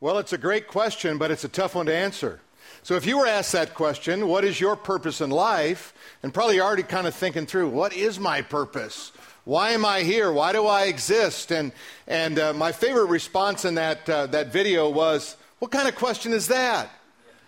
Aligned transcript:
Well, 0.00 0.18
it's 0.18 0.32
a 0.32 0.38
great 0.38 0.66
question, 0.66 1.18
but 1.18 1.30
it's 1.30 1.44
a 1.44 1.48
tough 1.48 1.74
one 1.74 1.86
to 1.86 1.94
answer. 1.94 2.40
So, 2.82 2.96
if 2.96 3.06
you 3.06 3.18
were 3.18 3.26
asked 3.26 3.52
that 3.52 3.74
question, 3.74 4.26
what 4.28 4.44
is 4.44 4.60
your 4.60 4.76
purpose 4.76 5.20
in 5.20 5.30
life? 5.30 5.94
And 6.22 6.34
probably 6.34 6.60
already 6.60 6.82
kind 6.82 7.06
of 7.06 7.14
thinking 7.14 7.46
through, 7.46 7.68
what 7.68 7.94
is 7.94 8.18
my 8.18 8.42
purpose? 8.42 9.12
Why 9.44 9.70
am 9.70 9.84
I 9.84 10.00
here? 10.00 10.32
Why 10.32 10.52
do 10.52 10.66
I 10.66 10.84
exist? 10.84 11.52
And, 11.52 11.72
and 12.06 12.38
uh, 12.38 12.52
my 12.54 12.72
favorite 12.72 13.06
response 13.06 13.64
in 13.64 13.76
that, 13.76 14.08
uh, 14.08 14.26
that 14.26 14.52
video 14.52 14.90
was, 14.90 15.36
what 15.60 15.70
kind 15.70 15.86
of 15.86 15.94
question 15.94 16.32
is 16.32 16.48
that? 16.48 16.90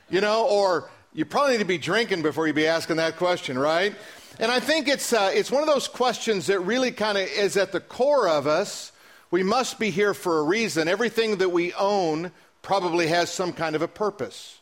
You 0.09 0.21
know, 0.21 0.47
or 0.47 0.89
you 1.13 1.25
probably 1.25 1.53
need 1.53 1.59
to 1.61 1.65
be 1.65 1.79
drinking 1.79 2.23
before 2.23 2.47
you 2.47 2.53
be 2.53 2.67
asking 2.67 2.97
that 2.97 3.17
question, 3.17 3.59
right? 3.59 3.95
And 4.39 4.53
I 4.53 4.61
think 4.61 4.89
it's, 4.89 5.13
uh, 5.13 5.31
it's 5.35 5.51
one 5.51 5.63
of 5.63 5.69
those 5.69 5.89
questions 5.89 6.47
that 6.47 6.61
really 6.61 6.93
kind 6.93 7.19
of 7.19 7.27
is 7.27 7.57
at 7.57 7.73
the 7.73 7.81
core 7.81 8.29
of 8.29 8.47
us. 8.47 8.93
We 9.31 9.43
must 9.43 9.79
be 9.79 9.91
here 9.91 10.15
for 10.15 10.39
a 10.39 10.45
reason. 10.45 10.89
Everything 10.89 11.39
that 11.39 11.51
we 11.51 11.73
own 11.75 12.33
probably 12.63 13.09
has 13.09 13.31
some 13.31 13.53
kind 13.53 13.77
of 13.77 13.83
a 13.83 13.89
purpose. 13.89 14.61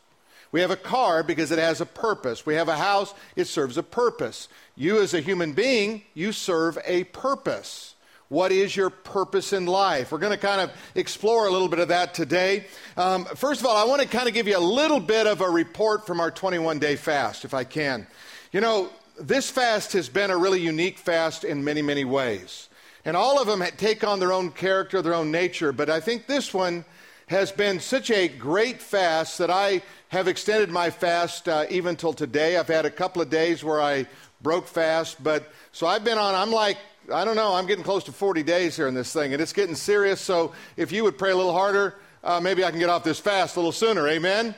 We 0.51 0.61
have 0.61 0.71
a 0.71 0.77
car 0.77 1.23
because 1.23 1.51
it 1.51 1.59
has 1.59 1.81
a 1.81 1.85
purpose. 1.85 2.45
We 2.45 2.55
have 2.55 2.69
a 2.69 2.77
house, 2.77 3.13
it 3.35 3.45
serves 3.45 3.77
a 3.77 3.83
purpose. 3.83 4.47
You, 4.75 5.01
as 5.01 5.13
a 5.13 5.19
human 5.19 5.53
being, 5.53 6.03
you 6.13 6.31
serve 6.31 6.77
a 6.85 7.03
purpose. 7.05 7.95
What 8.29 8.51
is 8.51 8.75
your 8.75 8.89
purpose 8.89 9.53
in 9.53 9.65
life? 9.65 10.11
We're 10.11 10.17
going 10.17 10.31
to 10.31 10.37
kind 10.37 10.61
of 10.61 10.71
explore 10.95 11.47
a 11.47 11.51
little 11.51 11.67
bit 11.67 11.79
of 11.79 11.89
that 11.89 12.13
today. 12.13 12.65
Um, 12.97 13.25
first 13.25 13.61
of 13.61 13.67
all, 13.67 13.75
I 13.75 13.83
want 13.83 14.01
to 14.01 14.07
kind 14.07 14.27
of 14.27 14.33
give 14.33 14.47
you 14.47 14.57
a 14.57 14.59
little 14.59 14.99
bit 14.99 15.27
of 15.27 15.41
a 15.41 15.49
report 15.49 16.07
from 16.07 16.19
our 16.19 16.31
21 16.31 16.79
day 16.79 16.95
fast, 16.95 17.45
if 17.45 17.53
I 17.53 17.63
can. 17.65 18.07
You 18.51 18.61
know, 18.61 18.89
this 19.19 19.49
fast 19.49 19.93
has 19.93 20.09
been 20.09 20.31
a 20.31 20.37
really 20.37 20.61
unique 20.61 20.97
fast 20.97 21.43
in 21.43 21.63
many, 21.63 21.81
many 21.81 22.03
ways. 22.03 22.69
And 23.05 23.15
all 23.15 23.39
of 23.39 23.47
them 23.47 23.63
take 23.77 24.03
on 24.03 24.19
their 24.19 24.33
own 24.33 24.51
character, 24.51 25.01
their 25.01 25.13
own 25.13 25.31
nature, 25.31 25.71
but 25.71 25.89
I 25.89 25.99
think 25.99 26.25
this 26.25 26.53
one 26.53 26.83
has 27.27 27.51
been 27.51 27.79
such 27.79 28.09
a 28.11 28.27
great 28.27 28.81
fast 28.81 29.37
that 29.37 29.51
I 29.51 29.83
have 30.09 30.27
extended 30.27 30.69
my 30.69 30.89
fast 30.89 31.47
uh, 31.47 31.65
even 31.69 31.95
till 31.95 32.13
today. 32.13 32.57
I've 32.57 32.67
had 32.67 32.85
a 32.85 32.91
couple 32.91 33.21
of 33.21 33.29
days 33.29 33.63
where 33.63 33.81
I 33.81 34.07
broke 34.41 34.67
fast, 34.67 35.23
but 35.23 35.51
so 35.71 35.87
I've 35.87 36.03
been 36.03 36.17
on, 36.17 36.35
I'm 36.35 36.51
like, 36.51 36.77
I 37.13 37.25
don't 37.25 37.35
know, 37.35 37.53
I'm 37.53 37.67
getting 37.67 37.83
close 37.83 38.03
to 38.05 38.11
40 38.11 38.43
days 38.43 38.75
here 38.75 38.87
in 38.87 38.95
this 38.95 39.13
thing, 39.13 39.33
and 39.33 39.41
it's 39.41 39.53
getting 39.53 39.75
serious. 39.75 40.19
So 40.19 40.53
if 40.75 40.91
you 40.91 41.03
would 41.03 41.17
pray 41.17 41.31
a 41.31 41.35
little 41.35 41.53
harder, 41.53 41.95
uh, 42.23 42.39
maybe 42.39 42.63
I 42.63 42.71
can 42.71 42.79
get 42.79 42.89
off 42.89 43.03
this 43.03 43.19
fast 43.19 43.55
a 43.55 43.59
little 43.59 43.71
sooner. 43.71 44.07
Amen? 44.07 44.55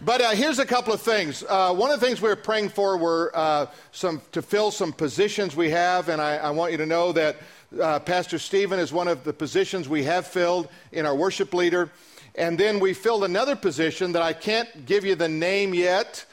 But 0.00 0.20
uh, 0.20 0.30
here's 0.30 0.58
a 0.58 0.66
couple 0.66 0.92
of 0.92 1.00
things. 1.00 1.42
Uh, 1.48 1.72
one 1.72 1.90
of 1.90 1.98
the 1.98 2.06
things 2.06 2.20
we 2.20 2.28
were 2.28 2.36
praying 2.36 2.68
for 2.68 2.98
were 2.98 3.30
uh, 3.34 3.66
some 3.92 4.20
to 4.32 4.42
fill 4.42 4.70
some 4.70 4.92
positions 4.92 5.56
we 5.56 5.70
have, 5.70 6.10
and 6.10 6.20
I, 6.20 6.36
I 6.36 6.50
want 6.50 6.72
you 6.72 6.78
to 6.78 6.86
know 6.86 7.12
that 7.12 7.36
uh, 7.80 7.98
Pastor 8.00 8.38
Stephen 8.38 8.78
is 8.78 8.92
one 8.92 9.08
of 9.08 9.24
the 9.24 9.32
positions 9.32 9.88
we 9.88 10.04
have 10.04 10.26
filled 10.26 10.68
in 10.92 11.06
our 11.06 11.14
worship 11.14 11.52
leader. 11.52 11.90
And 12.34 12.58
then 12.58 12.80
we 12.80 12.92
filled 12.92 13.24
another 13.24 13.56
position 13.56 14.12
that 14.12 14.22
I 14.22 14.32
can't 14.32 14.86
give 14.86 15.04
you 15.04 15.14
the 15.14 15.28
name 15.28 15.74
yet 15.74 16.24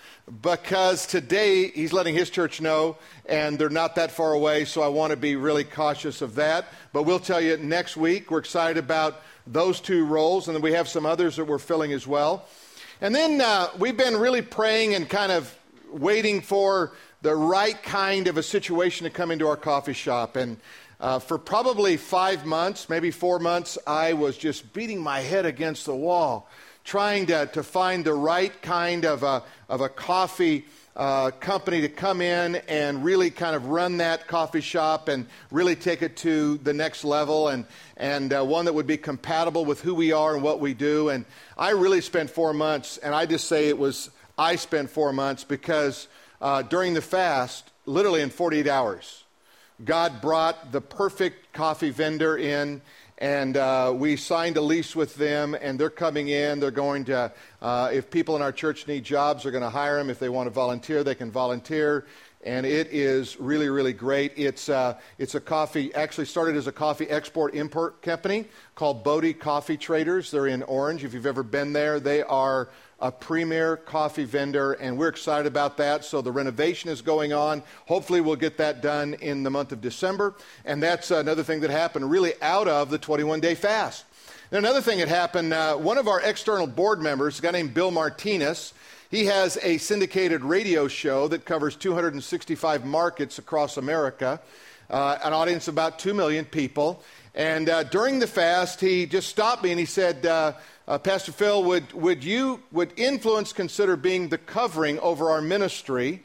because 0.41 1.05
today 1.05 1.69
he's 1.69 1.93
letting 1.93 2.13
his 2.13 2.29
church 2.29 2.61
know 2.61 2.97
and 3.25 3.57
they're 3.57 3.69
not 3.69 3.95
that 3.95 4.11
far 4.11 4.33
away, 4.33 4.65
so 4.65 4.81
I 4.81 4.87
want 4.87 5.11
to 5.11 5.17
be 5.17 5.35
really 5.35 5.63
cautious 5.63 6.21
of 6.21 6.35
that. 6.35 6.65
But 6.91 7.03
we'll 7.03 7.19
tell 7.19 7.41
you 7.41 7.57
next 7.57 7.97
week. 7.97 8.31
We're 8.31 8.39
excited 8.39 8.77
about 8.77 9.21
those 9.47 9.79
two 9.79 10.05
roles, 10.05 10.47
and 10.47 10.55
then 10.55 10.61
we 10.61 10.73
have 10.73 10.87
some 10.87 11.05
others 11.05 11.35
that 11.37 11.45
we're 11.45 11.59
filling 11.59 11.91
as 11.93 12.05
well. 12.05 12.45
And 13.01 13.13
then 13.13 13.41
uh, 13.41 13.69
we've 13.79 13.97
been 13.97 14.15
really 14.15 14.41
praying 14.41 14.95
and 14.95 15.09
kind 15.09 15.31
of 15.31 15.57
waiting 15.91 16.41
for 16.41 16.93
the 17.21 17.35
right 17.35 17.81
kind 17.81 18.27
of 18.27 18.37
a 18.37 18.43
situation 18.43 19.05
to 19.05 19.09
come 19.09 19.31
into 19.31 19.47
our 19.47 19.55
coffee 19.55 19.93
shop. 19.93 20.35
And 20.35 20.57
uh, 21.03 21.19
for 21.19 21.37
probably 21.37 21.97
five 21.97 22.45
months, 22.45 22.87
maybe 22.87 23.11
four 23.11 23.37
months, 23.37 23.77
I 23.85 24.13
was 24.13 24.37
just 24.37 24.71
beating 24.71 25.01
my 25.01 25.19
head 25.19 25.45
against 25.45 25.85
the 25.85 25.93
wall, 25.93 26.49
trying 26.85 27.25
to, 27.25 27.47
to 27.47 27.61
find 27.61 28.05
the 28.05 28.13
right 28.13 28.61
kind 28.61 29.03
of 29.03 29.21
a, 29.21 29.43
of 29.67 29.81
a 29.81 29.89
coffee 29.89 30.63
uh, 30.95 31.31
company 31.31 31.81
to 31.81 31.89
come 31.89 32.21
in 32.21 32.55
and 32.69 33.03
really 33.03 33.29
kind 33.29 33.53
of 33.53 33.65
run 33.65 33.97
that 33.97 34.27
coffee 34.27 34.61
shop 34.61 35.09
and 35.09 35.27
really 35.51 35.75
take 35.75 36.01
it 36.01 36.15
to 36.15 36.57
the 36.59 36.71
next 36.71 37.03
level 37.03 37.49
and, 37.49 37.65
and 37.97 38.31
uh, 38.31 38.41
one 38.41 38.63
that 38.63 38.73
would 38.73 38.87
be 38.87 38.95
compatible 38.95 39.65
with 39.65 39.81
who 39.81 39.93
we 39.93 40.13
are 40.13 40.35
and 40.35 40.41
what 40.41 40.61
we 40.61 40.73
do. 40.73 41.09
And 41.09 41.25
I 41.57 41.71
really 41.71 41.99
spent 41.99 42.29
four 42.29 42.53
months, 42.53 42.97
and 42.97 43.13
I 43.13 43.25
just 43.25 43.49
say 43.49 43.67
it 43.67 43.77
was, 43.77 44.09
I 44.37 44.55
spent 44.55 44.89
four 44.89 45.11
months 45.11 45.43
because 45.43 46.07
uh, 46.39 46.61
during 46.61 46.93
the 46.93 47.01
fast, 47.01 47.71
literally 47.85 48.21
in 48.21 48.29
48 48.29 48.67
hours, 48.69 49.23
God 49.83 50.21
brought 50.21 50.71
the 50.71 50.81
perfect 50.81 51.51
coffee 51.51 51.89
vendor 51.89 52.37
in, 52.37 52.81
and 53.17 53.57
uh, 53.57 53.93
we 53.95 54.15
signed 54.15 54.57
a 54.57 54.61
lease 54.61 54.95
with 54.95 55.15
them, 55.15 55.55
and 55.59 55.79
they're 55.79 55.89
coming 55.89 56.27
in. 56.27 56.59
They're 56.59 56.71
going 56.71 57.05
to, 57.05 57.31
uh, 57.61 57.89
if 57.91 58.11
people 58.11 58.35
in 58.35 58.41
our 58.41 58.51
church 58.51 58.87
need 58.87 59.03
jobs, 59.03 59.43
they're 59.43 59.51
going 59.51 59.63
to 59.63 59.69
hire 59.69 59.97
them. 59.97 60.09
If 60.09 60.19
they 60.19 60.29
want 60.29 60.47
to 60.47 60.51
volunteer, 60.51 61.03
they 61.03 61.15
can 61.15 61.31
volunteer. 61.31 62.05
And 62.45 62.65
it 62.65 62.87
is 62.91 63.39
really, 63.39 63.69
really 63.69 63.93
great. 63.93 64.33
It's, 64.35 64.67
uh, 64.67 64.99
it's 65.17 65.33
a 65.33 65.39
coffee, 65.39 65.93
actually 65.95 66.25
started 66.25 66.57
as 66.57 66.67
a 66.67 66.73
coffee 66.73 67.09
export 67.09 67.55
import 67.55 68.01
company 68.01 68.45
called 68.75 69.03
Bodie 69.03 69.33
Coffee 69.33 69.77
Traders. 69.77 70.29
They're 70.29 70.47
in 70.47 70.61
Orange. 70.63 71.05
If 71.05 71.13
you've 71.13 71.25
ever 71.25 71.43
been 71.43 71.71
there, 71.71 72.01
they 72.01 72.21
are 72.21 72.69
a 73.03 73.11
premier 73.11 73.75
coffee 73.75 74.23
vendor, 74.23 74.71
and 74.71 74.97
we're 74.97 75.09
excited 75.09 75.45
about 75.45 75.75
that. 75.75 76.05
So 76.05 76.21
the 76.21 76.31
renovation 76.31 76.89
is 76.89 77.01
going 77.01 77.33
on. 77.33 77.61
Hopefully, 77.85 78.21
we'll 78.21 78.37
get 78.37 78.57
that 78.59 78.81
done 78.81 79.15
in 79.15 79.43
the 79.43 79.49
month 79.49 79.73
of 79.73 79.81
December. 79.81 80.35
And 80.63 80.81
that's 80.81 81.11
another 81.11 81.43
thing 81.43 81.59
that 81.59 81.69
happened 81.69 82.09
really 82.09 82.31
out 82.41 82.69
of 82.69 82.89
the 82.89 82.97
21 82.97 83.41
day 83.41 83.55
fast. 83.55 84.05
And 84.51 84.57
another 84.57 84.79
thing 84.79 84.99
that 84.99 85.09
happened 85.09 85.53
uh, 85.53 85.75
one 85.75 85.97
of 85.97 86.07
our 86.07 86.21
external 86.21 86.65
board 86.65 87.01
members, 87.01 87.39
a 87.39 87.41
guy 87.41 87.51
named 87.51 87.73
Bill 87.73 87.91
Martinez, 87.91 88.73
he 89.11 89.25
has 89.25 89.57
a 89.61 89.79
syndicated 89.79 90.41
radio 90.41 90.87
show 90.87 91.27
that 91.27 91.43
covers 91.43 91.75
265 91.75 92.85
markets 92.85 93.37
across 93.37 93.75
America, 93.75 94.39
uh, 94.89 95.17
an 95.25 95.33
audience 95.33 95.67
of 95.67 95.73
about 95.73 95.99
2 95.99 96.13
million 96.13 96.45
people. 96.45 97.03
And 97.35 97.67
uh, 97.67 97.83
during 97.83 98.19
the 98.19 98.27
fast, 98.27 98.79
he 98.79 99.07
just 99.07 99.27
stopped 99.27 99.61
me 99.61 99.71
and 99.71 99.79
he 99.79 99.87
said, 99.87 100.25
uh, 100.87 100.97
Pastor 100.97 101.31
Phil, 101.31 101.63
would, 101.63 101.93
would 101.93 102.23
you, 102.23 102.61
would 102.71 102.91
influence 102.97 103.53
consider 103.53 103.95
being 103.95 104.29
the 104.29 104.37
covering 104.37 104.99
over 104.99 105.29
our 105.29 105.41
ministry? 105.41 106.23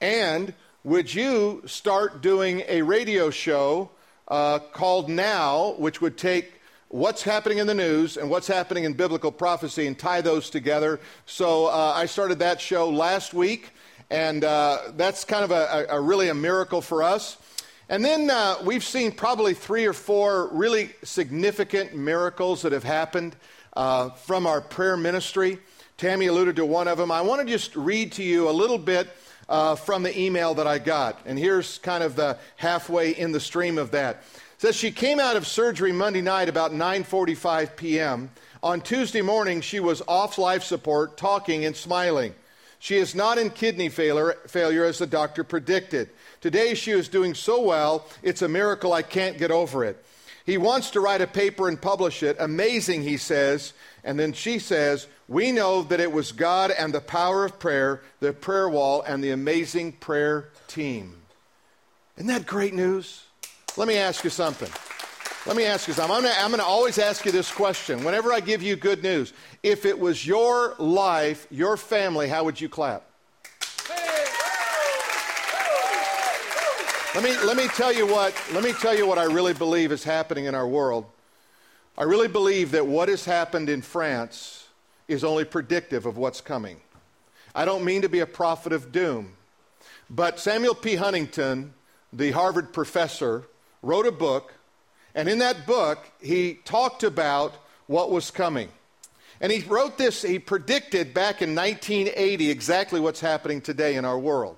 And 0.00 0.54
would 0.82 1.14
you 1.14 1.62
start 1.66 2.22
doing 2.22 2.64
a 2.66 2.82
radio 2.82 3.30
show 3.30 3.90
uh, 4.26 4.58
called 4.58 5.08
Now, 5.08 5.74
which 5.78 6.00
would 6.00 6.18
take 6.18 6.60
what's 6.88 7.22
happening 7.22 7.58
in 7.58 7.68
the 7.68 7.74
news 7.74 8.16
and 8.16 8.28
what's 8.28 8.48
happening 8.48 8.82
in 8.82 8.94
biblical 8.94 9.30
prophecy 9.30 9.86
and 9.86 9.96
tie 9.96 10.22
those 10.22 10.50
together? 10.50 10.98
So 11.26 11.66
uh, 11.66 11.92
I 11.94 12.06
started 12.06 12.40
that 12.40 12.60
show 12.60 12.90
last 12.90 13.32
week, 13.32 13.70
and 14.10 14.42
uh, 14.42 14.78
that's 14.96 15.24
kind 15.24 15.44
of 15.44 15.52
a, 15.52 15.86
a, 15.88 16.00
really 16.00 16.30
a 16.30 16.34
miracle 16.34 16.80
for 16.80 17.04
us. 17.04 17.36
And 17.92 18.02
then 18.02 18.30
uh, 18.30 18.56
we've 18.64 18.82
seen 18.82 19.12
probably 19.12 19.52
three 19.52 19.84
or 19.84 19.92
four 19.92 20.48
really 20.50 20.92
significant 21.04 21.94
miracles 21.94 22.62
that 22.62 22.72
have 22.72 22.84
happened 22.84 23.36
uh, 23.74 24.08
from 24.12 24.46
our 24.46 24.62
prayer 24.62 24.96
ministry. 24.96 25.58
Tammy 25.98 26.28
alluded 26.28 26.56
to 26.56 26.64
one 26.64 26.88
of 26.88 26.96
them. 26.96 27.10
I 27.12 27.20
want 27.20 27.42
to 27.42 27.46
just 27.46 27.76
read 27.76 28.12
to 28.12 28.22
you 28.22 28.48
a 28.48 28.50
little 28.50 28.78
bit 28.78 29.10
uh, 29.46 29.74
from 29.74 30.04
the 30.04 30.18
email 30.18 30.54
that 30.54 30.66
I 30.66 30.78
got. 30.78 31.20
And 31.26 31.38
here's 31.38 31.76
kind 31.80 32.02
of 32.02 32.16
the 32.16 32.38
halfway 32.56 33.10
in 33.10 33.30
the 33.30 33.40
stream 33.40 33.76
of 33.76 33.90
that. 33.90 34.22
It 34.54 34.62
says 34.62 34.74
she 34.74 34.90
came 34.90 35.20
out 35.20 35.36
of 35.36 35.46
surgery 35.46 35.92
Monday 35.92 36.22
night 36.22 36.48
about 36.48 36.72
9:45 36.72 37.76
p.m. 37.76 38.30
On 38.62 38.80
Tuesday 38.80 39.20
morning, 39.20 39.60
she 39.60 39.80
was 39.80 40.00
off 40.08 40.38
life 40.38 40.62
support, 40.62 41.18
talking 41.18 41.66
and 41.66 41.76
smiling. 41.76 42.34
She 42.78 42.96
is 42.96 43.14
not 43.14 43.36
in 43.36 43.50
kidney 43.50 43.90
failure, 43.90 44.38
failure 44.46 44.84
as 44.84 44.96
the 44.96 45.06
doctor 45.06 45.44
predicted. 45.44 46.08
Today, 46.42 46.74
she 46.74 46.90
is 46.90 47.08
doing 47.08 47.34
so 47.34 47.62
well, 47.62 48.04
it's 48.22 48.42
a 48.42 48.48
miracle 48.48 48.92
I 48.92 49.02
can't 49.02 49.38
get 49.38 49.52
over 49.52 49.84
it. 49.84 50.04
He 50.44 50.58
wants 50.58 50.90
to 50.90 51.00
write 51.00 51.20
a 51.20 51.26
paper 51.28 51.68
and 51.68 51.80
publish 51.80 52.24
it. 52.24 52.36
Amazing, 52.40 53.02
he 53.02 53.16
says. 53.16 53.72
And 54.02 54.18
then 54.18 54.32
she 54.32 54.58
says, 54.58 55.06
We 55.28 55.52
know 55.52 55.84
that 55.84 56.00
it 56.00 56.10
was 56.10 56.32
God 56.32 56.72
and 56.72 56.92
the 56.92 57.00
power 57.00 57.44
of 57.44 57.60
prayer, 57.60 58.02
the 58.18 58.32
prayer 58.32 58.68
wall, 58.68 59.02
and 59.02 59.22
the 59.22 59.30
amazing 59.30 59.92
prayer 59.92 60.48
team. 60.66 61.14
Isn't 62.16 62.26
that 62.26 62.44
great 62.44 62.74
news? 62.74 63.22
Let 63.76 63.86
me 63.86 63.96
ask 63.96 64.24
you 64.24 64.30
something. 64.30 64.70
Let 65.46 65.56
me 65.56 65.64
ask 65.64 65.86
you 65.86 65.94
something. 65.94 66.14
I'm 66.16 66.50
going 66.50 66.58
to 66.58 66.64
always 66.64 66.98
ask 66.98 67.24
you 67.24 67.30
this 67.30 67.50
question 67.52 68.02
whenever 68.02 68.32
I 68.32 68.40
give 68.40 68.62
you 68.62 68.74
good 68.74 69.04
news. 69.04 69.32
If 69.62 69.86
it 69.86 69.98
was 69.98 70.26
your 70.26 70.74
life, 70.78 71.46
your 71.50 71.76
family, 71.76 72.28
how 72.28 72.44
would 72.44 72.60
you 72.60 72.68
clap? 72.68 73.04
Let 77.14 77.24
me, 77.24 77.36
let 77.44 77.58
me 77.58 77.66
tell 77.66 77.92
you 77.92 78.06
what, 78.06 78.34
let 78.54 78.64
me 78.64 78.72
tell 78.72 78.96
you 78.96 79.06
what 79.06 79.18
I 79.18 79.24
really 79.24 79.52
believe 79.52 79.92
is 79.92 80.02
happening 80.02 80.46
in 80.46 80.54
our 80.54 80.66
world. 80.66 81.04
I 81.98 82.04
really 82.04 82.26
believe 82.26 82.70
that 82.70 82.86
what 82.86 83.10
has 83.10 83.26
happened 83.26 83.68
in 83.68 83.82
France 83.82 84.66
is 85.08 85.22
only 85.22 85.44
predictive 85.44 86.06
of 86.06 86.16
what's 86.16 86.40
coming. 86.40 86.80
I 87.54 87.66
don't 87.66 87.84
mean 87.84 88.00
to 88.00 88.08
be 88.08 88.20
a 88.20 88.26
prophet 88.26 88.72
of 88.72 88.92
doom, 88.92 89.34
but 90.08 90.40
Samuel 90.40 90.74
P. 90.74 90.94
Huntington, 90.94 91.74
the 92.14 92.30
Harvard 92.30 92.72
professor, 92.72 93.44
wrote 93.82 94.06
a 94.06 94.12
book, 94.12 94.54
and 95.14 95.28
in 95.28 95.38
that 95.40 95.66
book, 95.66 96.10
he 96.18 96.60
talked 96.64 97.02
about 97.02 97.52
what 97.88 98.10
was 98.10 98.30
coming. 98.30 98.70
And 99.38 99.52
he 99.52 99.60
wrote 99.68 99.98
this, 99.98 100.22
he 100.22 100.38
predicted 100.38 101.12
back 101.12 101.42
in 101.42 101.54
1980 101.54 102.48
exactly 102.48 103.00
what's 103.00 103.20
happening 103.20 103.60
today 103.60 103.96
in 103.96 104.06
our 104.06 104.18
world. 104.18 104.56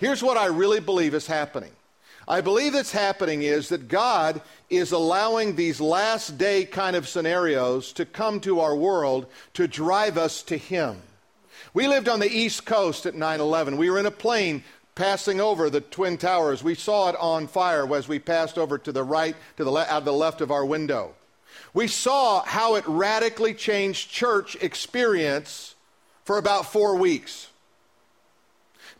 Here's 0.00 0.22
what 0.22 0.38
I 0.38 0.46
really 0.46 0.80
believe 0.80 1.12
is 1.12 1.26
happening. 1.26 1.72
I 2.26 2.40
believe 2.40 2.72
that's 2.72 2.90
happening 2.90 3.42
is 3.42 3.68
that 3.68 3.86
God 3.86 4.40
is 4.70 4.92
allowing 4.92 5.56
these 5.56 5.78
last 5.78 6.38
day 6.38 6.64
kind 6.64 6.96
of 6.96 7.06
scenarios 7.06 7.92
to 7.94 8.06
come 8.06 8.40
to 8.40 8.60
our 8.60 8.74
world 8.74 9.26
to 9.54 9.68
drive 9.68 10.16
us 10.16 10.42
to 10.44 10.56
Him. 10.56 11.02
We 11.74 11.86
lived 11.86 12.08
on 12.08 12.18
the 12.18 12.30
East 12.30 12.64
Coast 12.64 13.04
at 13.04 13.14
9 13.14 13.40
11. 13.40 13.76
We 13.76 13.90
were 13.90 13.98
in 13.98 14.06
a 14.06 14.10
plane 14.10 14.64
passing 14.94 15.38
over 15.38 15.68
the 15.68 15.82
Twin 15.82 16.16
Towers. 16.16 16.64
We 16.64 16.74
saw 16.74 17.10
it 17.10 17.16
on 17.16 17.46
fire 17.46 17.94
as 17.94 18.08
we 18.08 18.18
passed 18.18 18.56
over 18.56 18.78
to 18.78 18.92
the 18.92 19.04
right, 19.04 19.36
to 19.58 19.64
the 19.64 19.70
le- 19.70 19.82
out 19.82 19.98
of 19.98 20.04
the 20.06 20.14
left 20.14 20.40
of 20.40 20.50
our 20.50 20.64
window. 20.64 21.14
We 21.74 21.88
saw 21.88 22.42
how 22.44 22.76
it 22.76 22.84
radically 22.86 23.52
changed 23.52 24.10
church 24.10 24.56
experience 24.62 25.74
for 26.24 26.38
about 26.38 26.72
four 26.72 26.96
weeks. 26.96 27.49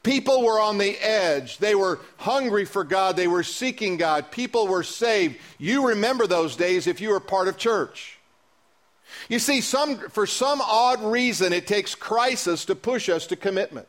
People 0.02 0.42
were 0.42 0.58
on 0.60 0.78
the 0.78 0.96
edge. 0.98 1.58
They 1.58 1.74
were 1.74 2.00
hungry 2.16 2.64
for 2.64 2.84
God. 2.84 3.16
They 3.16 3.28
were 3.28 3.42
seeking 3.42 3.98
God. 3.98 4.30
People 4.30 4.66
were 4.66 4.82
saved. 4.82 5.36
You 5.58 5.88
remember 5.88 6.26
those 6.26 6.56
days 6.56 6.86
if 6.86 7.00
you 7.00 7.10
were 7.10 7.20
part 7.20 7.48
of 7.48 7.58
church. 7.58 8.18
You 9.28 9.38
see, 9.38 9.60
some, 9.60 9.98
for 10.10 10.26
some 10.26 10.60
odd 10.62 11.02
reason, 11.02 11.52
it 11.52 11.66
takes 11.66 11.94
crisis 11.94 12.64
to 12.66 12.74
push 12.74 13.08
us 13.08 13.26
to 13.26 13.36
commitment, 13.36 13.88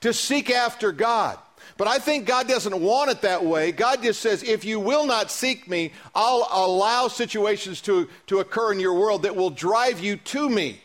to 0.00 0.12
seek 0.12 0.50
after 0.50 0.92
God. 0.92 1.38
But 1.76 1.88
I 1.88 1.98
think 1.98 2.26
God 2.26 2.46
doesn't 2.46 2.80
want 2.80 3.10
it 3.10 3.22
that 3.22 3.44
way. 3.44 3.72
God 3.72 4.02
just 4.02 4.20
says, 4.20 4.44
if 4.44 4.64
you 4.64 4.78
will 4.78 5.06
not 5.06 5.30
seek 5.30 5.68
me, 5.68 5.92
I'll 6.14 6.46
allow 6.52 7.08
situations 7.08 7.80
to, 7.82 8.08
to 8.28 8.38
occur 8.38 8.72
in 8.72 8.78
your 8.78 8.94
world 8.94 9.22
that 9.22 9.34
will 9.34 9.50
drive 9.50 9.98
you 9.98 10.16
to 10.16 10.48
me. 10.48 10.80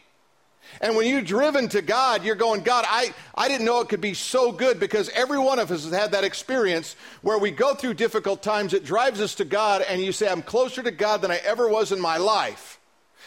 And 0.81 0.95
when 0.95 1.07
you're 1.07 1.21
driven 1.21 1.67
to 1.69 1.81
God, 1.81 2.23
you're 2.23 2.35
going, 2.35 2.61
God, 2.61 2.85
I, 2.87 3.13
I 3.35 3.47
didn't 3.49 3.65
know 3.65 3.81
it 3.81 3.89
could 3.89 3.99
be 3.99 4.13
so 4.13 4.51
good 4.51 4.79
because 4.79 5.09
every 5.09 5.37
one 5.37 5.59
of 5.59 5.71
us 5.71 5.83
has 5.83 5.93
had 5.93 6.13
that 6.13 6.23
experience 6.23 6.95
where 7.21 7.37
we 7.37 7.51
go 7.51 7.75
through 7.75 7.95
difficult 7.95 8.41
times. 8.41 8.73
It 8.73 8.85
drives 8.85 9.19
us 9.19 9.35
to 9.35 9.45
God, 9.45 9.81
and 9.81 10.01
you 10.01 10.11
say, 10.13 10.29
I'm 10.29 10.41
closer 10.41 10.81
to 10.81 10.91
God 10.91 11.21
than 11.21 11.31
I 11.31 11.37
ever 11.37 11.67
was 11.67 11.91
in 11.91 11.99
my 11.99 12.17
life. 12.17 12.79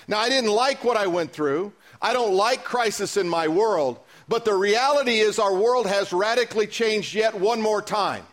Now, 0.09 0.19
I 0.19 0.31
didn't 0.31 0.51
like 0.51 0.83
what 0.83 0.97
I 0.97 1.07
went 1.07 1.33
through. 1.33 1.73
I 2.01 2.13
don't 2.13 2.35
like 2.35 2.65
crisis 2.65 3.17
in 3.17 3.29
my 3.29 3.49
world. 3.49 4.01
But 4.29 4.45
the 4.45 4.55
reality 4.55 5.19
is, 5.19 5.39
our 5.39 5.55
world 5.55 5.87
has 5.87 6.13
radically 6.13 6.67
changed 6.67 7.15
yet 7.15 7.39
one 7.39 7.61
more 7.61 7.83
time. 7.83 8.25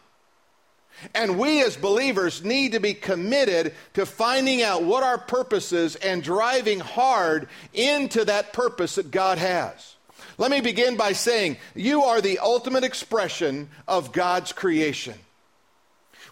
And 1.13 1.39
we 1.39 1.63
as 1.63 1.77
believers 1.77 2.43
need 2.43 2.73
to 2.73 2.79
be 2.79 2.93
committed 2.93 3.73
to 3.93 4.05
finding 4.05 4.61
out 4.61 4.83
what 4.83 5.03
our 5.03 5.17
purpose 5.17 5.71
is 5.71 5.95
and 5.95 6.21
driving 6.21 6.79
hard 6.79 7.47
into 7.73 8.25
that 8.25 8.53
purpose 8.53 8.95
that 8.95 9.11
God 9.11 9.37
has. 9.37 9.95
Let 10.37 10.51
me 10.51 10.61
begin 10.61 10.95
by 10.95 11.13
saying 11.13 11.57
you 11.75 12.03
are 12.03 12.21
the 12.21 12.39
ultimate 12.39 12.83
expression 12.83 13.69
of 13.87 14.11
God's 14.11 14.53
creation. 14.53 15.15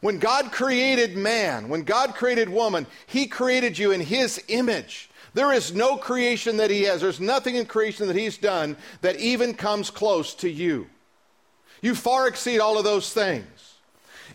When 0.02 0.20
God 0.20 0.52
created 0.52 1.18
man, 1.18 1.70
when 1.70 1.84
God 1.84 2.16
created 2.16 2.50
woman, 2.50 2.88
He 3.08 3.28
created 3.28 3.78
you 3.78 3.92
in 3.92 4.02
His 4.02 4.42
image. 4.48 5.10
There 5.34 5.52
is 5.52 5.74
no 5.74 5.98
creation 5.98 6.58
that 6.58 6.72
He 6.72 6.84
has, 6.84 7.02
there's 7.02 7.20
nothing 7.20 7.56
in 7.56 7.66
creation 7.66 8.08
that 8.08 8.16
He's 8.16 8.38
done 8.38 8.78
that 9.02 9.20
even 9.20 9.54
comes 9.54 9.90
close 9.90 10.34
to 10.36 10.50
you. 10.50 10.88
You 11.82 11.96
far 11.96 12.28
exceed 12.28 12.60
all 12.60 12.78
of 12.78 12.84
those 12.84 13.12
things. 13.12 13.46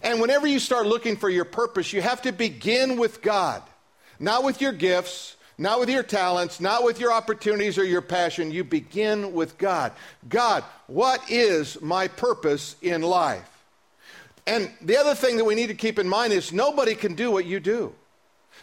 And 0.02 0.20
whenever 0.20 0.46
you 0.46 0.58
start 0.58 0.87
looking 0.87 1.16
for 1.16 1.31
your 1.31 1.44
purpose, 1.44 1.93
you 1.93 2.02
have 2.02 2.22
to 2.22 2.32
begin 2.32 2.96
with 2.96 3.22
God, 3.22 3.62
not 4.19 4.43
with 4.44 4.60
your 4.60 4.72
gifts, 4.72 5.37
not 5.58 5.78
with 5.78 5.88
your 5.88 6.02
talents, 6.02 6.60
not 6.60 6.82
with 6.82 6.99
your 6.99 7.12
opportunities 7.12 7.78
or 7.78 7.84
your 7.84 8.02
passion. 8.02 8.50
You 8.50 8.64
begin 8.64 9.32
with 9.32 9.58
God. 9.58 9.93
God, 10.28 10.64
what 10.88 11.22
is 11.31 11.81
my 11.81 12.08
purpose 12.08 12.75
in 12.82 13.02
life? 13.02 13.49
And 14.46 14.70
the 14.81 14.96
other 14.96 15.14
thing 15.14 15.37
that 15.37 15.44
we 15.44 15.54
need 15.54 15.69
to 15.69 15.75
keep 15.75 16.00
in 16.00 16.08
mind 16.08 16.32
is 16.32 16.52
nobody 16.52 16.96
can 16.96 17.14
do 17.14 17.31
what 17.31 17.44
you 17.44 17.60
do. 17.60 17.94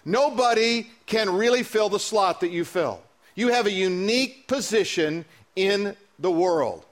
Nobody 0.03 0.89
can 1.05 1.29
really 1.29 1.63
fill 1.63 1.89
the 1.89 1.99
slot 1.99 2.41
that 2.41 2.51
you 2.51 2.65
fill. 2.65 3.01
You 3.35 3.49
have 3.49 3.65
a 3.65 3.71
unique 3.71 4.47
position 4.47 5.23
in 5.55 5.95
the 6.17 6.31
world. 6.31 6.85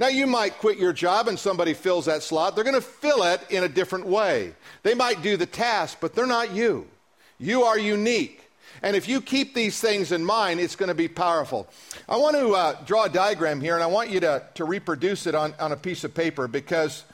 Now, 0.00 0.08
you 0.08 0.26
might 0.26 0.58
quit 0.58 0.78
your 0.78 0.92
job 0.92 1.28
and 1.28 1.38
somebody 1.38 1.74
fills 1.74 2.06
that 2.06 2.22
slot. 2.22 2.54
They're 2.54 2.64
going 2.64 2.74
to 2.74 2.80
fill 2.80 3.22
it 3.24 3.40
in 3.50 3.64
a 3.64 3.68
different 3.68 4.06
way. 4.06 4.54
They 4.82 4.94
might 4.94 5.22
do 5.22 5.36
the 5.36 5.46
task, 5.46 5.98
but 6.00 6.14
they're 6.14 6.26
not 6.26 6.52
you. 6.52 6.86
You 7.38 7.62
are 7.64 7.78
unique. 7.78 8.42
And 8.82 8.96
if 8.96 9.08
you 9.08 9.20
keep 9.20 9.54
these 9.54 9.80
things 9.80 10.10
in 10.10 10.24
mind, 10.24 10.58
it's 10.58 10.76
going 10.76 10.88
to 10.88 10.94
be 10.94 11.08
powerful. 11.08 11.68
I 12.08 12.16
want 12.16 12.36
to 12.36 12.52
uh, 12.52 12.84
draw 12.84 13.04
a 13.04 13.08
diagram 13.08 13.60
here, 13.60 13.74
and 13.74 13.82
I 13.82 13.86
want 13.86 14.10
you 14.10 14.18
to, 14.20 14.42
to 14.54 14.64
reproduce 14.64 15.26
it 15.26 15.34
on, 15.34 15.54
on 15.60 15.72
a 15.72 15.76
piece 15.76 16.04
of 16.04 16.14
paper 16.14 16.48
because 16.48 17.04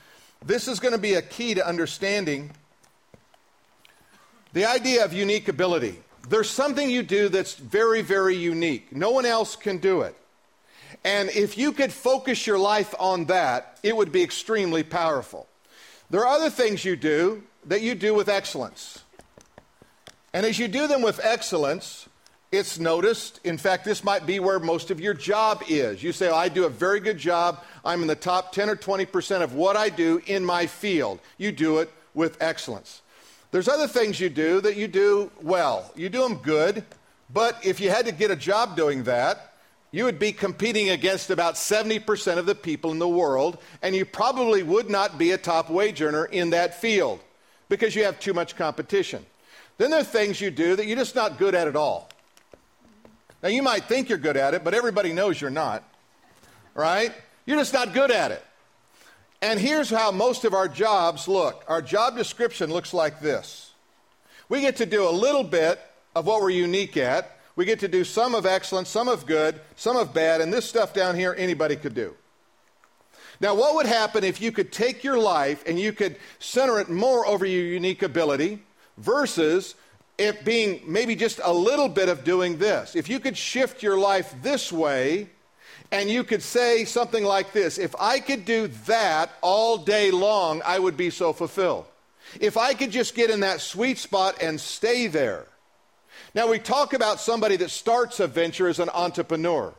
this 0.44 0.69
is 0.69 0.81
going 0.81 0.94
to 0.94 1.00
be 1.00 1.14
a 1.14 1.22
key 1.22 1.54
to 1.54 1.66
understanding 1.66 2.52
the 4.52 4.64
idea 4.64 5.04
of 5.04 5.12
unique 5.12 5.48
ability. 5.48 5.98
There's 6.28 6.48
something 6.48 6.88
you 6.88 7.02
do 7.02 7.28
that's 7.28 7.54
very, 7.54 8.02
very 8.02 8.36
unique. 8.36 8.94
No 8.94 9.10
one 9.10 9.26
else 9.26 9.56
can 9.56 9.78
do 9.78 10.02
it. 10.02 10.16
And 11.05 11.31
if 11.31 11.58
you 11.58 11.73
could 11.73 11.93
focus 11.93 12.46
your 12.46 12.58
life 12.58 12.94
on 12.99 13.26
that, 13.26 13.79
it 13.82 13.96
would 13.96 14.12
be 14.12 14.23
extremely 14.23 14.82
powerful. 14.82 15.49
There 16.11 16.20
are 16.23 16.35
other 16.35 16.50
things 16.50 16.85
you 16.85 16.96
do 16.96 17.43
that 17.67 17.82
you 17.82 17.94
do 17.94 18.14
with 18.14 18.29
excellence. 18.29 19.02
And 20.32 20.44
as 20.44 20.58
you 20.58 20.69
do 20.69 20.87
them 20.87 21.02
with 21.02 21.20
excellence, 21.23 22.08
it's 22.50 22.79
noticed. 22.79 23.40
In 23.44 23.58
fact, 23.58 23.85
this 23.85 24.02
might 24.02 24.25
be 24.26 24.40
where 24.40 24.58
most 24.58 24.90
of 24.90 25.00
your 25.00 25.14
job 25.14 25.62
is. 25.69 26.02
You 26.02 26.12
say, 26.12 26.29
oh, 26.29 26.35
I 26.35 26.49
do 26.49 26.64
a 26.64 26.70
very 26.70 27.00
good 27.00 27.19
job. 27.19 27.62
I'm 27.84 28.02
in 28.02 28.08
the 28.08 28.14
top 28.14 28.52
10 28.52 28.70
or 28.70 28.76
20% 28.76 29.43
of 29.43 29.55
what 29.55 29.76
I 29.76 29.91
do 29.91 30.23
in 30.26 30.44
my 30.44 30.67
field. 30.67 31.20
You 31.37 31.52
do 31.52 31.79
it 31.79 31.91
with 32.14 32.41
excellence. 32.41 33.02
There's 33.50 33.69
other 33.69 33.87
things 33.87 34.20
you 34.20 34.29
do 34.29 34.61
that 34.62 34.76
you 34.76 34.88
do 34.88 35.31
well. 35.43 35.91
You 35.94 36.08
do 36.08 36.23
them 36.23 36.37
good, 36.37 36.84
but 37.32 37.64
if 37.64 37.81
you 37.81 37.91
had 37.91 38.06
to 38.06 38.12
get 38.12 38.31
a 38.31 38.37
job 38.37 38.76
doing 38.76 39.05
that, 39.05 39.47
you 39.90 40.05
would 40.05 40.19
be 40.19 40.32
competing 40.32 40.90
against 40.90 41.31
about 41.31 41.55
70% 41.55 42.38
of 42.38 42.46
the 42.46 42.55
people 42.55 42.90
in 42.90 42.99
the 42.99 43.08
world, 43.08 43.58
and 43.82 43.94
you 43.94 44.05
probably 44.05 44.62
would 44.62 44.90
not 44.90 45.19
be 45.19 45.31
a 45.31 45.38
top 45.38 45.70
wage 45.70 46.03
earner 46.03 46.27
in 46.27 46.51
that 46.51 46.81
field 46.81 47.20
because 47.69 47.94
you 47.94 48.05
have 48.05 48.20
too 48.20 48.34
much 48.34 48.56
competition. 48.56 49.24
Then 49.79 49.91
there 49.91 50.01
are 50.01 50.05
things 50.05 50.41
you 50.41 50.51
do 50.51 50.77
that 50.77 50.86
you're 50.86 50.96
just 50.96 51.15
not 51.15 51.39
good 51.39 51.55
at 51.55 51.69
at 51.69 51.77
all. 51.77 52.10
Now, 53.43 53.48
you 53.48 53.62
might 53.62 53.84
think 53.84 54.08
you're 54.08 54.19
good 54.19 54.36
at 54.36 54.55
it, 54.55 54.65
but 54.65 54.74
everybody 54.74 55.12
knows 55.12 55.41
you're 55.41 55.51
not, 55.51 55.84
right? 56.74 57.12
You're 57.46 57.58
just 57.58 57.72
not 57.72 57.94
good 57.94 58.10
at 58.10 58.32
it. 58.32 58.44
And 59.41 59.60
here's 59.60 59.89
how 59.89 60.10
most 60.10 60.44
of 60.44 60.53
our 60.53 60.67
jobs 60.67 61.29
look 61.29 61.65
our 61.69 61.81
job 61.81 62.17
description 62.17 62.70
looks 62.70 62.93
like 62.93 63.20
this 63.20 63.72
we 64.48 64.60
get 64.60 64.77
to 64.77 64.86
do 64.86 65.08
a 65.08 65.10
little 65.10 65.44
bit 65.44 65.81
of 66.17 66.27
what 66.27 66.41
we're 66.41 66.51
unique 66.51 66.96
at, 66.96 67.37
we 67.58 67.65
get 67.65 67.81
to 67.81 67.88
do 67.88 68.05
some 68.05 68.36
of 68.36 68.46
excellence, 68.46 68.88
some 68.88 69.08
of 69.08 69.27
good, 69.27 69.60
some 69.74 69.96
of 69.96 70.15
bad, 70.15 70.41
and 70.41 70.53
this 70.53 70.65
stuff 70.65 70.94
down 70.94 71.17
here 71.17 71.34
anybody 71.36 71.74
could 71.74 71.93
do. 71.93 72.15
Now, 73.41 73.56
what 73.56 73.74
would 73.74 73.86
happen 73.86 74.22
if 74.22 74.41
you 74.41 74.53
could 74.53 74.70
take 74.70 75.03
your 75.03 75.19
life 75.19 75.65
and 75.67 75.77
you 75.77 75.93
could 75.93 76.19
center 76.38 76.79
it 76.79 76.88
more 76.88 77.27
over 77.27 77.44
your 77.44 77.65
unique 77.65 78.05
ability 78.05 78.62
versus 78.96 79.74
it 80.19 80.44
being 80.44 80.82
maybe 80.86 81.17
just 81.17 81.41
a 81.43 81.53
little 81.53 81.88
bit 81.88 82.08
of 82.08 82.22
doing 82.22 82.58
this? 82.58 82.94
If 82.94 83.08
you 83.08 83.19
could 83.19 83.36
shift 83.36 83.82
your 83.82 83.98
life 83.98 84.32
this 84.41 84.70
way 84.70 85.29
and 85.91 86.08
you 86.08 86.22
could 86.22 86.44
say 86.44 86.84
something 86.84 87.24
like 87.24 87.53
this 87.53 87.77
If 87.77 87.93
I 87.98 88.20
could 88.20 88.44
do 88.44 88.69
that 88.86 89.32
all 89.41 89.79
day 89.79 90.12
long, 90.12 90.62
I 90.65 90.79
would 90.79 90.96
be 90.96 91.10
so 91.10 91.32
fulfilled. 91.32 91.86
If 92.41 92.56
I 92.56 92.74
could 92.74 92.93
just 92.93 93.17
get 93.17 93.31
in 93.31 93.41
that 93.41 93.60
sweet 93.60 93.98
spot 93.98 94.41
and 94.41 94.60
stay 94.60 95.08
there. 95.08 95.48
Now, 96.38 96.46
we 96.46 96.60
talk 96.60 96.92
about 96.92 97.18
somebody 97.18 97.56
that 97.56 97.70
starts 97.70 98.20
a 98.20 98.28
venture 98.28 98.68
as 98.68 98.78
an 98.78 98.90
entrepreneur. 98.90 99.74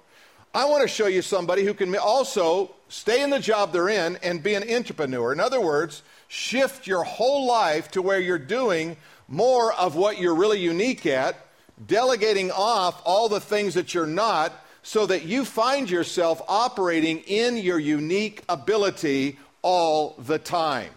I 0.54 0.66
want 0.66 0.82
to 0.82 0.90
show 0.90 1.08
you 1.08 1.22
somebody 1.22 1.64
who 1.64 1.74
can 1.74 1.96
also 1.96 2.76
stay 2.90 3.24
in 3.24 3.30
the 3.30 3.40
job 3.40 3.72
they're 3.72 3.88
in 3.88 4.18
and 4.18 4.44
be 4.44 4.56
an 4.56 4.70
entrepreneur. 4.70 5.32
In 5.32 5.40
other 5.40 5.62
words, 5.62 6.04
shift 6.28 6.86
your 6.86 7.06
whole 7.06 7.46
life 7.46 7.92
to 7.92 8.02
where 8.02 8.20
you're 8.20 8.38
doing 8.38 8.98
more 9.30 9.72
of 9.72 9.96
what 9.96 10.20
you're 10.20 10.36
really 10.36 10.60
unique 10.60 11.06
at, 11.06 11.38
delegating 11.88 12.52
off 12.52 13.02
all 13.06 13.30
the 13.30 13.40
things 13.40 13.76
that 13.76 13.94
you're 13.94 14.06
not, 14.06 14.52
so 14.84 15.06
that 15.06 15.24
you 15.24 15.46
find 15.46 15.90
yourself 15.90 16.42
operating 16.50 17.20
in 17.20 17.56
your 17.56 17.80
unique 17.80 18.44
ability 18.50 19.40
all 19.62 20.14
the 20.20 20.38
time. 20.38 20.90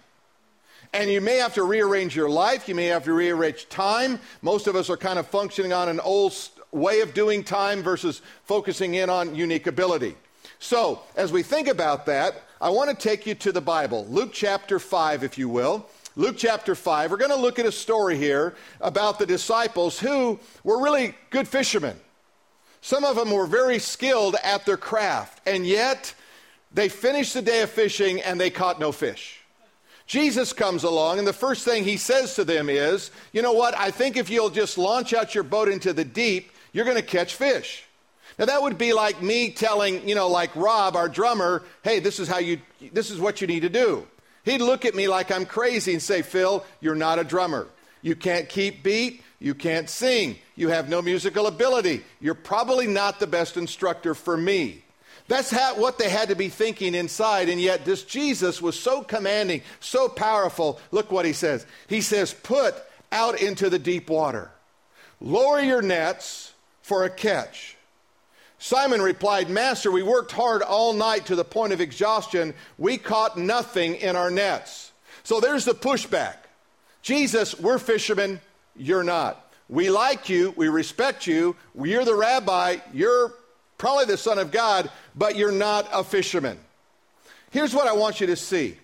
And 0.92 1.10
you 1.10 1.20
may 1.20 1.36
have 1.38 1.54
to 1.54 1.62
rearrange 1.62 2.14
your 2.14 2.28
life. 2.28 2.68
You 2.68 2.74
may 2.74 2.86
have 2.86 3.04
to 3.04 3.12
rearrange 3.12 3.68
time. 3.68 4.20
Most 4.42 4.66
of 4.66 4.76
us 4.76 4.90
are 4.90 4.96
kind 4.96 5.18
of 5.18 5.26
functioning 5.26 5.72
on 5.72 5.88
an 5.88 6.00
old 6.00 6.34
way 6.70 7.00
of 7.00 7.14
doing 7.14 7.44
time 7.44 7.82
versus 7.82 8.20
focusing 8.44 8.94
in 8.94 9.08
on 9.08 9.34
unique 9.34 9.66
ability. 9.66 10.16
So, 10.58 11.02
as 11.16 11.32
we 11.32 11.42
think 11.42 11.68
about 11.68 12.06
that, 12.06 12.42
I 12.60 12.70
want 12.70 12.90
to 12.90 12.96
take 12.96 13.26
you 13.26 13.34
to 13.36 13.52
the 13.52 13.60
Bible, 13.60 14.06
Luke 14.08 14.30
chapter 14.32 14.78
5, 14.78 15.24
if 15.24 15.36
you 15.36 15.48
will. 15.48 15.86
Luke 16.14 16.36
chapter 16.38 16.74
5. 16.74 17.10
We're 17.10 17.16
going 17.16 17.30
to 17.30 17.36
look 17.36 17.58
at 17.58 17.66
a 17.66 17.72
story 17.72 18.16
here 18.16 18.54
about 18.80 19.18
the 19.18 19.26
disciples 19.26 19.98
who 19.98 20.38
were 20.62 20.80
really 20.80 21.14
good 21.30 21.48
fishermen. 21.48 21.98
Some 22.82 23.04
of 23.04 23.16
them 23.16 23.30
were 23.30 23.46
very 23.46 23.78
skilled 23.78 24.36
at 24.44 24.66
their 24.66 24.76
craft, 24.76 25.40
and 25.46 25.66
yet 25.66 26.14
they 26.72 26.88
finished 26.88 27.34
the 27.34 27.42
day 27.42 27.62
of 27.62 27.70
fishing 27.70 28.20
and 28.20 28.40
they 28.40 28.50
caught 28.50 28.78
no 28.78 28.92
fish. 28.92 29.41
Jesus 30.06 30.52
comes 30.52 30.84
along, 30.84 31.18
and 31.18 31.26
the 31.26 31.32
first 31.32 31.64
thing 31.64 31.84
he 31.84 31.96
says 31.96 32.34
to 32.34 32.44
them 32.44 32.68
is, 32.68 33.10
You 33.32 33.42
know 33.42 33.52
what? 33.52 33.76
I 33.78 33.90
think 33.90 34.16
if 34.16 34.30
you'll 34.30 34.50
just 34.50 34.78
launch 34.78 35.14
out 35.14 35.34
your 35.34 35.44
boat 35.44 35.68
into 35.68 35.92
the 35.92 36.04
deep, 36.04 36.50
you're 36.72 36.84
going 36.84 36.96
to 36.96 37.02
catch 37.02 37.34
fish. 37.34 37.84
Now 38.38 38.46
that 38.46 38.62
would 38.62 38.78
be 38.78 38.92
like 38.92 39.22
me 39.22 39.50
telling, 39.50 40.08
you 40.08 40.14
know, 40.14 40.28
like 40.28 40.54
Rob, 40.56 40.96
our 40.96 41.08
drummer, 41.08 41.62
hey, 41.82 42.00
this 42.00 42.18
is 42.18 42.28
how 42.28 42.38
you, 42.38 42.60
this 42.92 43.10
is 43.10 43.20
what 43.20 43.40
you 43.40 43.46
need 43.46 43.60
to 43.60 43.68
do. 43.68 44.06
He'd 44.44 44.60
look 44.60 44.84
at 44.84 44.94
me 44.94 45.06
like 45.06 45.30
I'm 45.30 45.46
crazy 45.46 45.92
and 45.92 46.02
say, 46.02 46.22
Phil, 46.22 46.64
you're 46.80 46.94
not 46.94 47.18
a 47.18 47.24
drummer. 47.24 47.68
You 48.00 48.16
can't 48.16 48.48
keep 48.48 48.82
beat. 48.82 49.22
You 49.38 49.54
can't 49.54 49.88
sing. 49.88 50.38
You 50.56 50.68
have 50.68 50.88
no 50.88 51.02
musical 51.02 51.46
ability. 51.46 52.04
You're 52.20 52.34
probably 52.34 52.86
not 52.86 53.20
the 53.20 53.26
best 53.26 53.56
instructor 53.56 54.14
for 54.14 54.36
me. 54.36 54.81
That's 55.28 55.50
how, 55.50 55.76
what 55.76 55.98
they 55.98 56.08
had 56.08 56.28
to 56.28 56.36
be 56.36 56.48
thinking 56.48 56.94
inside. 56.94 57.48
And 57.48 57.60
yet, 57.60 57.84
this 57.84 58.02
Jesus 58.02 58.60
was 58.60 58.78
so 58.78 59.02
commanding, 59.02 59.62
so 59.80 60.08
powerful. 60.08 60.80
Look 60.90 61.10
what 61.12 61.24
he 61.24 61.32
says. 61.32 61.66
He 61.86 62.00
says, 62.00 62.34
Put 62.34 62.74
out 63.10 63.40
into 63.40 63.70
the 63.70 63.78
deep 63.78 64.10
water, 64.10 64.50
lower 65.20 65.60
your 65.60 65.82
nets 65.82 66.52
for 66.82 67.04
a 67.04 67.10
catch. 67.10 67.76
Simon 68.58 69.02
replied, 69.02 69.50
Master, 69.50 69.90
we 69.90 70.04
worked 70.04 70.30
hard 70.30 70.62
all 70.62 70.92
night 70.92 71.26
to 71.26 71.34
the 71.34 71.44
point 71.44 71.72
of 71.72 71.80
exhaustion. 71.80 72.54
We 72.78 72.96
caught 72.96 73.36
nothing 73.36 73.96
in 73.96 74.14
our 74.14 74.30
nets. 74.30 74.92
So 75.24 75.40
there's 75.40 75.64
the 75.64 75.74
pushback. 75.74 76.36
Jesus, 77.02 77.58
we're 77.58 77.78
fishermen, 77.78 78.40
you're 78.76 79.02
not. 79.02 79.52
We 79.68 79.90
like 79.90 80.28
you, 80.28 80.54
we 80.56 80.68
respect 80.68 81.26
you, 81.26 81.56
you're 81.74 82.04
the 82.04 82.14
rabbi, 82.14 82.76
you're 82.92 83.32
probably 83.82 84.04
the 84.04 84.16
Son 84.16 84.38
of 84.38 84.52
God, 84.52 84.88
but 85.16 85.34
you're 85.34 85.50
not 85.50 85.88
a 85.92 86.04
fisherman. 86.04 86.56
Here's 87.50 87.74
what 87.74 87.88
I 87.88 87.92
want 87.94 88.20
you 88.20 88.28
to 88.28 88.36
see 88.36 88.76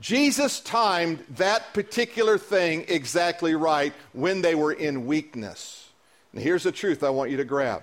Jesus 0.00 0.60
timed 0.60 1.22
that 1.36 1.74
particular 1.74 2.38
thing 2.38 2.86
exactly 2.88 3.54
right 3.54 3.92
when 4.14 4.40
they 4.40 4.54
were 4.54 4.72
in 4.72 5.04
weakness. 5.04 5.90
And 6.32 6.42
here's 6.42 6.62
the 6.62 6.72
truth 6.72 7.02
I 7.02 7.10
want 7.10 7.30
you 7.30 7.36
to 7.36 7.44
grab 7.44 7.82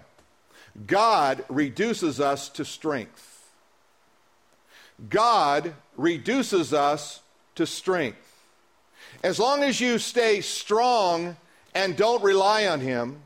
God 0.87 1.45
reduces 1.49 2.19
us 2.19 2.49
to 2.49 2.65
strength. 2.65 3.47
God 5.07 5.71
reduces 5.97 6.73
us 6.73 7.19
to 7.53 7.67
strength. 7.67 8.43
As 9.21 9.37
long 9.37 9.61
as 9.61 9.79
you 9.79 9.99
stay 9.99 10.41
strong 10.41 11.37
and 11.75 11.95
don't 11.95 12.23
rely 12.23 12.65
on 12.65 12.79
Him, 12.79 13.21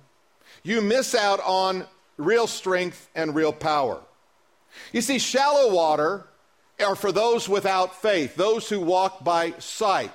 you 0.62 0.82
miss 0.82 1.16
out 1.16 1.40
on 1.46 1.86
real 2.20 2.48
strength 2.48 3.10
and 3.16 3.34
real 3.34 3.54
power. 3.54 4.00
You 4.92 5.02
see, 5.02 5.20
shallow 5.20 5.74
water 5.74 6.26
are 6.80 6.96
for 6.96 7.12
those 7.12 7.50
without 7.50 8.02
faith, 8.02 8.36
those 8.36 8.70
who 8.70 8.80
walk 8.80 9.24
by 9.24 9.54
sight. 9.60 10.12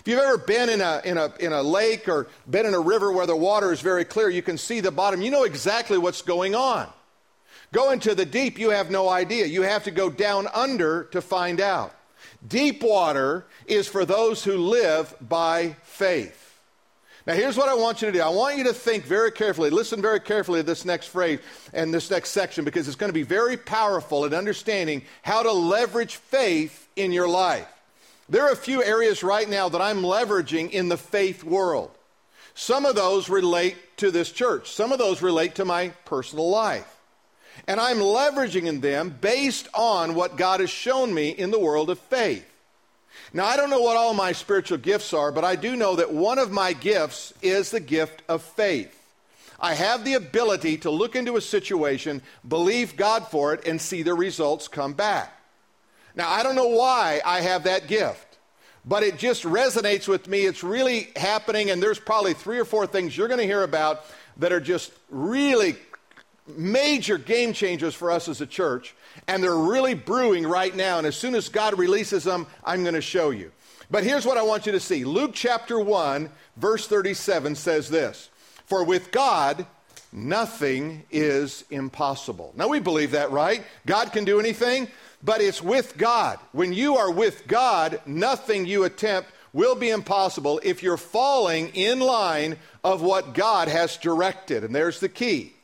If 0.00 0.08
you've 0.08 0.18
ever 0.18 0.38
been 0.38 0.68
in 0.68 0.80
a, 0.80 1.00
in, 1.04 1.16
a, 1.16 1.32
in 1.38 1.52
a 1.52 1.62
lake 1.62 2.08
or 2.08 2.28
been 2.50 2.66
in 2.66 2.74
a 2.74 2.80
river 2.80 3.12
where 3.12 3.26
the 3.26 3.36
water 3.36 3.72
is 3.72 3.80
very 3.80 4.04
clear, 4.04 4.28
you 4.28 4.42
can 4.42 4.58
see 4.58 4.80
the 4.80 4.90
bottom. 4.90 5.22
You 5.22 5.30
know 5.30 5.44
exactly 5.44 5.96
what's 5.96 6.22
going 6.22 6.54
on. 6.54 6.88
Go 7.72 7.90
into 7.90 8.14
the 8.14 8.26
deep, 8.26 8.58
you 8.58 8.70
have 8.70 8.90
no 8.90 9.08
idea. 9.08 9.46
You 9.46 9.62
have 9.62 9.84
to 9.84 9.90
go 9.90 10.10
down 10.10 10.48
under 10.52 11.04
to 11.04 11.22
find 11.22 11.60
out. 11.60 11.94
Deep 12.46 12.82
water 12.82 13.46
is 13.66 13.86
for 13.86 14.04
those 14.04 14.42
who 14.42 14.56
live 14.56 15.14
by 15.20 15.76
faith. 15.84 16.41
Now, 17.26 17.34
here's 17.34 17.56
what 17.56 17.68
I 17.68 17.74
want 17.74 18.02
you 18.02 18.06
to 18.06 18.12
do. 18.12 18.20
I 18.20 18.28
want 18.30 18.58
you 18.58 18.64
to 18.64 18.72
think 18.72 19.04
very 19.04 19.30
carefully, 19.30 19.70
listen 19.70 20.02
very 20.02 20.18
carefully 20.18 20.60
to 20.60 20.66
this 20.66 20.84
next 20.84 21.06
phrase 21.06 21.38
and 21.72 21.94
this 21.94 22.10
next 22.10 22.30
section 22.30 22.64
because 22.64 22.88
it's 22.88 22.96
going 22.96 23.10
to 23.10 23.14
be 23.14 23.22
very 23.22 23.56
powerful 23.56 24.24
in 24.24 24.34
understanding 24.34 25.02
how 25.22 25.42
to 25.44 25.52
leverage 25.52 26.16
faith 26.16 26.88
in 26.96 27.12
your 27.12 27.28
life. 27.28 27.68
There 28.28 28.44
are 28.44 28.52
a 28.52 28.56
few 28.56 28.82
areas 28.82 29.22
right 29.22 29.48
now 29.48 29.68
that 29.68 29.80
I'm 29.80 30.02
leveraging 30.02 30.70
in 30.70 30.88
the 30.88 30.96
faith 30.96 31.44
world. 31.44 31.90
Some 32.54 32.84
of 32.84 32.96
those 32.96 33.28
relate 33.28 33.76
to 33.98 34.10
this 34.10 34.32
church, 34.32 34.72
some 34.72 34.90
of 34.90 34.98
those 34.98 35.22
relate 35.22 35.54
to 35.56 35.64
my 35.64 35.88
personal 36.04 36.50
life. 36.50 36.88
And 37.68 37.78
I'm 37.78 37.98
leveraging 37.98 38.66
in 38.66 38.80
them 38.80 39.16
based 39.20 39.68
on 39.74 40.14
what 40.14 40.36
God 40.36 40.60
has 40.60 40.70
shown 40.70 41.14
me 41.14 41.30
in 41.30 41.52
the 41.52 41.58
world 41.58 41.88
of 41.88 41.98
faith. 41.98 42.46
Now, 43.34 43.46
I 43.46 43.56
don't 43.56 43.70
know 43.70 43.80
what 43.80 43.96
all 43.96 44.12
my 44.12 44.32
spiritual 44.32 44.78
gifts 44.78 45.14
are, 45.14 45.32
but 45.32 45.44
I 45.44 45.56
do 45.56 45.74
know 45.74 45.96
that 45.96 46.12
one 46.12 46.38
of 46.38 46.50
my 46.50 46.74
gifts 46.74 47.32
is 47.40 47.70
the 47.70 47.80
gift 47.80 48.22
of 48.28 48.42
faith. 48.42 48.98
I 49.58 49.74
have 49.74 50.04
the 50.04 50.14
ability 50.14 50.78
to 50.78 50.90
look 50.90 51.16
into 51.16 51.36
a 51.36 51.40
situation, 51.40 52.20
believe 52.46 52.96
God 52.96 53.28
for 53.28 53.54
it, 53.54 53.66
and 53.66 53.80
see 53.80 54.02
the 54.02 54.12
results 54.12 54.68
come 54.68 54.92
back. 54.92 55.32
Now, 56.14 56.28
I 56.28 56.42
don't 56.42 56.56
know 56.56 56.68
why 56.68 57.22
I 57.24 57.40
have 57.40 57.64
that 57.64 57.86
gift, 57.86 58.38
but 58.84 59.02
it 59.02 59.16
just 59.16 59.44
resonates 59.44 60.08
with 60.08 60.28
me. 60.28 60.40
It's 60.40 60.62
really 60.62 61.08
happening, 61.16 61.70
and 61.70 61.82
there's 61.82 62.00
probably 62.00 62.34
three 62.34 62.58
or 62.58 62.66
four 62.66 62.86
things 62.86 63.16
you're 63.16 63.28
going 63.28 63.40
to 63.40 63.46
hear 63.46 63.62
about 63.62 64.04
that 64.38 64.52
are 64.52 64.60
just 64.60 64.92
really 65.08 65.76
major 66.56 67.18
game 67.18 67.52
changers 67.52 67.94
for 67.94 68.10
us 68.10 68.28
as 68.28 68.40
a 68.40 68.46
church, 68.46 68.94
and 69.28 69.42
they're 69.42 69.56
really 69.56 69.94
brewing 69.94 70.46
right 70.46 70.74
now. 70.74 70.98
And 70.98 71.06
as 71.06 71.16
soon 71.16 71.34
as 71.34 71.48
God 71.48 71.78
releases 71.78 72.24
them, 72.24 72.46
I'm 72.64 72.82
going 72.82 72.94
to 72.94 73.00
show 73.00 73.30
you. 73.30 73.52
But 73.90 74.04
here's 74.04 74.24
what 74.24 74.38
I 74.38 74.42
want 74.42 74.66
you 74.66 74.72
to 74.72 74.80
see 74.80 75.04
Luke 75.04 75.32
chapter 75.34 75.78
1, 75.78 76.30
verse 76.56 76.86
37 76.86 77.54
says 77.54 77.90
this 77.90 78.30
For 78.66 78.84
with 78.84 79.10
God, 79.10 79.66
nothing 80.12 81.04
is 81.10 81.64
impossible. 81.70 82.54
Now 82.56 82.68
we 82.68 82.80
believe 82.80 83.10
that, 83.10 83.30
right? 83.30 83.62
God 83.84 84.12
can 84.12 84.24
do 84.24 84.40
anything, 84.40 84.88
but 85.22 85.40
it's 85.40 85.62
with 85.62 85.98
God. 85.98 86.38
When 86.52 86.72
you 86.72 86.96
are 86.96 87.10
with 87.10 87.46
God, 87.46 88.00
nothing 88.06 88.64
you 88.64 88.84
attempt 88.84 89.30
will 89.52 89.74
be 89.74 89.90
impossible 89.90 90.60
if 90.62 90.82
you're 90.82 90.96
falling 90.96 91.68
in 91.74 92.00
line 92.00 92.56
of 92.82 93.02
what 93.02 93.34
God 93.34 93.68
has 93.68 93.96
directed. 93.96 94.64
And 94.64 94.74
there's 94.74 95.00
the 95.00 95.08
key. 95.08 95.54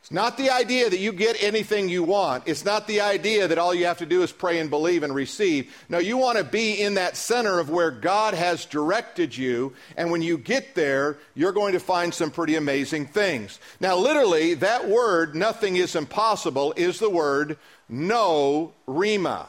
It's 0.00 0.12
not 0.12 0.36
the 0.36 0.50
idea 0.50 0.88
that 0.88 0.98
you 0.98 1.12
get 1.12 1.42
anything 1.42 1.88
you 1.88 2.02
want. 2.02 2.44
It's 2.46 2.64
not 2.64 2.86
the 2.86 3.00
idea 3.00 3.48
that 3.48 3.58
all 3.58 3.74
you 3.74 3.86
have 3.86 3.98
to 3.98 4.06
do 4.06 4.22
is 4.22 4.32
pray 4.32 4.58
and 4.58 4.70
believe 4.70 5.02
and 5.02 5.14
receive. 5.14 5.74
No, 5.88 5.98
you 5.98 6.16
want 6.16 6.38
to 6.38 6.44
be 6.44 6.80
in 6.80 6.94
that 6.94 7.16
center 7.16 7.58
of 7.58 7.68
where 7.68 7.90
God 7.90 8.34
has 8.34 8.64
directed 8.64 9.36
you. 9.36 9.74
And 9.96 10.10
when 10.10 10.22
you 10.22 10.38
get 10.38 10.74
there, 10.74 11.18
you're 11.34 11.52
going 11.52 11.72
to 11.72 11.80
find 11.80 12.14
some 12.14 12.30
pretty 12.30 12.54
amazing 12.54 13.06
things. 13.06 13.58
Now, 13.80 13.96
literally, 13.96 14.54
that 14.54 14.88
word, 14.88 15.34
nothing 15.34 15.76
is 15.76 15.94
impossible, 15.94 16.72
is 16.76 16.98
the 17.00 17.10
word 17.10 17.58
no 17.88 18.72
rhema. 18.86 19.46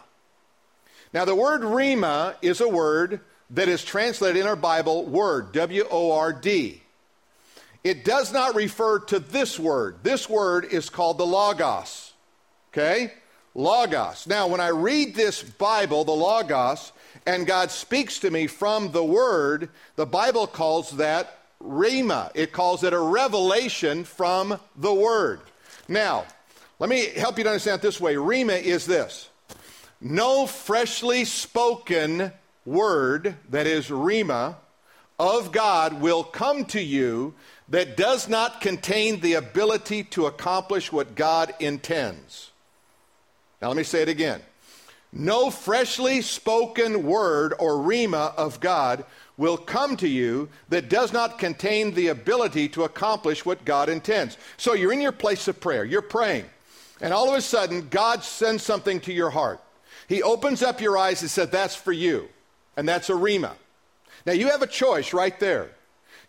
Now, 1.13 1.25
the 1.25 1.35
word 1.35 1.61
rhema 1.61 2.35
is 2.41 2.61
a 2.61 2.69
word 2.69 3.19
that 3.51 3.67
is 3.67 3.83
translated 3.83 4.41
in 4.41 4.47
our 4.47 4.55
Bible 4.55 5.05
word, 5.05 5.51
W 5.53 5.85
O 5.89 6.11
R 6.11 6.33
D. 6.33 6.81
It 7.83 8.03
does 8.03 8.33
not 8.33 8.55
refer 8.55 8.99
to 8.99 9.19
this 9.19 9.59
word. 9.59 9.99
This 10.03 10.29
word 10.29 10.65
is 10.65 10.89
called 10.89 11.17
the 11.17 11.25
Logos. 11.25 12.13
Okay? 12.71 13.13
Logos. 13.55 14.27
Now, 14.27 14.47
when 14.47 14.59
I 14.59 14.69
read 14.69 15.15
this 15.15 15.41
Bible, 15.41 16.03
the 16.03 16.11
Logos, 16.11 16.91
and 17.25 17.47
God 17.47 17.71
speaks 17.71 18.19
to 18.19 18.31
me 18.31 18.47
from 18.47 18.91
the 18.91 19.03
Word, 19.03 19.69
the 19.95 20.05
Bible 20.05 20.47
calls 20.47 20.91
that 20.91 21.39
Rhema. 21.61 22.31
It 22.35 22.51
calls 22.51 22.83
it 22.83 22.93
a 22.93 22.99
revelation 22.99 24.03
from 24.03 24.59
the 24.75 24.93
Word. 24.93 25.41
Now, 25.87 26.25
let 26.79 26.89
me 26.89 27.07
help 27.07 27.37
you 27.37 27.43
to 27.43 27.49
understand 27.49 27.79
it 27.79 27.81
this 27.81 27.99
way 27.99 28.15
Rhema 28.15 28.61
is 28.61 28.85
this 28.85 29.29
no 30.01 30.47
freshly 30.47 31.25
spoken 31.25 32.31
word, 32.65 33.35
that 33.49 33.67
is 33.67 33.89
Rhema, 33.89 34.55
of 35.17 35.51
God 35.51 35.99
will 35.99 36.23
come 36.23 36.63
to 36.65 36.81
you 36.81 37.33
that 37.69 37.97
does 37.97 38.27
not 38.27 38.61
contain 38.61 39.19
the 39.19 39.33
ability 39.35 40.03
to 40.03 40.25
accomplish 40.25 40.91
what 40.91 41.15
God 41.15 41.53
intends. 41.59 42.51
Now, 43.61 43.67
let 43.67 43.77
me 43.77 43.83
say 43.83 44.01
it 44.01 44.09
again. 44.09 44.41
No 45.11 45.49
freshly 45.49 46.21
spoken 46.21 47.03
word 47.03 47.53
or 47.59 47.73
rhema 47.73 48.35
of 48.35 48.59
God 48.59 49.05
will 49.37 49.57
come 49.57 49.97
to 49.97 50.07
you 50.07 50.49
that 50.69 50.89
does 50.89 51.13
not 51.13 51.39
contain 51.39 51.93
the 51.93 52.07
ability 52.07 52.69
to 52.69 52.83
accomplish 52.83 53.45
what 53.45 53.65
God 53.65 53.89
intends. 53.89 54.37
So 54.57 54.73
you're 54.73 54.93
in 54.93 55.01
your 55.01 55.11
place 55.11 55.47
of 55.47 55.59
prayer, 55.59 55.83
you're 55.85 56.01
praying, 56.01 56.45
and 57.01 57.13
all 57.13 57.29
of 57.29 57.35
a 57.35 57.41
sudden, 57.41 57.87
God 57.89 58.23
sends 58.23 58.63
something 58.63 58.99
to 59.01 59.13
your 59.13 59.29
heart. 59.29 59.61
He 60.07 60.21
opens 60.21 60.61
up 60.61 60.81
your 60.81 60.97
eyes 60.97 61.21
and 61.21 61.31
says, 61.31 61.49
That's 61.49 61.75
for 61.75 61.93
you. 61.93 62.29
And 62.75 62.87
that's 62.87 63.09
a 63.09 63.13
rhema. 63.13 63.53
Now 64.25 64.33
you 64.33 64.49
have 64.49 64.61
a 64.61 64.67
choice 64.67 65.13
right 65.13 65.39
there. 65.39 65.69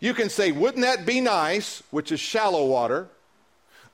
You 0.01 0.13
can 0.13 0.29
say, 0.29 0.51
Wouldn't 0.51 0.81
that 0.81 1.05
be 1.05 1.21
nice? 1.21 1.81
which 1.91 2.11
is 2.11 2.19
shallow 2.19 2.65
water. 2.65 3.07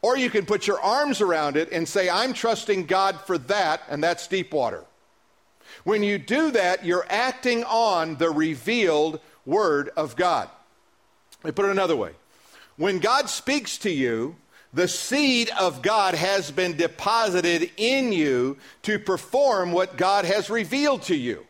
Or 0.02 0.18
you 0.18 0.30
can 0.30 0.46
put 0.46 0.66
your 0.66 0.80
arms 0.80 1.22
around 1.22 1.58
it 1.58 1.72
and 1.72 1.88
say, 1.88 2.10
I'm 2.10 2.34
trusting 2.34 2.86
God 2.86 3.20
for 3.22 3.38
that, 3.40 3.82
and 3.90 4.04
that's 4.04 4.28
deep 4.28 4.54
water. 4.54 4.84
When 5.84 6.04
you 6.04 6.18
do 6.18 6.52
that, 6.52 6.86
you're 6.86 7.06
acting 7.10 7.64
on 7.66 8.18
the 8.18 8.30
revealed 8.30 9.20
Word 9.46 9.90
of 9.98 10.16
God. 10.16 10.50
Let 11.44 11.46
me 11.46 11.52
put 11.52 11.66
it 11.66 11.72
another 11.72 11.96
way. 11.96 12.12
When 12.78 13.00
God 13.00 13.30
speaks 13.30 13.78
to 13.80 13.92
you, 13.92 14.36
The 14.74 14.88
seed 14.88 15.50
of 15.60 15.82
God 15.82 16.14
has 16.14 16.52
been 16.52 16.76
deposited 16.78 17.72
in 17.78 18.12
you 18.12 18.58
to 18.84 19.00
perform 19.00 19.72
what 19.72 19.98
God 19.98 20.26
has 20.26 20.50
revealed 20.50 21.04
to 21.04 21.16
you. 21.16 21.46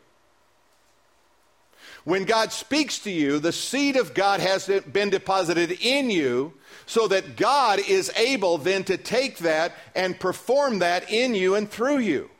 When 2.08 2.24
God 2.24 2.52
speaks 2.52 3.00
to 3.00 3.10
you, 3.10 3.38
the 3.38 3.52
seed 3.52 3.96
of 3.96 4.14
God 4.14 4.40
has 4.40 4.66
been 4.66 5.10
deposited 5.10 5.72
in 5.72 6.08
you 6.08 6.54
so 6.86 7.06
that 7.06 7.36
God 7.36 7.80
is 7.86 8.10
able 8.16 8.56
then 8.56 8.82
to 8.84 8.96
take 8.96 9.36
that 9.40 9.74
and 9.94 10.18
perform 10.18 10.78
that 10.78 11.12
in 11.12 11.34
you 11.34 11.54
and 11.54 11.70
through 11.70 11.98
you. 11.98 12.30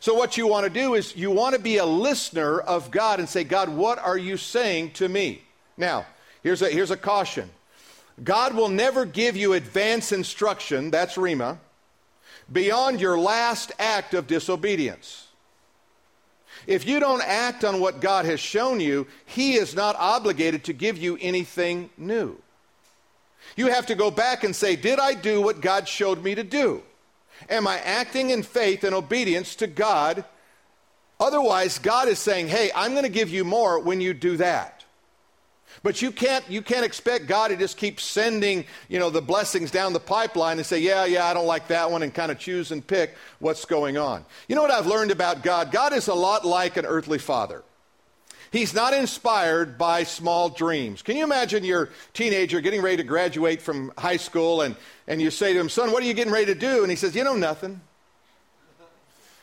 So, 0.00 0.14
what 0.14 0.38
you 0.38 0.46
want 0.46 0.64
to 0.64 0.70
do 0.70 0.94
is 0.94 1.14
you 1.14 1.30
want 1.30 1.54
to 1.54 1.60
be 1.60 1.76
a 1.76 1.84
listener 1.84 2.58
of 2.58 2.90
God 2.90 3.18
and 3.20 3.28
say, 3.28 3.44
God, 3.44 3.68
what 3.68 3.98
are 3.98 4.16
you 4.16 4.38
saying 4.38 4.92
to 4.92 5.10
me? 5.10 5.42
Now, 5.76 6.06
here's 6.42 6.62
a, 6.62 6.70
here's 6.70 6.90
a 6.90 6.96
caution 6.96 7.50
God 8.24 8.54
will 8.54 8.70
never 8.70 9.04
give 9.04 9.36
you 9.36 9.52
advance 9.52 10.10
instruction, 10.10 10.90
that's 10.90 11.16
Rhema, 11.16 11.58
beyond 12.50 12.98
your 12.98 13.18
last 13.18 13.72
act 13.78 14.14
of 14.14 14.26
disobedience. 14.26 15.26
If 16.70 16.86
you 16.86 17.00
don't 17.00 17.20
act 17.26 17.64
on 17.64 17.80
what 17.80 18.00
God 18.00 18.26
has 18.26 18.38
shown 18.38 18.78
you, 18.78 19.08
He 19.26 19.54
is 19.54 19.74
not 19.74 19.96
obligated 19.96 20.62
to 20.64 20.72
give 20.72 20.96
you 20.96 21.18
anything 21.20 21.90
new. 21.98 22.40
You 23.56 23.66
have 23.72 23.86
to 23.86 23.96
go 23.96 24.12
back 24.12 24.44
and 24.44 24.54
say, 24.54 24.76
Did 24.76 25.00
I 25.00 25.14
do 25.14 25.42
what 25.42 25.62
God 25.62 25.88
showed 25.88 26.22
me 26.22 26.36
to 26.36 26.44
do? 26.44 26.84
Am 27.48 27.66
I 27.66 27.80
acting 27.80 28.30
in 28.30 28.44
faith 28.44 28.84
and 28.84 28.94
obedience 28.94 29.56
to 29.56 29.66
God? 29.66 30.24
Otherwise, 31.18 31.80
God 31.80 32.06
is 32.06 32.20
saying, 32.20 32.46
Hey, 32.46 32.70
I'm 32.72 32.92
going 32.92 33.02
to 33.02 33.08
give 33.08 33.30
you 33.30 33.42
more 33.42 33.80
when 33.80 34.00
you 34.00 34.14
do 34.14 34.36
that. 34.36 34.79
But 35.82 36.02
you 36.02 36.12
can't, 36.12 36.44
you 36.50 36.62
can't 36.62 36.84
expect 36.84 37.26
God 37.26 37.48
to 37.48 37.56
just 37.56 37.76
keep 37.76 38.00
sending, 38.00 38.64
you 38.88 38.98
know, 38.98 39.10
the 39.10 39.22
blessings 39.22 39.70
down 39.70 39.92
the 39.92 40.00
pipeline 40.00 40.58
and 40.58 40.66
say, 40.66 40.78
yeah, 40.78 41.04
yeah, 41.06 41.26
I 41.26 41.34
don't 41.34 41.46
like 41.46 41.68
that 41.68 41.90
one, 41.90 42.02
and 42.02 42.12
kind 42.12 42.30
of 42.30 42.38
choose 42.38 42.70
and 42.70 42.86
pick 42.86 43.14
what's 43.38 43.64
going 43.64 43.96
on. 43.96 44.24
You 44.48 44.56
know 44.56 44.62
what 44.62 44.70
I've 44.70 44.86
learned 44.86 45.10
about 45.10 45.42
God? 45.42 45.72
God 45.72 45.92
is 45.92 46.08
a 46.08 46.14
lot 46.14 46.44
like 46.44 46.76
an 46.76 46.84
earthly 46.84 47.18
father. 47.18 47.62
He's 48.52 48.74
not 48.74 48.92
inspired 48.92 49.78
by 49.78 50.02
small 50.02 50.48
dreams. 50.48 51.02
Can 51.02 51.16
you 51.16 51.22
imagine 51.22 51.62
your 51.62 51.90
teenager 52.14 52.60
getting 52.60 52.82
ready 52.82 52.96
to 52.96 53.04
graduate 53.04 53.62
from 53.62 53.92
high 53.96 54.16
school 54.16 54.62
and, 54.62 54.74
and 55.06 55.22
you 55.22 55.30
say 55.30 55.52
to 55.52 55.60
him, 55.60 55.68
son, 55.68 55.92
what 55.92 56.02
are 56.02 56.06
you 56.06 56.14
getting 56.14 56.32
ready 56.32 56.46
to 56.46 56.56
do? 56.56 56.82
And 56.82 56.90
he 56.90 56.96
says, 56.96 57.14
you 57.14 57.22
know, 57.22 57.36
nothing. 57.36 57.80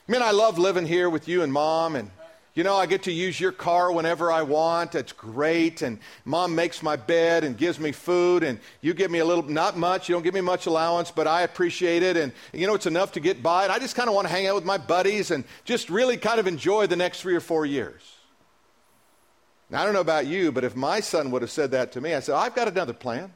Man, 0.09 0.21
I 0.21 0.31
love 0.31 0.57
living 0.57 0.85
here 0.85 1.09
with 1.09 1.27
you 1.27 1.41
and 1.41 1.53
mom 1.53 1.95
and 1.95 2.11
you 2.57 2.63
know, 2.63 2.75
I 2.75 2.87
get 2.87 3.03
to 3.03 3.11
use 3.11 3.39
your 3.39 3.51
car 3.51 3.91
whenever 3.91 4.31
I 4.31 4.41
want. 4.41 4.95
It's 4.95 5.13
great. 5.13 5.83
And 5.83 5.99
mom 6.25 6.55
makes 6.55 6.81
my 6.81 6.95
bed 6.95 7.43
and 7.43 7.55
gives 7.55 7.79
me 7.79 7.91
food. 7.91 8.41
And 8.41 8.59
you 8.81 8.95
give 8.95 9.11
me 9.11 9.19
a 9.19 9.25
little, 9.25 9.43
not 9.43 9.77
much. 9.77 10.09
You 10.09 10.15
don't 10.15 10.23
give 10.23 10.33
me 10.33 10.41
much 10.41 10.65
allowance, 10.65 11.11
but 11.11 11.27
I 11.27 11.43
appreciate 11.43 12.01
it. 12.01 12.17
And, 12.17 12.31
you 12.53 12.65
know, 12.65 12.73
it's 12.73 12.87
enough 12.87 13.11
to 13.11 13.19
get 13.19 13.43
by. 13.43 13.65
And 13.65 13.71
I 13.71 13.77
just 13.77 13.95
kind 13.95 14.09
of 14.09 14.15
want 14.15 14.27
to 14.27 14.33
hang 14.33 14.47
out 14.47 14.55
with 14.55 14.65
my 14.65 14.79
buddies 14.79 15.29
and 15.29 15.43
just 15.65 15.91
really 15.91 16.17
kind 16.17 16.39
of 16.39 16.47
enjoy 16.47 16.87
the 16.87 16.95
next 16.95 17.21
three 17.21 17.35
or 17.35 17.41
four 17.41 17.63
years. 17.63 18.01
Now, 19.69 19.83
I 19.83 19.85
don't 19.85 19.93
know 19.93 20.01
about 20.01 20.25
you, 20.25 20.51
but 20.51 20.63
if 20.63 20.75
my 20.75 20.99
son 20.99 21.29
would 21.29 21.43
have 21.43 21.51
said 21.51 21.69
that 21.71 21.91
to 21.91 22.01
me, 22.01 22.15
I 22.15 22.21
said, 22.21 22.33
I've 22.33 22.55
got 22.55 22.67
another 22.67 22.93
plan. 22.93 23.31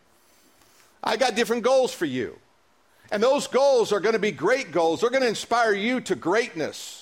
I 1.04 1.16
got 1.16 1.36
different 1.36 1.62
goals 1.62 1.94
for 1.94 2.06
you. 2.06 2.40
And 3.12 3.22
those 3.22 3.46
goals 3.46 3.92
are 3.92 4.00
going 4.00 4.14
to 4.14 4.20
be 4.20 4.32
great 4.32 4.72
goals. 4.72 5.02
They're 5.02 5.12
going 5.12 5.22
to 5.22 5.30
inspire 5.30 5.74
you 5.74 6.02
to 6.02 6.16
greatness. 6.16 7.01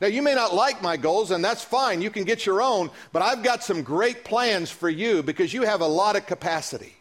Now, 0.00 0.08
you 0.08 0.22
may 0.22 0.34
not 0.34 0.54
like 0.54 0.82
my 0.82 0.96
goals, 0.96 1.30
and 1.30 1.44
that's 1.44 1.64
fine. 1.64 2.02
You 2.02 2.10
can 2.10 2.24
get 2.24 2.44
your 2.44 2.60
own, 2.60 2.90
but 3.12 3.22
I've 3.22 3.42
got 3.42 3.64
some 3.64 3.82
great 3.82 4.24
plans 4.24 4.70
for 4.70 4.90
you 4.90 5.22
because 5.22 5.54
you 5.54 5.62
have 5.62 5.80
a 5.80 5.86
lot 5.86 6.16
of 6.16 6.26
capacity. 6.26 6.94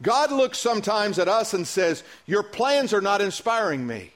God 0.00 0.32
looks 0.32 0.58
sometimes 0.58 1.18
at 1.18 1.28
us 1.28 1.54
and 1.54 1.66
says, 1.66 2.02
Your 2.26 2.42
plans 2.42 2.92
are 2.92 3.00
not 3.00 3.20
inspiring 3.20 3.86
me. 3.86 4.12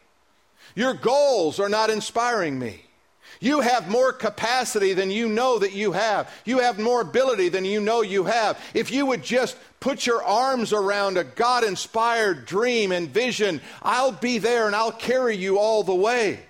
Your 0.74 0.94
goals 0.94 1.60
are 1.60 1.68
not 1.68 1.90
inspiring 1.90 2.58
me. 2.58 2.82
You 3.40 3.60
have 3.60 3.88
more 3.88 4.12
capacity 4.12 4.94
than 4.94 5.10
you 5.10 5.28
know 5.28 5.58
that 5.58 5.72
you 5.72 5.92
have. 5.92 6.32
You 6.44 6.60
have 6.60 6.78
more 6.78 7.02
ability 7.02 7.50
than 7.50 7.64
you 7.64 7.80
know 7.80 8.02
you 8.02 8.24
have. 8.24 8.58
If 8.72 8.90
you 8.90 9.06
would 9.06 9.22
just 9.22 9.56
put 9.78 10.06
your 10.06 10.22
arms 10.24 10.72
around 10.72 11.18
a 11.18 11.24
God 11.24 11.62
inspired 11.62 12.46
dream 12.46 12.92
and 12.92 13.10
vision, 13.10 13.60
I'll 13.82 14.12
be 14.12 14.38
there 14.38 14.66
and 14.66 14.74
I'll 14.74 14.92
carry 14.92 15.36
you 15.36 15.58
all 15.58 15.82
the 15.82 15.94
way. 15.94 16.40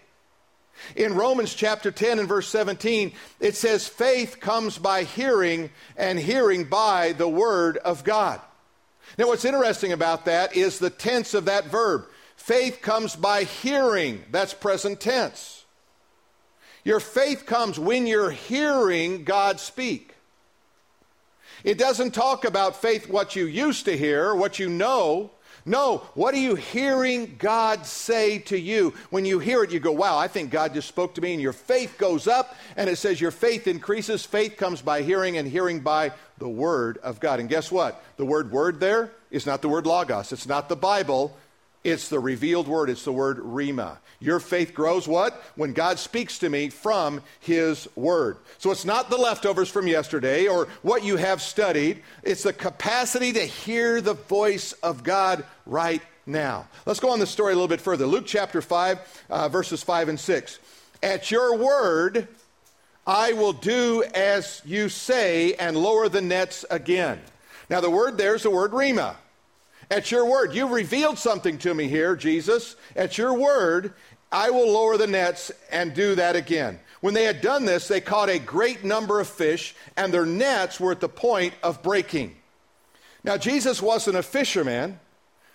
In 0.94 1.14
Romans 1.14 1.55
chapter 1.55 1.90
10 1.90 2.18
and 2.18 2.29
verse 2.29 2.49
17, 2.49 3.12
it 3.40 3.57
says, 3.57 3.88
faith 3.88 4.38
comes 4.40 4.79
by 4.79 5.03
hearing, 5.03 5.70
and 5.96 6.18
hearing 6.18 6.64
by 6.64 7.12
the 7.12 7.29
word 7.29 7.77
of 7.79 8.05
God. 8.05 8.40
Now, 9.18 9.29
what's 9.29 9.44
interesting 9.44 9.92
about 9.92 10.27
that 10.27 10.57
is 10.57 10.79
the 10.79 10.90
tense 10.90 11.35
of 11.35 11.46
that 11.46 11.66
verb. 11.66 12.05
Faith 12.37 12.81
comes 12.83 13.16
by 13.16 13.44
hearing, 13.44 14.22
that's 14.31 14.55
present 14.55 15.01
tense. 15.01 15.64
Your 16.85 17.01
faith 17.01 17.46
comes 17.46 17.79
when 17.79 18.07
you're 18.07 18.31
hearing 18.31 19.25
God 19.25 19.59
speak. 19.59 20.14
It 21.64 21.79
doesn't 21.79 22.12
talk 22.12 22.44
about 22.44 22.81
faith, 22.81 23.09
what 23.09 23.35
you 23.35 23.46
used 23.46 23.87
to 23.87 23.96
hear, 23.96 24.35
what 24.35 24.59
you 24.61 24.68
know. 24.68 25.33
No, 25.68 25.98
what 26.14 26.33
are 26.33 26.38
you 26.38 26.55
hearing 26.55 27.35
God 27.38 27.87
say 27.87 28.38
to 28.38 28.57
you? 28.57 28.94
When 29.11 29.24
you 29.24 29.40
hear 29.40 29.64
it, 29.64 29.72
you 29.72 29.81
go, 29.81 29.90
wow, 29.90 30.16
I 30.16 30.29
think 30.29 30.52
God 30.52 30.72
just 30.72 30.87
spoke 30.87 31.16
to 31.16 31.20
me, 31.20 31.33
and 31.33 31.42
your 31.42 31.52
faith 31.52 31.98
goes 31.98 32.29
up, 32.29 32.55
and 32.76 32.88
it 32.88 32.96
says 32.96 33.20
your 33.20 33.33
faith 33.33 33.66
increases. 33.66 34.24
Faith 34.24 34.57
comes 34.57 34.81
by 34.81 35.02
hearing, 35.02 35.37
and 35.38 35.48
hearing 35.48 35.81
by 35.81 36.12
the 36.38 36.48
Word 36.48 36.98
of 36.98 37.18
God. 37.18 37.40
And 37.40 37.48
guess 37.48 37.72
what? 37.72 38.00
The 38.16 38.24
word 38.24 38.52
word 38.52 38.79
there 38.79 39.11
is 39.33 39.44
not 39.44 39.61
the 39.61 39.68
word 39.68 39.87
logos, 39.87 40.33
it's 40.33 40.46
not 40.46 40.68
the 40.68 40.76
Bible, 40.76 41.37
it's 41.87 42.09
the 42.09 42.18
revealed 42.18 42.66
word, 42.66 42.90
it's 42.90 43.05
the 43.05 43.12
word 43.12 43.38
rhema. 43.38 43.99
Your 44.18 44.40
faith 44.40 44.75
grows 44.75 45.07
what? 45.07 45.40
When 45.55 45.72
God 45.72 46.01
speaks 46.01 46.38
to 46.40 46.49
me 46.49 46.68
from 46.68 47.22
His 47.38 47.87
Word. 47.94 48.38
So 48.59 48.72
it's 48.72 48.85
not 48.85 49.09
the 49.09 49.16
leftovers 49.16 49.68
from 49.68 49.87
yesterday 49.87 50.49
or 50.49 50.66
what 50.83 51.05
you 51.05 51.16
have 51.16 51.40
studied, 51.40 52.03
it's 52.25 52.42
the 52.42 52.53
capacity 52.53 53.33
to 53.35 53.40
hear 53.40 54.01
the 54.01 54.14
voice 54.14 54.72
of 54.72 55.05
God 55.05 55.44
right 55.64 56.03
now. 56.27 56.66
Let's 56.87 56.99
go 56.99 57.11
on 57.11 57.20
the 57.20 57.27
story 57.27 57.53
a 57.53 57.57
little 57.57 57.68
bit 57.68 57.81
further. 57.81 58.05
Luke 58.05 58.27
chapter 58.27 58.61
5, 58.61 59.25
uh, 59.31 59.49
verses 59.49 59.85
5 59.85 60.09
and 60.09 60.18
6. 60.18 60.59
At 61.05 61.31
your 61.31 61.57
word, 61.57 62.27
I 63.07 63.35
will 63.35 63.53
do 63.53 64.03
as 64.12 64.61
you 64.64 64.88
say 64.88 65.55
and 65.55 65.77
lower 65.77 66.09
the 66.09 66.22
nets 66.22 66.64
again. 66.68 67.20
Now, 67.70 67.81
the 67.81 67.90
word 67.90 68.18
there 68.18 68.35
is 68.35 68.42
the 68.42 68.51
word 68.51 68.72
rhema. 68.72 69.14
At 69.90 70.11
your 70.11 70.27
word, 70.27 70.55
you've 70.55 70.70
revealed 70.70 71.18
something 71.18 71.59
to 71.59 71.72
me 71.72 71.88
here, 71.88 72.16
Jesus. 72.16 72.77
At 72.96 73.18
your 73.18 73.35
word, 73.35 73.92
I 74.33 74.51
will 74.51 74.70
lower 74.70 74.96
the 74.96 75.07
nets 75.07 75.53
and 75.70 75.94
do 75.94 76.14
that 76.16 76.35
again. 76.35 76.81
When 77.01 77.14
they 77.14 77.25
had 77.25 77.40
done 77.40 77.64
this, 77.64 77.87
they 77.87 78.01
caught 78.01 78.29
a 78.29 78.38
great 78.38 78.85
number 78.85 79.20
of 79.20 79.29
fish, 79.29 79.75
and 79.96 80.12
their 80.12 80.27
nets 80.27 80.81
were 80.81 80.92
at 80.92 81.01
the 81.01 81.09
point 81.09 81.55
of 81.62 81.83
breaking. 81.83 82.35
Now, 83.22 83.37
Jesus 83.37 83.81
wasn't 83.81 84.16
a 84.16 84.22
fisherman, 84.22 84.99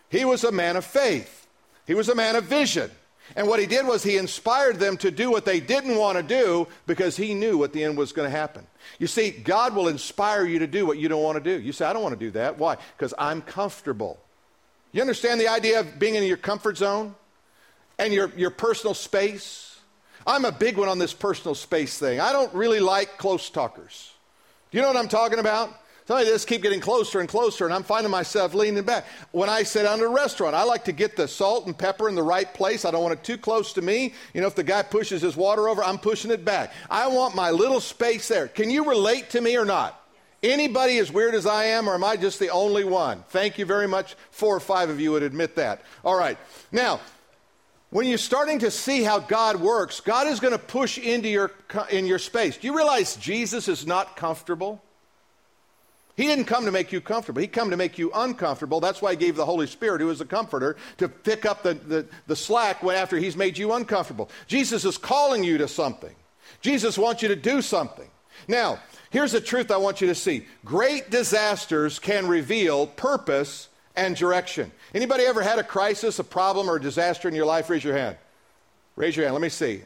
he 0.10 0.24
was 0.26 0.44
a 0.44 0.52
man 0.52 0.78
of 0.78 0.86
faith, 0.86 1.48
he 1.86 1.94
was 1.94 2.10
a 2.10 2.15
man 2.15 2.36
of 2.36 2.46
vision. 2.46 2.91
And 3.36 3.48
what 3.48 3.60
he 3.60 3.65
did 3.65 3.86
was 3.86 4.04
he 4.04 4.17
inspired 4.17 4.78
them 4.78 4.98
to 4.98 5.12
do 5.12 5.32
what 5.32 5.46
they 5.46 5.60
didn't 5.60 5.96
want 5.96 6.17
to 6.17 6.24
do 6.24 6.67
because 6.86 7.15
he 7.15 7.34
knew 7.34 7.58
what 7.58 7.74
the 7.74 7.84
end 7.84 7.98
was 7.98 8.12
going 8.12 8.30
to 8.30 8.36
happen. 8.36 8.67
You 9.00 9.08
see, 9.08 9.32
God 9.32 9.76
will 9.76 9.88
inspire 9.88 10.46
you 10.46 10.60
to 10.60 10.67
do 10.67 10.86
what 10.86 10.98
you 10.98 11.08
don't 11.08 11.24
want 11.24 11.41
to 11.41 11.44
do. 11.44 11.62
You 11.63 11.72
say, 11.72 11.86
I 11.86 11.94
don't 11.94 12.04
want 12.04 12.20
to 12.20 12.26
do 12.26 12.32
that. 12.32 12.58
Why? 12.58 12.78
Because 12.98 13.13
I'm 13.17 13.41
comfortable. 13.41 14.20
You 14.91 15.02
understand 15.02 15.39
the 15.39 15.48
idea 15.48 15.80
of 15.80 16.00
being 16.00 16.15
in 16.15 16.24
your 16.24 16.38
comfort 16.38 16.78
zone 16.78 17.15
and 17.98 18.13
your, 18.13 18.32
your 18.36 18.50
personal 18.50 18.94
space? 18.94 19.80
I'm 20.28 20.46
a 20.46 20.52
big 20.52 20.78
one 20.78 20.89
on 20.89 21.00
this 21.00 21.13
personal 21.13 21.56
space 21.56 21.98
thing. 21.98 22.20
I 22.20 22.34
don't 22.34 22.54
really 22.54 22.80
like 22.80 23.17
close 23.17 23.50
talkers. 23.50 24.12
Do 24.70 24.78
you 24.78 24.82
know 24.82 24.89
what 24.89 24.98
I'm 24.98 25.08
talking 25.08 25.39
about? 25.39 25.74
Somebody 26.08 26.30
this 26.30 26.46
keep 26.46 26.64
getting 26.64 26.80
closer 26.80 27.20
and 27.20 27.30
closer, 27.30 27.66
and 27.66 27.74
I'm 27.74 27.84
finding 27.84 28.12
myself 28.12 28.54
leaning 28.54 28.84
back. 28.84 29.06
When 29.32 29.50
I 29.50 29.64
sit 29.64 29.84
down 29.84 30.00
at 30.00 30.06
a 30.06 30.10
restaurant, 30.10 30.56
I 30.56 30.64
like 30.64 30.86
to 30.86 30.92
get 30.92 31.16
the 31.16 31.28
salt 31.28 31.68
and 31.68 31.78
pepper 31.78 32.10
in 32.10 32.16
the 32.16 32.24
right 32.24 32.52
place. 32.54 32.86
I 32.86 32.92
don't 32.92 33.04
want 33.04 33.14
it 33.14 33.24
too 33.24 33.38
close 33.38 33.74
to 33.74 33.82
me. 33.82 34.14
You 34.34 34.42
know, 34.42 34.48
if 34.48 34.56
the 34.56 34.64
guy 34.64 34.82
pushes 34.82 35.22
his 35.22 35.38
water 35.38 35.70
over, 35.70 35.84
I'm 35.84 36.00
pushing 36.00 36.32
it 36.32 36.44
back. 36.44 36.74
I 36.90 37.08
want 37.08 37.36
my 37.36 37.52
little 37.52 37.80
space 37.80 38.28
there. 38.28 38.48
Can 38.48 38.70
you 38.70 38.90
relate 38.90 39.30
to 39.32 39.42
me 39.42 39.58
or 39.58 39.66
not? 39.66 39.98
Anybody 40.44 40.98
as 40.98 41.12
weird 41.12 41.36
as 41.36 41.46
I 41.46 41.66
am, 41.66 41.88
or 41.88 41.94
am 41.94 42.04
I 42.04 42.18
just 42.18 42.40
the 42.40 42.50
only 42.50 42.84
one? 42.84 43.24
Thank 43.30 43.60
you 43.60 43.66
very 43.66 43.88
much. 43.88 44.16
Four 44.32 44.56
or 44.56 44.60
five 44.60 44.90
of 44.90 45.00
you 45.00 45.12
would 45.12 45.22
admit 45.22 45.56
that. 45.58 45.84
All 46.04 46.18
right. 46.18 46.38
Now, 46.72 47.00
when 47.92 48.08
you're 48.08 48.18
starting 48.18 48.60
to 48.60 48.72
see 48.72 49.04
how 49.04 49.20
God 49.20 49.58
works, 49.58 50.00
God 50.00 50.26
is 50.26 50.40
going 50.40 50.54
to 50.54 50.60
push 50.60 50.98
into 50.98 51.30
your, 51.30 51.52
in 51.92 52.08
your 52.08 52.20
space. 52.20 52.58
Do 52.58 52.66
you 52.66 52.76
realize 52.76 53.18
Jesus 53.18 53.68
is 53.68 53.86
not 53.86 54.16
comfortable? 54.16 54.82
He 56.22 56.28
didn't 56.28 56.46
come 56.46 56.66
to 56.66 56.72
make 56.72 56.92
you 56.92 57.02
comfortable. 57.02 57.42
He 57.42 57.48
come 57.48 57.72
to 57.72 57.78
make 57.78 57.98
you 57.98 58.12
uncomfortable. 58.14 58.80
That's 58.80 59.02
why 59.02 59.10
he 59.10 59.18
gave 59.18 59.36
the 59.36 59.44
Holy 59.44 59.66
Spirit, 59.66 60.02
who 60.02 60.12
is 60.12 60.22
a 60.22 60.26
comforter, 60.26 60.78
to 60.98 61.10
pick 61.10 61.48
up 61.48 61.64
the, 61.64 61.74
the, 61.74 62.06
the 62.28 62.36
slack 62.36 62.84
after 62.84 63.18
he's 63.18 63.36
made 63.36 63.58
you 63.58 63.74
uncomfortable. 63.74 64.30
Jesus 64.46 64.86
is 64.86 65.00
calling 65.00 65.44
you 65.44 65.58
to 65.58 65.68
something. 65.68 66.14
Jesus 66.62 66.96
wants 66.96 67.24
you 67.24 67.28
to 67.30 67.36
do 67.36 67.60
something. 67.64 68.08
Now, 68.48 68.78
here's 69.10 69.32
the 69.32 69.42
truth 69.42 69.72
I 69.72 69.78
want 69.78 70.00
you 70.00 70.06
to 70.10 70.14
see. 70.14 70.46
Great 70.64 71.10
disasters 71.10 71.98
can 71.98 72.28
reveal 72.28 72.86
purpose 72.86 73.70
and 73.96 74.16
direction. 74.16 74.72
Anybody 74.94 75.24
ever 75.24 75.42
had 75.42 75.58
a 75.58 75.64
crisis, 75.64 76.20
a 76.20 76.24
problem, 76.24 76.70
or 76.70 76.76
a 76.76 76.82
disaster 76.82 77.30
in 77.30 77.34
your 77.34 77.48
life? 77.48 77.68
Raise 77.68 77.84
your 77.84 77.98
hand. 77.98 78.16
Raise 78.96 79.16
your 79.16 79.26
hand. 79.26 79.34
Let 79.34 79.42
me 79.42 79.50
see. 79.50 79.82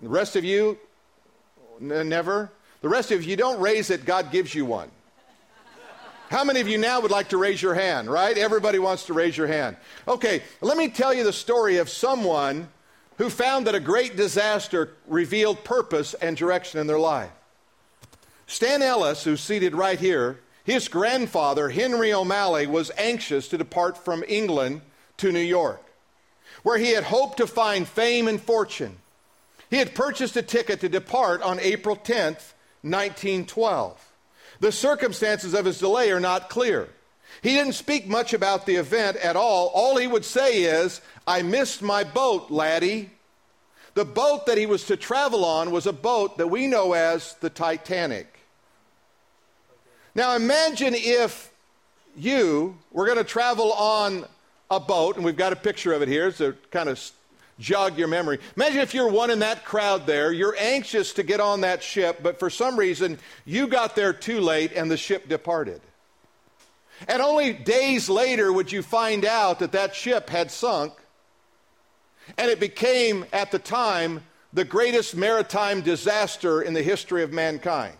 The 0.00 0.08
rest 0.08 0.36
of 0.36 0.44
you, 0.44 0.78
n- 1.80 2.08
never. 2.08 2.52
The 2.80 2.88
rest 2.88 3.10
of 3.10 3.24
you, 3.24 3.30
you 3.30 3.36
don't 3.36 3.60
raise 3.60 3.90
it, 3.90 4.04
God 4.04 4.30
gives 4.30 4.54
you 4.54 4.64
one. 4.64 4.88
How 6.30 6.44
many 6.44 6.60
of 6.60 6.68
you 6.68 6.78
now 6.78 7.00
would 7.00 7.10
like 7.10 7.30
to 7.30 7.38
raise 7.38 7.60
your 7.60 7.74
hand, 7.74 8.08
right? 8.08 8.38
Everybody 8.38 8.78
wants 8.78 9.06
to 9.06 9.12
raise 9.12 9.36
your 9.36 9.48
hand. 9.48 9.76
Okay, 10.06 10.44
let 10.60 10.76
me 10.76 10.88
tell 10.88 11.12
you 11.12 11.24
the 11.24 11.32
story 11.32 11.78
of 11.78 11.90
someone 11.90 12.68
who 13.18 13.28
found 13.28 13.66
that 13.66 13.74
a 13.74 13.80
great 13.80 14.14
disaster 14.16 14.94
revealed 15.08 15.64
purpose 15.64 16.14
and 16.14 16.36
direction 16.36 16.78
in 16.78 16.86
their 16.86 17.00
life. 17.00 17.32
Stan 18.46 18.80
Ellis, 18.80 19.24
who's 19.24 19.40
seated 19.40 19.74
right 19.74 19.98
here, 19.98 20.38
his 20.62 20.86
grandfather, 20.86 21.68
Henry 21.68 22.12
O'Malley, 22.12 22.68
was 22.68 22.92
anxious 22.96 23.48
to 23.48 23.58
depart 23.58 23.98
from 23.98 24.22
England 24.28 24.82
to 25.16 25.32
New 25.32 25.40
York, 25.40 25.82
where 26.62 26.78
he 26.78 26.92
had 26.92 27.02
hoped 27.02 27.38
to 27.38 27.46
find 27.48 27.88
fame 27.88 28.28
and 28.28 28.40
fortune. 28.40 28.98
He 29.68 29.78
had 29.78 29.96
purchased 29.96 30.36
a 30.36 30.42
ticket 30.42 30.78
to 30.80 30.88
depart 30.88 31.42
on 31.42 31.58
April 31.58 31.96
10th, 31.96 32.54
1912. 32.82 34.09
The 34.60 34.72
circumstances 34.72 35.54
of 35.54 35.64
his 35.64 35.78
delay 35.78 36.10
are 36.10 36.20
not 36.20 36.50
clear. 36.50 36.88
He 37.42 37.54
didn't 37.54 37.72
speak 37.72 38.06
much 38.06 38.34
about 38.34 38.66
the 38.66 38.76
event 38.76 39.16
at 39.16 39.36
all. 39.36 39.68
All 39.68 39.96
he 39.96 40.06
would 40.06 40.24
say 40.24 40.62
is, 40.62 41.00
I 41.26 41.42
missed 41.42 41.80
my 41.80 42.04
boat, 42.04 42.50
laddie. 42.50 43.10
The 43.94 44.04
boat 44.04 44.46
that 44.46 44.58
he 44.58 44.66
was 44.66 44.84
to 44.86 44.96
travel 44.96 45.44
on 45.44 45.70
was 45.70 45.86
a 45.86 45.92
boat 45.92 46.38
that 46.38 46.48
we 46.48 46.66
know 46.66 46.92
as 46.92 47.34
the 47.40 47.50
Titanic. 47.50 48.38
Now 50.14 50.36
imagine 50.36 50.94
if 50.94 51.50
you 52.16 52.76
were 52.92 53.06
going 53.06 53.18
to 53.18 53.24
travel 53.24 53.72
on 53.72 54.26
a 54.70 54.80
boat, 54.80 55.16
and 55.16 55.24
we've 55.24 55.36
got 55.36 55.52
a 55.52 55.56
picture 55.56 55.92
of 55.92 56.02
it 56.02 56.08
here 56.08 56.28
It's 56.28 56.40
a 56.40 56.52
kind 56.70 56.88
of 56.88 56.98
jog 57.60 57.96
your 57.96 58.08
memory. 58.08 58.40
Imagine 58.56 58.80
if 58.80 58.94
you're 58.94 59.08
one 59.08 59.30
in 59.30 59.40
that 59.40 59.64
crowd 59.64 60.06
there, 60.06 60.32
you're 60.32 60.56
anxious 60.58 61.12
to 61.12 61.22
get 61.22 61.38
on 61.38 61.60
that 61.60 61.82
ship, 61.82 62.20
but 62.22 62.38
for 62.38 62.50
some 62.50 62.76
reason 62.76 63.18
you 63.44 63.68
got 63.68 63.94
there 63.94 64.12
too 64.12 64.40
late 64.40 64.72
and 64.72 64.90
the 64.90 64.96
ship 64.96 65.28
departed. 65.28 65.80
And 67.06 67.22
only 67.22 67.52
days 67.52 68.08
later 68.08 68.52
would 68.52 68.72
you 68.72 68.82
find 68.82 69.24
out 69.24 69.60
that 69.60 69.72
that 69.72 69.94
ship 69.94 70.28
had 70.28 70.50
sunk, 70.50 70.92
and 72.36 72.50
it 72.50 72.60
became, 72.60 73.24
at 73.32 73.50
the 73.50 73.58
time, 73.58 74.22
the 74.52 74.64
greatest 74.64 75.16
maritime 75.16 75.80
disaster 75.80 76.60
in 76.60 76.74
the 76.74 76.82
history 76.82 77.22
of 77.22 77.32
mankind. 77.32 77.96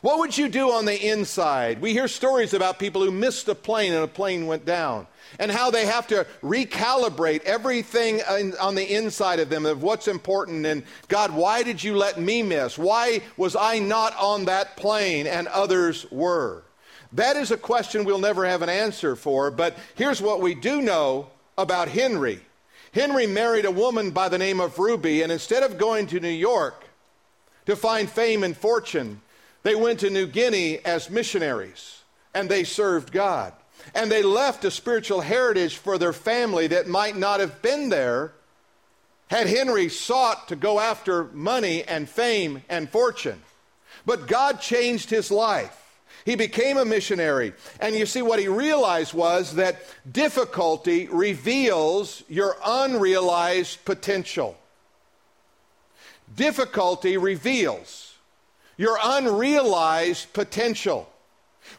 What 0.00 0.20
would 0.20 0.38
you 0.38 0.48
do 0.48 0.70
on 0.70 0.84
the 0.84 1.08
inside? 1.08 1.80
We 1.80 1.92
hear 1.92 2.06
stories 2.06 2.54
about 2.54 2.78
people 2.78 3.04
who 3.04 3.10
missed 3.10 3.48
a 3.48 3.54
plane 3.54 3.92
and 3.92 4.04
a 4.04 4.08
plane 4.08 4.46
went 4.46 4.64
down, 4.64 5.08
and 5.40 5.50
how 5.50 5.72
they 5.72 5.86
have 5.86 6.06
to 6.08 6.24
recalibrate 6.40 7.42
everything 7.42 8.22
on 8.60 8.76
the 8.76 8.94
inside 8.94 9.40
of 9.40 9.48
them 9.48 9.66
of 9.66 9.82
what's 9.82 10.06
important. 10.06 10.64
And 10.66 10.84
God, 11.08 11.32
why 11.32 11.64
did 11.64 11.82
you 11.82 11.96
let 11.96 12.20
me 12.20 12.42
miss? 12.44 12.78
Why 12.78 13.22
was 13.36 13.56
I 13.56 13.80
not 13.80 14.16
on 14.16 14.44
that 14.44 14.76
plane 14.76 15.26
and 15.26 15.48
others 15.48 16.06
were? 16.12 16.62
That 17.12 17.36
is 17.36 17.50
a 17.50 17.56
question 17.56 18.04
we'll 18.04 18.18
never 18.18 18.46
have 18.46 18.62
an 18.62 18.68
answer 18.68 19.16
for, 19.16 19.50
but 19.50 19.76
here's 19.96 20.22
what 20.22 20.40
we 20.40 20.54
do 20.54 20.80
know 20.80 21.28
about 21.56 21.88
Henry. 21.88 22.40
Henry 22.92 23.26
married 23.26 23.64
a 23.64 23.70
woman 23.70 24.12
by 24.12 24.28
the 24.28 24.38
name 24.38 24.60
of 24.60 24.78
Ruby, 24.78 25.22
and 25.22 25.32
instead 25.32 25.64
of 25.64 25.76
going 25.76 26.06
to 26.08 26.20
New 26.20 26.28
York 26.28 26.84
to 27.66 27.74
find 27.74 28.08
fame 28.08 28.44
and 28.44 28.56
fortune, 28.56 29.22
they 29.62 29.74
went 29.74 30.00
to 30.00 30.10
New 30.10 30.26
Guinea 30.26 30.84
as 30.84 31.10
missionaries 31.10 32.02
and 32.34 32.48
they 32.48 32.64
served 32.64 33.12
God. 33.12 33.52
And 33.94 34.10
they 34.10 34.22
left 34.22 34.64
a 34.64 34.70
spiritual 34.70 35.20
heritage 35.20 35.76
for 35.76 35.98
their 35.98 36.12
family 36.12 36.66
that 36.68 36.88
might 36.88 37.16
not 37.16 37.40
have 37.40 37.62
been 37.62 37.88
there 37.88 38.32
had 39.28 39.46
Henry 39.46 39.88
sought 39.88 40.48
to 40.48 40.56
go 40.56 40.80
after 40.80 41.24
money 41.24 41.84
and 41.84 42.08
fame 42.08 42.62
and 42.68 42.88
fortune. 42.88 43.42
But 44.06 44.26
God 44.26 44.60
changed 44.60 45.10
his 45.10 45.30
life. 45.30 45.74
He 46.24 46.34
became 46.34 46.76
a 46.76 46.84
missionary. 46.84 47.52
And 47.80 47.94
you 47.94 48.06
see, 48.06 48.22
what 48.22 48.38
he 48.38 48.48
realized 48.48 49.14
was 49.14 49.54
that 49.54 49.82
difficulty 50.10 51.08
reveals 51.08 52.22
your 52.28 52.56
unrealized 52.64 53.84
potential. 53.84 54.56
Difficulty 56.34 57.16
reveals 57.16 58.07
your 58.78 58.96
unrealized 59.02 60.32
potential. 60.32 61.06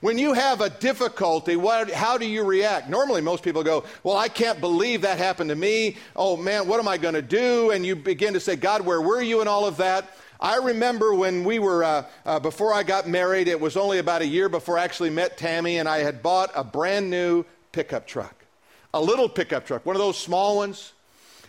When 0.01 0.19
you 0.19 0.33
have 0.33 0.61
a 0.61 0.69
difficulty, 0.69 1.55
what, 1.55 1.89
how 1.89 2.19
do 2.19 2.27
you 2.27 2.43
react? 2.43 2.89
Normally, 2.89 3.21
most 3.21 3.43
people 3.43 3.63
go, 3.63 3.85
Well, 4.03 4.15
I 4.15 4.27
can't 4.27 4.61
believe 4.61 5.01
that 5.01 5.17
happened 5.17 5.49
to 5.49 5.55
me. 5.55 5.97
Oh, 6.15 6.37
man, 6.37 6.67
what 6.67 6.79
am 6.79 6.87
I 6.87 6.97
going 6.97 7.15
to 7.15 7.23
do? 7.23 7.71
And 7.71 7.83
you 7.83 7.95
begin 7.95 8.35
to 8.35 8.39
say, 8.39 8.55
God, 8.55 8.81
where 8.81 9.01
were 9.01 9.21
you 9.21 9.39
and 9.39 9.49
all 9.49 9.65
of 9.65 9.77
that? 9.77 10.07
I 10.39 10.57
remember 10.57 11.13
when 11.13 11.43
we 11.43 11.59
were, 11.59 11.83
uh, 11.83 12.05
uh, 12.25 12.39
before 12.39 12.73
I 12.73 12.83
got 12.83 13.09
married, 13.09 13.47
it 13.47 13.59
was 13.59 13.75
only 13.75 13.97
about 13.97 14.21
a 14.21 14.27
year 14.27 14.47
before 14.47 14.77
I 14.77 14.83
actually 14.83 15.09
met 15.09 15.37
Tammy, 15.37 15.79
and 15.79 15.89
I 15.89 15.99
had 15.99 16.21
bought 16.21 16.51
a 16.55 16.63
brand 16.63 17.09
new 17.09 17.43
pickup 17.71 18.07
truck. 18.07 18.35
A 18.93 19.01
little 19.01 19.27
pickup 19.27 19.65
truck, 19.65 19.85
one 19.85 19.95
of 19.95 20.01
those 20.01 20.17
small 20.17 20.55
ones. 20.55 20.93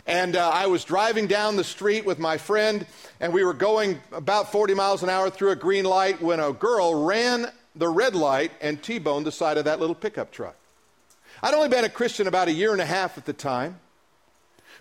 And 0.07 0.37
uh, 0.37 0.49
I 0.49 0.67
was 0.67 0.85
driving 0.85 1.27
down 1.27 1.57
the 1.57 1.65
street 1.65 2.05
with 2.05 2.19
my 2.19 2.39
friend, 2.39 2.87
and 3.21 3.33
we 3.33 3.45
were 3.45 3.55
going 3.55 4.01
about 4.13 4.53
40 4.53 4.75
miles 4.75 5.03
an 5.03 5.11
hour 5.11 5.31
through 5.31 5.51
a 5.51 5.57
green 5.57 5.85
light 5.85 6.21
when 6.21 6.41
a 6.41 6.53
girl 6.53 7.05
ran 7.05 7.51
the 7.75 7.89
red 7.89 8.15
light 8.15 8.53
and 8.61 8.83
T 8.83 8.99
boned 8.99 9.27
the 9.27 9.33
side 9.33 9.59
of 9.59 9.65
that 9.65 9.81
little 9.81 9.95
pickup 9.95 10.33
truck. 10.33 10.57
I'd 11.43 11.55
only 11.55 11.69
been 11.69 11.85
a 11.85 11.91
Christian 11.91 12.27
about 12.27 12.49
a 12.49 12.53
year 12.53 12.73
and 12.73 12.81
a 12.81 12.87
half 12.87 13.17
at 13.17 13.25
the 13.25 13.33
time. 13.33 13.79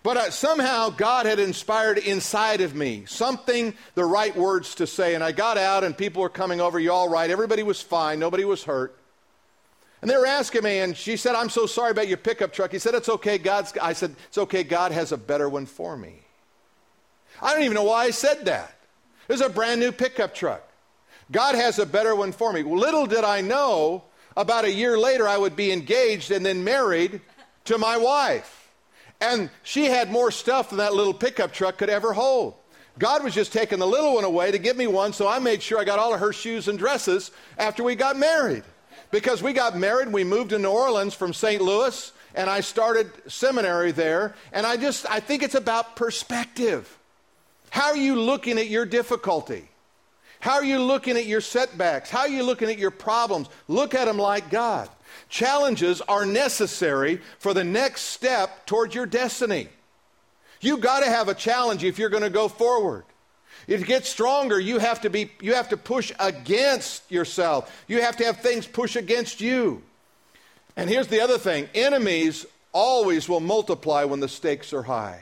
But 0.01 0.17
uh, 0.17 0.31
somehow 0.31 0.89
God 0.89 1.25
had 1.25 1.39
inspired 1.39 1.97
inside 1.97 2.61
of 2.61 2.73
me 2.73 3.03
something, 3.05 3.73
the 3.95 4.05
right 4.05 4.35
words 4.35 4.75
to 4.75 4.87
say. 4.87 5.13
And 5.13 5.23
I 5.23 5.31
got 5.31 5.57
out, 5.57 5.83
and 5.83 5.97
people 5.97 6.21
were 6.21 6.29
coming 6.29 6.61
over. 6.61 6.79
You 6.79 6.91
all 6.91 7.09
right? 7.09 7.29
Everybody 7.29 7.63
was 7.63 7.81
fine. 7.81 8.19
Nobody 8.19 8.45
was 8.45 8.63
hurt. 8.63 8.98
And 10.01 10.09
they 10.09 10.15
were 10.15 10.25
asking 10.25 10.63
me, 10.63 10.79
and 10.79 10.95
she 10.95 11.17
said, 11.17 11.35
I'm 11.35 11.49
so 11.49 11.65
sorry 11.65 11.91
about 11.91 12.07
your 12.07 12.17
pickup 12.17 12.53
truck. 12.53 12.71
He 12.71 12.79
said, 12.79 12.95
It's 12.95 13.09
okay. 13.09 13.37
God's, 13.37 13.73
I 13.81 13.93
said, 13.93 14.15
It's 14.27 14.37
okay. 14.37 14.63
God 14.63 14.91
has 14.91 15.11
a 15.11 15.17
better 15.17 15.49
one 15.49 15.65
for 15.65 15.97
me. 15.97 16.15
I 17.41 17.53
don't 17.53 17.63
even 17.63 17.75
know 17.75 17.83
why 17.83 18.05
I 18.05 18.11
said 18.11 18.45
that. 18.45 18.75
It 19.27 19.33
was 19.33 19.41
a 19.41 19.49
brand 19.49 19.79
new 19.79 19.91
pickup 19.91 20.33
truck. 20.33 20.63
God 21.31 21.55
has 21.55 21.79
a 21.79 21.85
better 21.85 22.15
one 22.15 22.31
for 22.31 22.51
me. 22.51 22.63
Little 22.63 23.05
did 23.05 23.23
I 23.23 23.41
know, 23.41 24.03
about 24.35 24.65
a 24.65 24.71
year 24.71 24.97
later, 24.97 25.27
I 25.27 25.37
would 25.37 25.55
be 25.55 25.71
engaged 25.71 26.31
and 26.31 26.45
then 26.45 26.63
married 26.63 27.21
to 27.65 27.77
my 27.77 27.97
wife. 27.97 28.69
And 29.21 29.49
she 29.63 29.85
had 29.85 30.11
more 30.11 30.31
stuff 30.31 30.69
than 30.69 30.77
that 30.77 30.93
little 30.93 31.13
pickup 31.13 31.51
truck 31.51 31.77
could 31.77 31.89
ever 31.89 32.13
hold. 32.13 32.55
God 32.97 33.23
was 33.23 33.33
just 33.33 33.53
taking 33.53 33.79
the 33.79 33.87
little 33.87 34.15
one 34.15 34.23
away 34.23 34.51
to 34.51 34.57
give 34.57 34.75
me 34.75 34.87
one, 34.87 35.13
so 35.13 35.27
I 35.27 35.39
made 35.39 35.61
sure 35.61 35.79
I 35.79 35.83
got 35.83 35.99
all 35.99 36.13
of 36.13 36.19
her 36.19 36.33
shoes 36.33 36.67
and 36.67 36.79
dresses 36.79 37.31
after 37.57 37.83
we 37.83 37.95
got 37.95 38.17
married 38.17 38.63
because 39.11 39.41
we 39.41 39.53
got 39.53 39.77
married. 39.77 40.11
We 40.11 40.23
moved 40.23 40.51
to 40.51 40.59
New 40.59 40.69
Orleans 40.69 41.13
from 41.13 41.33
St. 41.33 41.61
Louis, 41.61 42.11
and 42.35 42.49
I 42.49 42.61
started 42.61 43.11
seminary 43.27 43.91
there. 43.91 44.35
And 44.51 44.65
I 44.65 44.77
just, 44.77 45.05
I 45.09 45.19
think 45.19 45.43
it's 45.43 45.55
about 45.55 45.95
perspective. 45.95 46.97
How 47.69 47.87
are 47.87 47.97
you 47.97 48.19
looking 48.19 48.57
at 48.57 48.67
your 48.67 48.85
difficulty? 48.85 49.69
How 50.39 50.53
are 50.53 50.63
you 50.63 50.79
looking 50.79 51.17
at 51.17 51.25
your 51.25 51.41
setbacks? 51.41 52.09
How 52.09 52.21
are 52.21 52.29
you 52.29 52.43
looking 52.43 52.69
at 52.69 52.77
your 52.77 52.91
problems? 52.91 53.49
Look 53.67 53.93
at 53.93 54.05
them 54.05 54.17
like 54.17 54.49
God. 54.49 54.89
Challenges 55.27 56.01
are 56.01 56.25
necessary 56.25 57.21
for 57.39 57.53
the 57.53 57.63
next 57.63 58.03
step 58.03 58.65
towards 58.65 58.95
your 58.95 59.05
destiny. 59.05 59.67
You've 60.61 60.81
got 60.81 61.01
to 61.01 61.09
have 61.09 61.27
a 61.27 61.33
challenge 61.33 61.83
if 61.83 61.99
you're 61.99 62.09
going 62.09 62.23
to 62.23 62.29
go 62.29 62.47
forward. 62.47 63.03
To 63.69 63.77
get 63.77 64.05
stronger, 64.05 64.59
you 64.59 64.79
have 64.79 65.01
to 65.01 65.11
be 65.11 65.31
you 65.41 65.53
have 65.53 65.69
to 65.69 65.77
push 65.77 66.11
against 66.19 67.09
yourself. 67.11 67.85
You 67.87 68.01
have 68.01 68.17
to 68.17 68.25
have 68.25 68.37
things 68.37 68.65
push 68.65 68.95
against 68.95 69.41
you. 69.41 69.83
And 70.75 70.89
here's 70.89 71.07
the 71.07 71.21
other 71.21 71.37
thing, 71.37 71.69
enemies 71.75 72.45
always 72.71 73.29
will 73.29 73.39
multiply 73.39 74.05
when 74.05 74.19
the 74.19 74.27
stakes 74.27 74.73
are 74.73 74.83
high. 74.83 75.21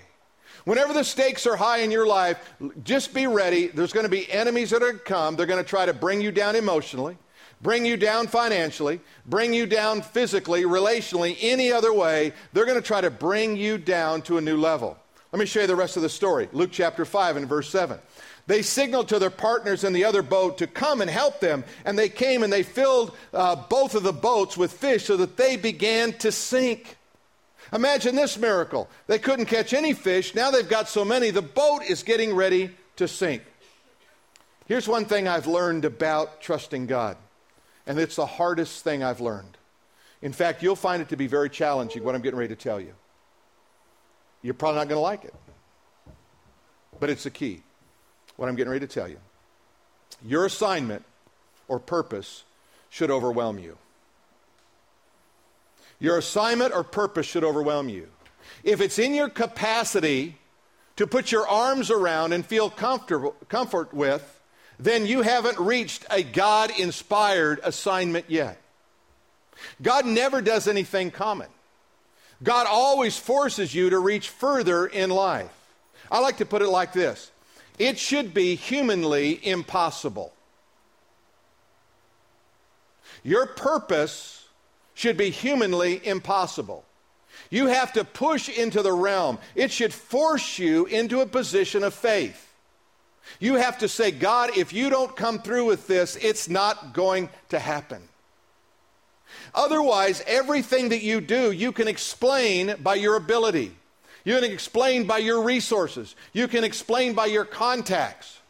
Whenever 0.66 0.94
the 0.94 1.04
stakes 1.04 1.48
are 1.48 1.56
high 1.56 1.80
in 1.80 1.92
your 1.92 2.06
life, 2.06 2.38
just 2.84 3.14
be 3.14 3.26
ready. 3.28 3.68
There's 3.68 3.94
going 3.94 4.06
to 4.06 4.10
be 4.10 4.30
enemies 4.32 4.70
that 4.70 4.78
are 4.78 4.92
going 4.92 4.98
to 4.98 5.04
come. 5.04 5.36
They're 5.36 5.46
going 5.46 5.64
to 5.64 5.70
try 5.70 5.86
to 5.86 5.94
bring 5.94 6.22
you 6.22 6.32
down 6.32 6.56
emotionally, 6.56 7.18
bring 7.62 7.86
you 7.86 7.96
down 7.96 8.28
financially, 8.28 9.00
bring 9.26 9.54
you 9.54 9.66
down 9.66 10.02
physically, 10.02 10.64
relationally, 10.64 11.38
any 11.42 11.72
other 11.72 11.94
way. 11.94 12.34
They're 12.54 12.66
going 12.66 12.82
to 12.82 12.86
try 12.86 13.02
to 13.02 13.10
bring 13.10 13.56
you 13.56 13.78
down 13.78 14.22
to 14.24 14.38
a 14.38 14.42
new 14.42 14.58
level. 14.58 14.98
Let 15.32 15.40
me 15.40 15.46
show 15.46 15.62
you 15.62 15.68
the 15.68 15.76
rest 15.76 15.98
of 15.98 16.04
the 16.04 16.10
story. 16.10 16.50
Luke 16.54 16.72
chapter 16.72 17.06
5 17.06 17.38
and 17.38 17.48
verse 17.48 17.70
7. 17.70 18.00
They 18.48 18.62
signaled 18.62 19.10
to 19.10 19.20
their 19.20 19.30
partners 19.30 19.84
in 19.84 19.94
the 19.94 20.06
other 20.06 20.22
boat 20.22 20.58
to 20.60 20.68
come 20.68 21.02
and 21.02 21.10
help 21.10 21.42
them. 21.42 21.66
And 21.86 22.00
they 22.00 22.10
came 22.10 22.44
and 22.44 22.52
they 22.52 22.64
filled 22.64 23.16
uh, 23.34 23.56
both 23.56 23.94
of 23.94 24.04
the 24.04 24.14
boats 24.14 24.58
with 24.58 24.72
fish 24.72 25.06
so 25.06 25.18
that 25.18 25.36
they 25.38 25.58
began 25.58 26.14
to 26.20 26.32
sink. 26.32 26.98
Imagine 27.74 28.16
this 28.16 28.38
miracle. 28.38 28.90
They 29.08 29.20
couldn't 29.20 29.48
catch 29.48 29.74
any 29.74 29.94
fish. 29.94 30.34
Now 30.34 30.52
they've 30.52 30.68
got 30.68 30.88
so 30.88 31.04
many, 31.04 31.32
the 31.32 31.42
boat 31.42 31.84
is 31.84 32.04
getting 32.04 32.34
ready 32.34 32.72
to 32.96 33.08
sink. 33.08 33.44
Here's 34.68 34.88
one 34.88 35.06
thing 35.06 35.28
I've 35.28 35.48
learned 35.48 35.86
about 35.86 36.42
trusting 36.42 36.88
God, 36.88 37.16
and 37.86 37.98
it's 37.98 38.18
the 38.18 38.26
hardest 38.26 38.84
thing 38.84 39.02
I've 39.02 39.22
learned. 39.22 39.58
In 40.22 40.34
fact, 40.34 40.62
you'll 40.62 40.76
find 40.76 41.02
it 41.02 41.10
to 41.10 41.18
be 41.18 41.28
very 41.28 41.50
challenging, 41.50 42.04
what 42.04 42.16
I'm 42.16 42.22
getting 42.22 42.40
ready 42.40 42.54
to 42.54 42.62
tell 42.62 42.80
you. 42.80 42.94
You're 44.42 44.54
probably 44.54 44.80
not 44.80 44.90
going 44.90 44.98
to 44.98 45.02
like 45.02 45.24
it. 45.24 45.34
But 47.00 47.10
it's 47.10 47.24
the 47.24 47.30
key, 47.30 47.62
what 48.38 48.48
I'm 48.48 48.56
getting 48.56 48.72
ready 48.72 48.86
to 48.88 48.94
tell 48.94 49.08
you. 49.08 49.18
Your 50.26 50.46
assignment 50.46 51.04
or 51.68 51.80
purpose 51.80 52.44
should 52.90 53.12
overwhelm 53.12 53.60
you. 53.60 53.78
Your 56.00 56.18
assignment 56.18 56.74
or 56.74 56.84
purpose 56.84 57.26
should 57.26 57.44
overwhelm 57.44 57.90
you. 57.90 58.08
If 58.64 58.82
it's 58.82 59.00
in 59.00 59.14
your 59.14 59.30
capacity 59.30 60.38
to 60.96 61.08
put 61.08 61.32
your 61.32 61.48
arms 61.48 61.92
around 61.92 62.34
and 62.34 62.46
feel 62.46 62.70
comfortable, 62.70 63.36
comfort 63.50 63.94
with, 63.94 64.40
then 64.80 65.06
you 65.06 65.22
haven't 65.22 65.60
reached 65.60 66.06
a 66.10 66.24
God 66.24 66.72
inspired 66.78 67.60
assignment 67.64 68.26
yet. 68.30 68.62
God 69.82 70.06
never 70.06 70.42
does 70.42 70.68
anything 70.68 71.10
common. 71.10 71.48
God 72.44 72.68
always 72.70 73.18
forces 73.18 73.74
you 73.74 73.90
to 73.90 73.98
reach 73.98 74.30
further 74.30 74.86
in 74.86 75.10
life. 75.10 75.52
I 76.12 76.20
like 76.20 76.38
to 76.38 76.46
put 76.46 76.62
it 76.62 76.70
like 76.70 76.94
this 76.94 77.32
it 77.78 78.00
should 78.00 78.34
be 78.34 78.56
humanly 78.56 79.40
impossible. 79.46 80.34
Your 83.24 83.46
purpose 83.46 84.48
should 84.94 85.18
be 85.18 85.30
humanly 85.30 86.06
impossible. 86.06 86.84
You 87.50 87.68
have 87.68 87.94
to 87.94 88.04
push 88.04 88.50
into 88.50 88.82
the 88.82 88.94
realm. 88.94 89.38
It 89.56 89.72
should 89.72 89.94
force 89.94 90.58
you 90.58 90.86
into 90.86 91.22
a 91.22 91.26
position 91.26 91.84
of 91.84 91.94
faith. 91.94 92.44
You 93.40 93.56
have 93.56 93.80
to 93.80 93.88
say, 93.88 94.12
God, 94.12 94.58
if 94.58 94.74
you 94.74 94.90
don't 94.90 95.16
come 95.16 95.40
through 95.40 95.66
with 95.66 95.88
this, 95.88 96.16
it's 96.16 96.50
not 96.50 96.94
going 96.94 97.30
to 97.50 97.60
happen. 97.60 98.02
Otherwise, 99.54 100.24
everything 100.26 100.90
that 100.90 101.04
you 101.04 101.22
do, 101.22 101.52
you 101.52 101.72
can 101.72 101.88
explain 101.88 102.76
by 102.82 102.96
your 102.96 103.16
ability. 103.16 103.76
You 104.28 104.42
can 104.42 104.52
explain 104.52 105.08
by 105.08 105.20
your 105.20 105.42
resources. 105.42 106.14
You 106.34 106.50
can 106.50 106.66
explain 106.66 107.14
by 107.14 107.28
your 107.28 107.46
contacts. 107.46 108.42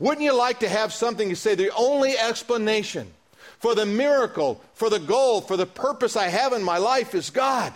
Wouldn't 0.00 0.24
you 0.24 0.36
like 0.36 0.58
to 0.58 0.68
have 0.68 0.92
something 0.92 1.28
to 1.28 1.36
say 1.36 1.54
the 1.54 1.72
only 1.72 2.18
explanation 2.18 3.06
for 3.60 3.76
the 3.76 3.86
miracle, 3.86 4.60
for 4.74 4.90
the 4.90 4.98
goal, 4.98 5.40
for 5.40 5.56
the 5.56 5.66
purpose 5.66 6.16
I 6.16 6.26
have 6.26 6.52
in 6.52 6.64
my 6.64 6.78
life 6.78 7.14
is 7.14 7.30
God? 7.30 7.72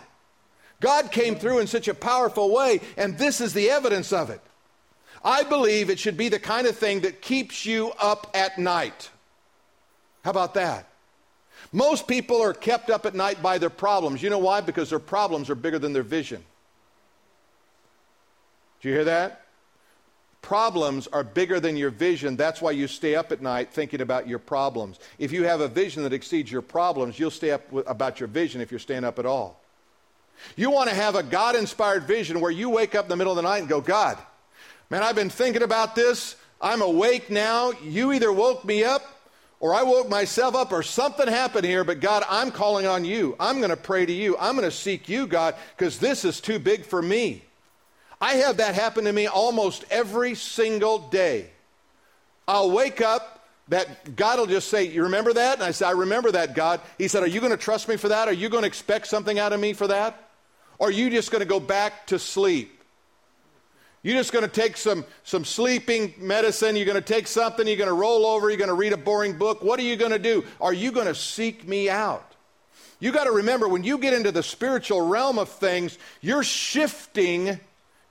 God 0.80 1.12
came 1.12 1.36
through 1.36 1.60
in 1.60 1.68
such 1.68 1.86
a 1.86 1.94
powerful 1.94 2.52
way, 2.52 2.80
and 2.96 3.16
this 3.18 3.40
is 3.40 3.54
the 3.54 3.70
evidence 3.70 4.12
of 4.12 4.30
it. 4.30 4.40
I 5.24 5.44
believe 5.44 5.90
it 5.90 6.00
should 6.00 6.16
be 6.16 6.30
the 6.30 6.40
kind 6.40 6.66
of 6.66 6.76
thing 6.76 7.02
that 7.02 7.22
keeps 7.22 7.64
you 7.64 7.92
up 8.00 8.32
at 8.34 8.58
night. 8.58 9.10
How 10.24 10.32
about 10.32 10.54
that? 10.54 10.88
Most 11.70 12.08
people 12.08 12.42
are 12.42 12.52
kept 12.52 12.90
up 12.90 13.06
at 13.06 13.14
night 13.14 13.40
by 13.40 13.58
their 13.58 13.70
problems. 13.70 14.24
You 14.24 14.30
know 14.30 14.38
why? 14.38 14.60
Because 14.60 14.90
their 14.90 14.98
problems 14.98 15.50
are 15.50 15.54
bigger 15.54 15.78
than 15.78 15.92
their 15.92 16.02
vision. 16.02 16.44
Do 18.84 18.90
you 18.90 18.96
hear 18.96 19.04
that? 19.04 19.46
Problems 20.42 21.06
are 21.06 21.24
bigger 21.24 21.58
than 21.58 21.78
your 21.78 21.88
vision. 21.88 22.36
That's 22.36 22.60
why 22.60 22.72
you 22.72 22.86
stay 22.86 23.14
up 23.14 23.32
at 23.32 23.40
night 23.40 23.72
thinking 23.72 24.02
about 24.02 24.28
your 24.28 24.38
problems. 24.38 24.98
If 25.18 25.32
you 25.32 25.44
have 25.44 25.62
a 25.62 25.68
vision 25.68 26.02
that 26.02 26.12
exceeds 26.12 26.52
your 26.52 26.60
problems, 26.60 27.18
you'll 27.18 27.30
stay 27.30 27.50
up 27.50 27.62
about 27.86 28.20
your 28.20 28.26
vision 28.26 28.60
if 28.60 28.70
you're 28.70 28.78
staying 28.78 29.04
up 29.04 29.18
at 29.18 29.24
all. 29.24 29.58
You 30.54 30.70
want 30.70 30.90
to 30.90 30.94
have 30.94 31.14
a 31.14 31.22
God 31.22 31.56
inspired 31.56 32.02
vision 32.02 32.42
where 32.42 32.50
you 32.50 32.68
wake 32.68 32.94
up 32.94 33.06
in 33.06 33.08
the 33.08 33.16
middle 33.16 33.32
of 33.32 33.36
the 33.36 33.42
night 33.48 33.60
and 33.60 33.70
go, 33.70 33.80
God, 33.80 34.18
man, 34.90 35.02
I've 35.02 35.16
been 35.16 35.30
thinking 35.30 35.62
about 35.62 35.94
this. 35.94 36.36
I'm 36.60 36.82
awake 36.82 37.30
now. 37.30 37.72
You 37.82 38.12
either 38.12 38.30
woke 38.30 38.66
me 38.66 38.84
up 38.84 39.02
or 39.60 39.74
I 39.74 39.82
woke 39.82 40.10
myself 40.10 40.54
up 40.54 40.72
or 40.72 40.82
something 40.82 41.26
happened 41.26 41.64
here, 41.64 41.84
but 41.84 42.00
God, 42.00 42.22
I'm 42.28 42.50
calling 42.50 42.86
on 42.86 43.06
you. 43.06 43.34
I'm 43.40 43.60
going 43.60 43.70
to 43.70 43.78
pray 43.78 44.04
to 44.04 44.12
you. 44.12 44.36
I'm 44.38 44.56
going 44.56 44.68
to 44.68 44.76
seek 44.76 45.08
you, 45.08 45.26
God, 45.26 45.54
because 45.74 45.98
this 45.98 46.26
is 46.26 46.38
too 46.38 46.58
big 46.58 46.84
for 46.84 47.00
me. 47.00 47.44
I 48.24 48.36
have 48.36 48.56
that 48.56 48.74
happen 48.74 49.04
to 49.04 49.12
me 49.12 49.26
almost 49.26 49.84
every 49.90 50.34
single 50.34 50.98
day. 50.98 51.50
I'll 52.48 52.70
wake 52.70 53.02
up, 53.02 53.46
that 53.68 54.16
God 54.16 54.38
will 54.38 54.46
just 54.46 54.68
say, 54.68 54.84
You 54.84 55.02
remember 55.02 55.34
that? 55.34 55.56
And 55.56 55.62
I 55.62 55.72
said, 55.72 55.88
I 55.88 55.90
remember 55.90 56.32
that, 56.32 56.54
God. 56.54 56.80
He 56.96 57.06
said, 57.06 57.22
Are 57.22 57.26
you 57.26 57.40
going 57.40 57.52
to 57.52 57.58
trust 57.58 57.86
me 57.86 57.98
for 57.98 58.08
that? 58.08 58.26
Are 58.26 58.32
you 58.32 58.48
going 58.48 58.62
to 58.62 58.66
expect 58.66 59.08
something 59.08 59.38
out 59.38 59.52
of 59.52 59.60
me 59.60 59.74
for 59.74 59.88
that? 59.88 60.30
Or 60.78 60.88
are 60.88 60.90
you 60.90 61.10
just 61.10 61.32
going 61.32 61.40
to 61.40 61.46
go 61.46 61.60
back 61.60 62.06
to 62.06 62.18
sleep? 62.18 62.82
You're 64.02 64.16
just 64.16 64.32
going 64.32 64.44
to 64.46 64.50
take 64.50 64.78
some, 64.78 65.04
some 65.24 65.44
sleeping 65.44 66.14
medicine. 66.16 66.76
You're 66.76 66.86
going 66.86 66.94
to 66.94 67.02
take 67.02 67.26
something. 67.26 67.66
You're 67.66 67.76
going 67.76 67.88
to 67.88 67.94
roll 67.94 68.24
over. 68.24 68.48
You're 68.48 68.56
going 68.56 68.68
to 68.68 68.74
read 68.74 68.94
a 68.94 68.98
boring 68.98 69.36
book. 69.36 69.62
What 69.62 69.78
are 69.78 69.82
you 69.82 69.96
going 69.96 70.12
to 70.12 70.18
do? 70.18 70.46
Are 70.62 70.72
you 70.72 70.92
going 70.92 71.08
to 71.08 71.14
seek 71.14 71.68
me 71.68 71.90
out? 71.90 72.34
You 73.00 73.12
got 73.12 73.24
to 73.24 73.32
remember 73.32 73.68
when 73.68 73.84
you 73.84 73.98
get 73.98 74.14
into 74.14 74.32
the 74.32 74.42
spiritual 74.42 75.06
realm 75.06 75.38
of 75.38 75.50
things, 75.50 75.98
you're 76.22 76.42
shifting, 76.42 77.60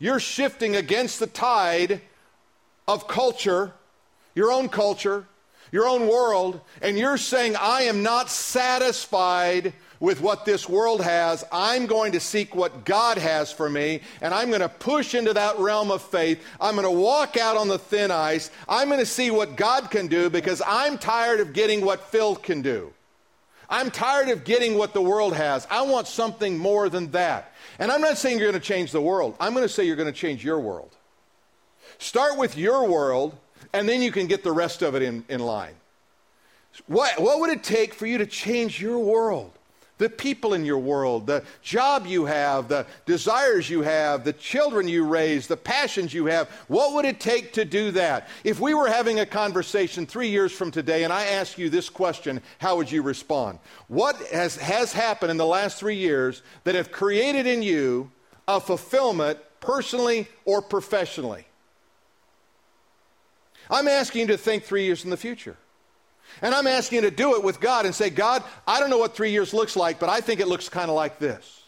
you're 0.03 0.19
shifting 0.19 0.75
against 0.75 1.21
the 1.21 1.27
tide 1.27 2.01
of 2.89 3.07
culture, 3.07 3.71
your 4.35 4.51
own 4.51 4.67
culture, 4.67 5.25
your 5.71 5.87
own 5.87 6.09
world, 6.09 6.59
and 6.81 6.99
you're 6.99 7.17
saying, 7.17 7.55
I 7.55 7.83
am 7.83 8.03
not 8.03 8.29
satisfied 8.29 9.71
with 10.01 10.19
what 10.19 10.43
this 10.43 10.67
world 10.67 11.01
has. 11.01 11.45
I'm 11.53 11.85
going 11.85 12.11
to 12.11 12.19
seek 12.19 12.53
what 12.53 12.83
God 12.83 13.17
has 13.17 13.53
for 13.53 13.69
me, 13.69 14.01
and 14.19 14.33
I'm 14.33 14.49
going 14.49 14.59
to 14.59 14.67
push 14.67 15.15
into 15.15 15.31
that 15.35 15.57
realm 15.57 15.89
of 15.89 16.01
faith. 16.01 16.43
I'm 16.59 16.75
going 16.75 16.83
to 16.83 16.91
walk 16.91 17.37
out 17.37 17.55
on 17.55 17.69
the 17.69 17.79
thin 17.79 18.11
ice. 18.11 18.51
I'm 18.67 18.89
going 18.89 18.99
to 18.99 19.05
see 19.05 19.31
what 19.31 19.55
God 19.55 19.89
can 19.89 20.07
do 20.07 20.29
because 20.29 20.61
I'm 20.67 20.97
tired 20.97 21.39
of 21.39 21.53
getting 21.53 21.79
what 21.85 22.01
Phil 22.11 22.35
can 22.35 22.61
do. 22.61 22.91
I'm 23.69 23.91
tired 23.91 24.30
of 24.30 24.43
getting 24.43 24.78
what 24.78 24.93
the 24.93 25.02
world 25.02 25.34
has. 25.36 25.67
I 25.69 25.82
want 25.84 26.08
something 26.08 26.58
more 26.58 26.89
than 26.89 27.12
that. 27.12 27.54
And 27.80 27.91
I'm 27.91 28.02
not 28.02 28.17
saying 28.17 28.39
you're 28.39 28.52
going 28.52 28.62
to 28.62 28.65
change 28.65 28.91
the 28.91 29.02
world. 29.02 29.36
I'm 29.39 29.54
going 29.54 29.65
to 29.65 29.69
say 29.73 29.86
you're 29.86 29.95
going 29.95 30.12
to 30.12 30.17
change 30.17 30.43
your 30.43 30.60
world. 30.60 30.95
Start 31.97 32.38
with 32.38 32.58
your 32.58 32.88
world, 32.88 33.38
and 33.71 33.88
then 33.88 34.02
you 34.02 34.12
can 34.12 34.28
get 34.28 34.43
the 34.43 34.52
rest 34.52 34.82
of 34.82 34.95
it 34.95 35.02
in, 35.02 35.23
in 35.30 35.39
line. 35.39 35.76
What, 36.88 37.21
what 37.21 37.39
would 37.39 37.49
it 37.49 37.63
take 37.63 37.93
for 37.93 38.06
you 38.06 38.17
to 38.17 38.26
change 38.26 38.82
your 38.82 38.99
world? 38.99 39.52
The 39.97 40.10
people 40.10 40.53
in 40.53 40.65
your 40.65 40.79
world, 40.79 41.27
the 41.27 41.43
job 41.62 42.06
you 42.06 42.25
have, 42.25 42.67
the 42.67 42.86
desires 43.06 43.69
you 43.69 43.82
have, 43.82 44.23
the 44.23 44.34
children 44.34 44.88
you 44.88 45.06
raise, 45.06 45.47
the 45.47 45.58
passions 45.58 46.13
you 46.13 46.25
have. 46.25 46.49
What 46.67 46.93
would 46.93 47.06
it 47.06 47.19
take 47.19 47.53
to 47.53 47.65
do 47.65 47.91
that? 47.91 48.27
If 48.43 48.60
we 48.60 48.73
were 48.73 48.88
having 48.88 49.19
a 49.19 49.25
conversation 49.25 50.06
three 50.06 50.29
years 50.29 50.51
from 50.51 50.71
today 50.71 51.03
and 51.03 51.13
I 51.13 51.25
ask 51.25 51.58
you 51.58 51.69
this 51.69 51.89
question, 51.89 52.41
how 52.58 52.75
would 52.77 52.91
you 52.91 53.01
respond? 53.01 53.60
What 53.88 54.15
has, 54.27 54.56
has 54.58 54.93
happened 54.93 55.32
in 55.32 55.38
the 55.38 55.45
last 55.45 55.79
three 55.79 55.97
years 55.97 56.41
that 56.63 56.75
have 56.75 56.91
created 56.91 57.45
in 57.45 57.62
you 57.62 58.12
a 58.47 58.60
fulfillment 58.60 59.39
personally 59.60 60.27
or 60.43 60.62
professionally? 60.62 61.45
I'm 63.69 63.88
asking 63.88 64.21
you 64.21 64.27
to 64.27 64.38
think 64.38 64.63
three 64.63 64.86
years 64.86 65.03
in 65.03 65.10
the 65.10 65.17
future. 65.17 65.56
And 66.41 66.54
I'm 66.54 66.67
asking 66.67 66.98
you 66.98 67.02
to 67.10 67.12
do 67.12 67.36
it 67.36 67.43
with 67.43 67.60
God 67.60 67.86
and 67.86 67.93
say, 67.93 68.10
God, 68.10 68.43
I 68.67 68.80
don't 68.80 68.89
know 68.89 68.98
what 68.98 69.15
three 69.15 69.32
years 69.32 69.54
looks 69.54 69.76
like, 69.76 70.00
but 70.00 70.10
I 70.10 70.22
think 70.22 70.39
it 70.39 70.48
looks 70.48 70.69
kind 70.69 70.89
of 70.89 70.96
like 70.96 71.19
this. 71.19 71.63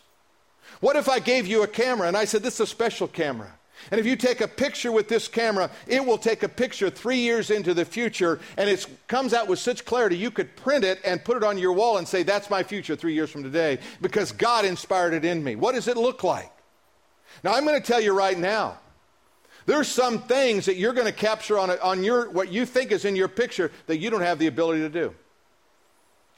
What 0.81 0.95
if 0.95 1.07
I 1.07 1.19
gave 1.19 1.47
you 1.47 1.63
a 1.63 1.67
camera 1.67 2.07
and 2.07 2.17
I 2.17 2.25
said, 2.25 2.43
This 2.43 2.55
is 2.55 2.61
a 2.61 2.67
special 2.67 3.07
camera? 3.07 3.51
And 3.91 3.99
if 3.99 4.05
you 4.05 4.15
take 4.15 4.41
a 4.41 4.47
picture 4.47 4.91
with 4.91 5.07
this 5.07 5.27
camera, 5.27 5.69
it 5.85 6.03
will 6.03 6.17
take 6.17 6.43
a 6.43 6.49
picture 6.49 6.89
three 6.89 7.19
years 7.19 7.51
into 7.51 7.73
the 7.73 7.85
future, 7.85 8.39
and 8.57 8.69
it 8.69 8.85
comes 9.07 9.33
out 9.33 9.47
with 9.47 9.59
such 9.59 9.85
clarity 9.85 10.17
you 10.17 10.31
could 10.31 10.55
print 10.55 10.83
it 10.83 10.99
and 11.05 11.23
put 11.23 11.37
it 11.37 11.43
on 11.43 11.57
your 11.57 11.73
wall 11.73 11.97
and 11.97 12.07
say, 12.07 12.23
That's 12.23 12.49
my 12.49 12.63
future 12.63 12.95
three 12.95 13.13
years 13.13 13.29
from 13.29 13.43
today, 13.43 13.79
because 14.01 14.31
God 14.31 14.65
inspired 14.65 15.13
it 15.13 15.25
in 15.25 15.43
me. 15.43 15.55
What 15.55 15.75
does 15.75 15.87
it 15.87 15.97
look 15.97 16.23
like? 16.23 16.51
Now, 17.43 17.53
I'm 17.53 17.65
going 17.65 17.79
to 17.79 17.85
tell 17.85 18.01
you 18.01 18.13
right 18.13 18.37
now 18.37 18.79
there's 19.65 19.87
some 19.87 20.19
things 20.19 20.65
that 20.65 20.75
you're 20.75 20.93
going 20.93 21.07
to 21.07 21.13
capture 21.13 21.57
on, 21.57 21.71
a, 21.71 21.75
on 21.77 22.03
your, 22.03 22.29
what 22.29 22.51
you 22.51 22.65
think 22.65 22.91
is 22.91 23.03
in 23.05 23.15
your 23.15 23.27
picture 23.27 23.71
that 23.87 23.97
you 23.97 24.09
don't 24.09 24.21
have 24.21 24.37
the 24.37 24.47
ability 24.47 24.81
to 24.81 24.89
do. 24.89 25.13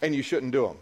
And 0.01 0.15
you 0.15 0.21
shouldn't 0.21 0.51
do 0.51 0.67
them. 0.67 0.77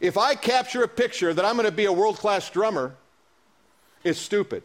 If 0.00 0.18
I 0.18 0.34
capture 0.34 0.82
a 0.82 0.88
picture 0.88 1.32
that 1.32 1.44
I'm 1.44 1.56
going 1.56 1.68
to 1.68 1.74
be 1.74 1.84
a 1.84 1.92
world 1.92 2.16
class 2.16 2.50
drummer, 2.50 2.94
it's 4.04 4.18
stupid. 4.18 4.62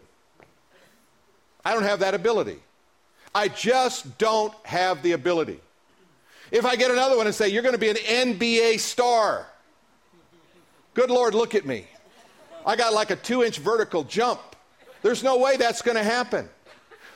I 1.64 1.74
don't 1.74 1.84
have 1.84 2.00
that 2.00 2.14
ability. 2.14 2.60
I 3.36 3.50
just 3.50 4.18
don't 4.18 4.54
have 4.64 5.04
the 5.04 5.12
ability. 5.12 5.60
If 6.52 6.66
I 6.66 6.76
get 6.76 6.92
another 6.92 7.18
one 7.18 7.28
and 7.28 7.36
say, 7.36 7.50
You're 7.50 7.62
going 7.62 7.76
to 7.76 7.80
be 7.80 7.90
an 7.90 7.98
NBA 7.98 8.80
star, 8.80 9.46
good 10.94 11.10
Lord, 11.10 11.36
look 11.36 11.56
at 11.56 11.66
me. 11.66 11.88
I 12.66 12.76
got 12.76 12.94
like 12.94 13.12
a 13.12 13.16
two 13.16 13.44
inch 13.44 13.60
vertical 13.60 14.04
jump. 14.04 14.40
There's 15.02 15.24
no 15.24 15.38
way 15.38 15.58
that's 15.58 15.82
going 15.82 15.98
to 15.98 16.04
happen. 16.04 16.50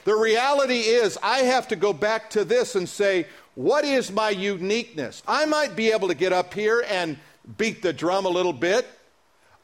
The 0.04 0.16
reality 0.16 0.80
is, 0.80 1.18
I 1.22 1.40
have 1.40 1.68
to 1.70 1.76
go 1.76 1.94
back 1.94 2.30
to 2.32 2.44
this 2.44 2.76
and 2.76 2.90
say, 2.90 3.28
what 3.56 3.84
is 3.84 4.12
my 4.12 4.30
uniqueness? 4.30 5.22
I 5.28 5.46
might 5.46 5.76
be 5.76 5.92
able 5.92 6.08
to 6.08 6.16
get 6.16 6.34
up 6.34 6.54
here 6.54 6.84
and 6.88 7.18
beat 7.58 7.82
the 7.82 7.94
drum 7.94 8.26
a 8.26 8.30
little 8.30 8.54
bit. 8.54 8.88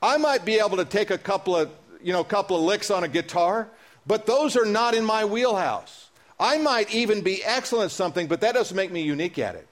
I 0.02 0.18
might 0.18 0.46
be 0.46 0.60
able 0.60 0.78
to 0.78 0.86
take 0.86 1.10
a 1.10 1.18
couple 1.18 1.56
of, 1.56 1.72
you 2.04 2.14
know, 2.14 2.24
couple 2.24 2.56
of 2.58 2.64
licks 2.64 2.92
on 2.92 3.04
a 3.04 3.08
guitar, 3.08 3.68
but 4.06 4.26
those 4.26 4.56
are 4.56 4.66
not 4.66 4.94
in 4.94 5.04
my 5.04 5.26
wheelhouse. 5.26 6.10
I 6.40 6.58
might 6.60 6.94
even 6.94 7.22
be 7.22 7.44
excellent 7.44 7.86
at 7.86 7.92
something, 7.92 8.28
but 8.28 8.42
that 8.42 8.54
doesn't 8.54 8.76
make 8.76 8.92
me 8.92 9.02
unique 9.02 9.40
at 9.40 9.56
it. 9.56 9.68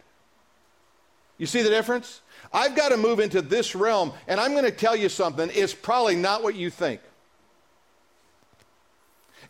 You 1.38 1.45
see 1.45 1.62
the 1.62 1.69
difference? 1.69 2.21
I've 2.51 2.75
got 2.75 2.89
to 2.89 2.97
move 2.97 3.19
into 3.19 3.41
this 3.41 3.75
realm, 3.75 4.13
and 4.27 4.39
I'm 4.39 4.51
going 4.51 4.63
to 4.63 4.71
tell 4.71 4.95
you 4.95 5.10
something, 5.10 5.51
it's 5.53 5.73
probably 5.73 6.15
not 6.15 6.41
what 6.41 6.55
you 6.55 6.69
think. 6.69 7.01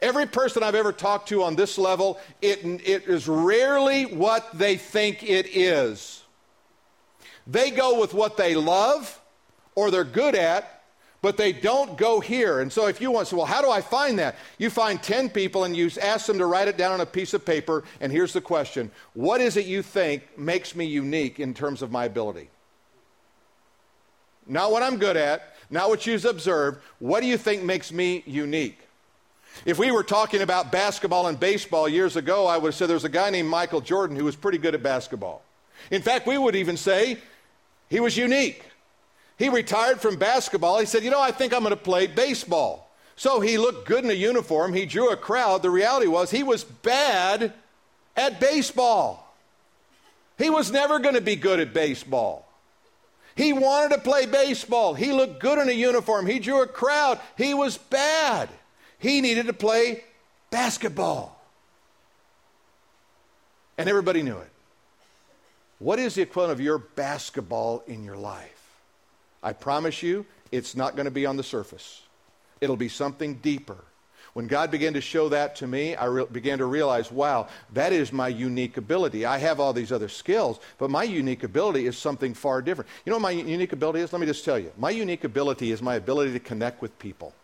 Every 0.02 0.26
person 0.26 0.64
I've 0.64 0.76
ever 0.76 0.92
talked 0.92 1.30
to 1.30 1.44
on 1.44 1.56
this 1.56 1.78
level, 1.78 2.20
it, 2.42 2.64
it 2.64 3.08
is 3.08 3.28
rarely 3.28 4.06
what 4.06 4.58
they 4.58 4.78
think 4.78 5.24
it 5.24 5.48
is. 5.56 6.24
They 7.48 7.72
go 7.72 8.00
with 8.00 8.14
what 8.14 8.38
they 8.38 8.56
love 8.56 9.20
or 9.76 9.92
they're 9.92 10.04
good 10.04 10.36
at, 10.36 10.84
but 11.22 11.38
they 11.38 11.52
don't 11.52 11.98
go 11.98 12.20
here. 12.20 12.60
And 12.60 12.72
so 12.72 12.88
if 12.88 13.02
you 13.02 13.12
want 13.12 13.28
to 13.28 13.32
say, 13.32 13.38
well, 13.38 13.46
how 13.46 13.62
do 13.62 13.70
I 13.70 13.82
find 13.82 14.20
that? 14.20 14.36
You 14.58 14.70
find 14.70 15.02
10 15.02 15.30
people 15.30 15.64
and 15.64 15.76
you 15.76 15.90
ask 16.02 16.28
them 16.28 16.38
to 16.38 16.46
write 16.46 16.68
it 16.68 16.78
down 16.78 16.92
on 16.92 17.02
a 17.02 17.06
piece 17.06 17.34
of 17.34 17.46
paper, 17.46 17.84
and 18.00 18.12
here's 18.12 18.34
the 18.34 18.42
question 18.42 18.92
What 19.14 19.42
is 19.42 19.58
it 19.58 19.66
you 19.66 19.82
think 19.82 20.38
makes 20.38 20.76
me 20.76 20.86
unique 20.86 21.40
in 21.40 21.54
terms 21.54 21.82
of 21.82 21.92
my 21.92 22.06
ability? 22.06 22.50
Not 24.48 24.72
what 24.72 24.84
I'm 24.84 24.98
good 24.98 25.18
at, 25.18 25.56
not 25.70 25.90
what 25.90 26.06
you've 26.06 26.26
observed. 26.26 26.82
What 27.00 27.22
do 27.22 27.28
you 27.28 27.38
think 27.38 27.64
makes 27.64 27.92
me 27.92 28.24
unique? 28.28 28.85
If 29.64 29.80
we 29.80 29.92
were 29.92 30.04
talking 30.04 30.42
about 30.42 30.72
basketball 30.72 31.28
and 31.28 31.40
baseball 31.40 31.88
years 31.88 32.16
ago, 32.16 32.46
I 32.46 32.58
would 32.58 32.70
have 32.70 32.76
said 32.76 32.90
there's 32.90 33.06
a 33.06 33.10
guy 33.10 33.30
named 33.30 33.50
Michael 33.50 33.82
Jordan 33.82 34.18
who 34.18 34.26
was 34.26 34.36
pretty 34.36 34.58
good 34.58 34.76
at 34.76 34.84
basketball. 34.84 35.42
In 35.92 36.02
fact, 36.02 36.28
we 36.28 36.38
would 36.38 36.56
even 36.56 36.78
say 36.78 37.18
he 37.90 38.00
was 38.00 38.18
unique. 38.18 38.64
He 39.38 39.50
retired 39.50 40.02
from 40.02 40.18
basketball. 40.18 40.80
He 40.80 40.86
said, 40.86 41.04
You 41.04 41.12
know, 41.12 41.22
I 41.22 41.32
think 41.32 41.54
I'm 41.54 41.62
going 41.62 41.72
to 41.72 41.78
play 41.78 42.08
baseball. 42.08 42.92
So 43.16 43.40
he 43.40 43.58
looked 43.58 43.88
good 43.88 44.04
in 44.04 44.10
a 44.10 44.14
uniform. 44.14 44.74
He 44.74 44.86
drew 44.86 45.12
a 45.12 45.18
crowd. 45.18 45.62
The 45.62 45.70
reality 45.70 46.08
was 46.08 46.32
he 46.32 46.44
was 46.44 46.64
bad 46.64 47.54
at 48.16 48.40
baseball. 48.40 49.36
He 50.38 50.50
was 50.50 50.72
never 50.72 51.00
going 51.00 51.16
to 51.16 51.22
be 51.22 51.38
good 51.38 51.60
at 51.60 51.74
baseball. 51.74 52.46
He 53.36 53.54
wanted 53.54 53.96
to 53.96 54.02
play 54.02 54.26
baseball. 54.26 54.94
He 54.94 55.12
looked 55.12 55.42
good 55.42 55.60
in 55.60 55.70
a 55.70 55.74
uniform. 55.74 56.26
He 56.26 56.40
drew 56.40 56.62
a 56.62 56.68
crowd. 56.68 57.20
He 57.38 57.54
was 57.54 57.78
bad. 57.78 58.50
He 59.06 59.22
needed 59.22 59.46
to 59.46 59.54
play 59.54 60.04
basketball. 60.50 61.40
And 63.78 63.88
everybody 63.88 64.24
knew 64.24 64.40
it. 64.40 64.50
What 65.78 66.00
is 66.00 66.16
the 66.16 66.24
equivalent 66.24 66.54
of 66.54 66.60
your 66.60 66.80
basketball 66.80 67.84
in 67.86 68.04
your 68.04 68.18
life? 68.18 68.68
I 69.44 69.54
promise 69.54 70.02
you, 70.02 70.26
it's 70.52 70.76
not 70.76 70.96
going 70.96 71.06
to 71.06 71.12
be 71.12 71.28
on 71.28 71.38
the 71.38 71.44
surface. 71.44 72.02
It'll 72.62 72.78
be 72.78 72.90
something 72.90 73.36
deeper. 73.36 73.78
When 74.34 74.48
God 74.48 74.72
began 74.72 74.94
to 74.96 75.02
show 75.02 75.30
that 75.30 75.58
to 75.58 75.68
me, 75.68 75.96
I 75.96 76.06
re- 76.06 76.26
began 76.26 76.58
to 76.58 76.66
realize, 76.66 77.12
wow, 77.12 77.48
that 77.74 77.94
is 77.94 78.12
my 78.12 78.30
unique 78.30 78.78
ability. 78.78 79.24
I 79.24 79.38
have 79.38 79.60
all 79.60 79.72
these 79.72 79.92
other 79.92 80.10
skills, 80.10 80.60
but 80.80 80.90
my 80.90 81.04
unique 81.04 81.44
ability 81.44 81.86
is 81.86 81.96
something 81.96 82.34
far 82.34 82.60
different. 82.60 82.90
You 83.06 83.12
know 83.12 83.18
what 83.18 83.22
my 83.22 83.32
unique 83.32 83.72
ability 83.72 84.00
is? 84.00 84.12
Let 84.12 84.20
me 84.20 84.26
just 84.26 84.44
tell 84.44 84.58
you. 84.58 84.72
My 84.80 84.90
unique 84.90 85.26
ability 85.26 85.72
is 85.72 85.84
my 85.84 85.94
ability 85.94 86.34
to 86.34 86.40
connect 86.40 86.82
with 86.82 86.98
people. 86.98 87.36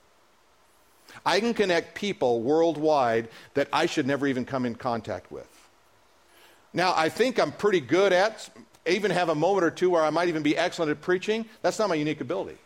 I 1.26 1.40
can 1.40 1.54
connect 1.54 1.96
people 1.96 2.42
worldwide 2.42 3.30
that 3.54 3.68
I 3.72 3.86
should 3.86 4.08
never 4.08 4.28
even 4.28 4.46
come 4.46 4.66
in 4.66 4.76
contact 4.76 5.32
with. 5.32 5.48
Now, 6.74 6.94
I 6.96 7.10
think 7.10 7.40
I'm 7.40 7.52
pretty 7.52 7.82
good 7.82 8.14
at, 8.14 8.50
even 8.86 9.12
have 9.12 9.30
a 9.30 9.36
moment 9.36 9.66
or 9.66 9.72
two 9.72 9.90
where 9.90 10.04
I 10.04 10.10
might 10.10 10.30
even 10.30 10.44
be 10.44 10.58
excellent 10.58 10.92
at 10.92 11.02
preaching. 11.02 11.46
That's 11.62 11.78
not 11.78 11.90
my 11.90 11.96
unique 11.96 12.22
ability. 12.22 12.58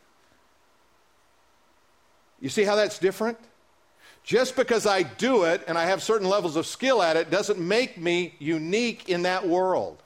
You 2.39 2.49
see 2.49 2.63
how 2.63 2.75
that's 2.75 2.99
different? 2.99 3.37
Just 4.23 4.55
because 4.55 4.87
I 4.87 5.03
do 5.03 5.43
it 5.43 5.63
and 5.67 5.77
I 5.77 5.85
have 5.85 6.01
certain 6.01 6.27
levels 6.27 6.55
of 6.55 6.65
skill 6.65 7.01
at 7.01 7.15
it 7.15 7.29
doesn't 7.29 7.59
make 7.59 7.97
me 7.97 8.33
unique 8.39 9.09
in 9.09 9.23
that 9.23 9.47
world. 9.47 10.01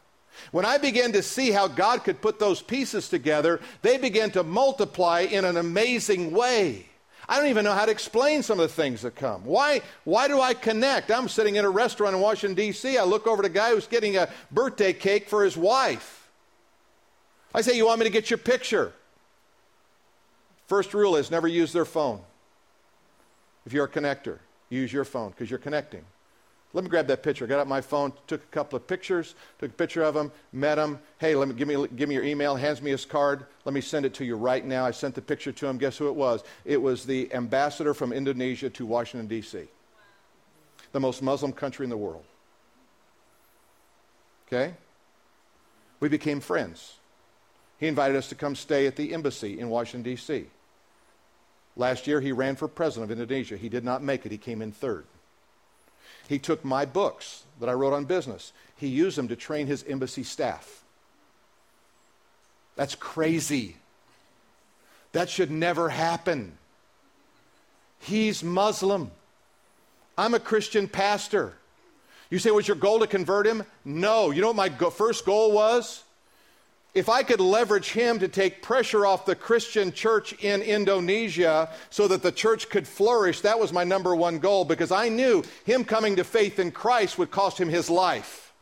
When 0.52 0.65
I 0.65 0.78
began 0.78 1.13
to 1.13 1.23
see 1.23 1.52
how 1.52 1.67
God 1.67 2.04
could 2.04 2.21
put 2.21 2.39
those 2.39 2.62
pieces 2.62 3.10
together, 3.10 3.60
they 3.82 3.97
began 3.97 4.32
to 4.32 4.43
multiply 4.43 5.21
in 5.21 5.45
an 5.45 5.58
amazing 5.58 6.32
way. 6.32 6.88
I 7.29 7.37
don't 7.37 7.47
even 7.47 7.63
know 7.63 7.73
how 7.73 7.85
to 7.85 7.91
explain 7.91 8.41
some 8.41 8.59
of 8.59 8.67
the 8.67 8.73
things 8.73 9.03
that 9.03 9.15
come. 9.15 9.45
Why, 9.45 9.83
why 10.03 10.27
do 10.27 10.41
I 10.41 10.55
connect? 10.55 11.11
I'm 11.11 11.29
sitting 11.29 11.57
in 11.57 11.63
a 11.63 11.69
restaurant 11.69 12.15
in 12.15 12.21
Washington, 12.21 12.55
D.C. 12.55 12.97
I 12.97 13.03
look 13.03 13.27
over 13.27 13.43
to 13.43 13.47
a 13.47 13.51
guy 13.51 13.69
who's 13.69 13.85
getting 13.85 14.17
a 14.17 14.27
birthday 14.49 14.93
cake 14.93 15.29
for 15.29 15.43
his 15.43 15.55
wife. 15.55 16.27
I 17.53 17.61
say, 17.61 17.77
You 17.77 17.85
want 17.85 17.99
me 17.99 18.05
to 18.05 18.11
get 18.11 18.31
your 18.31 18.39
picture? 18.39 18.93
First 20.65 20.95
rule 20.95 21.15
is 21.15 21.29
never 21.29 21.47
use 21.47 21.71
their 21.71 21.85
phone. 21.85 22.19
If 23.63 23.73
you're 23.73 23.85
a 23.85 23.89
connector, 23.89 24.39
use 24.69 24.91
your 24.91 25.05
phone 25.05 25.29
because 25.29 25.51
you're 25.51 25.59
connecting. 25.59 26.03
Let 26.71 26.84
me 26.84 26.89
grab 26.89 27.08
that 27.08 27.23
picture. 27.23 27.45
I 27.45 27.47
got 27.47 27.60
out 27.60 27.67
my 27.67 27.82
phone, 27.82 28.13
took 28.27 28.43
a 28.43 28.47
couple 28.47 28.77
of 28.77 28.86
pictures, 28.86 29.34
took 29.58 29.71
a 29.71 29.73
picture 29.73 30.03
of 30.03 30.15
him, 30.15 30.32
met 30.53 30.77
him. 30.77 30.99
Hey, 31.17 31.34
let 31.34 31.47
me 31.47 31.55
give 31.55 31.67
me 31.67 31.88
give 31.95 32.08
me 32.08 32.13
your 32.13 32.23
email. 32.23 32.55
Hands 32.55 32.79
me 32.79 32.91
his 32.91 33.05
card. 33.05 33.45
Let 33.65 33.73
me 33.73 33.82
send 33.82 34.05
it 34.05 34.13
to 34.15 34.25
you 34.25 34.36
right 34.36 34.63
now. 34.63 34.86
I 34.86 34.91
sent 34.91 35.15
the 35.15 35.21
picture 35.21 35.51
to 35.51 35.67
him. 35.67 35.79
Guess 35.79 35.97
who 35.97 36.10
it 36.10 36.15
was? 36.15 36.43
It 36.65 36.79
was 36.79 37.05
the 37.05 37.34
ambassador 37.34 37.95
from 37.95 38.13
Indonesia 38.13 38.69
to 38.69 38.86
Washington 38.86 39.27
D.C., 39.27 39.63
the 40.91 40.99
most 40.99 41.23
Muslim 41.23 41.53
country 41.53 41.86
in 41.86 41.89
the 41.89 41.97
world. 41.97 42.23
Okay, 44.47 44.75
we 45.99 46.08
became 46.08 46.39
friends. 46.39 46.97
He 47.79 47.88
invited 47.88 48.15
us 48.15 48.29
to 48.29 48.36
come 48.36 48.55
stay 48.55 48.86
at 48.86 48.95
the 48.95 49.13
embassy 49.15 49.60
in 49.60 49.69
Washington 49.69 50.03
D.C. 50.03 50.45
Last 51.75 52.05
year, 52.05 52.21
he 52.21 52.32
ran 52.32 52.55
for 52.58 52.67
president 52.67 53.12
of 53.12 53.19
Indonesia. 53.19 53.58
He 53.58 53.69
did 53.69 53.84
not 53.84 54.03
make 54.03 54.25
it. 54.25 54.32
He 54.32 54.38
came 54.38 54.62
in 54.62 54.71
third. 54.71 55.05
He 56.29 56.37
took 56.37 56.63
my 56.63 56.85
books 56.85 57.43
that 57.59 57.69
I 57.69 57.73
wrote 57.73 57.91
on 57.91 58.05
business, 58.05 58.53
he 58.77 58.87
used 58.87 59.17
them 59.17 59.27
to 59.29 59.35
train 59.35 59.65
his 59.65 59.83
embassy 59.83 60.23
staff. 60.23 60.83
That's 62.75 62.93
crazy. 62.93 63.75
That 65.11 65.27
should 65.27 65.49
never 65.49 65.89
happen. 65.89 66.55
He's 67.97 68.43
Muslim. 68.43 69.09
I'm 70.19 70.35
a 70.35 70.39
Christian 70.39 70.87
pastor. 70.87 71.53
You 72.29 72.37
say, 72.37 72.51
was 72.51 72.67
your 72.67 72.77
goal 72.77 72.99
to 72.99 73.07
convert 73.07 73.47
him? 73.47 73.63
No. 73.83 74.29
You 74.29 74.41
know 74.41 74.47
what 74.47 74.55
my 74.55 74.69
go- 74.69 74.91
first 74.91 75.25
goal 75.25 75.51
was? 75.51 76.03
If 76.93 77.08
I 77.08 77.21
could 77.23 77.39
leverage 77.39 77.91
him 77.91 78.19
to 78.19 78.28
take 78.28 78.62
pressure 78.62 79.06
off 79.06 79.25
the 79.25 79.36
Christian 79.36 79.91
church 79.91 80.34
in 80.34 80.62
Indonesia 80.62 81.69
so 81.89 82.08
that 82.08 82.23
the 82.23 82.32
church 82.32 82.69
could 82.69 82.88
flourish, 82.88 83.41
that 83.41 83.60
was 83.60 83.71
my 83.71 83.84
number 83.84 84.15
one 84.15 84.39
goal 84.39 84.65
because 84.65 84.91
I 84.91 85.10
knew 85.10 85.43
him 85.65 85.86
coming 85.86 86.15
to 86.15 86.23
faith 86.23 86.58
in 86.58 86.71
Christ 86.71 87.17
would 87.19 87.30
cost 87.30 87.60
him 87.60 87.69
his 87.69 87.89
life. 87.89 88.54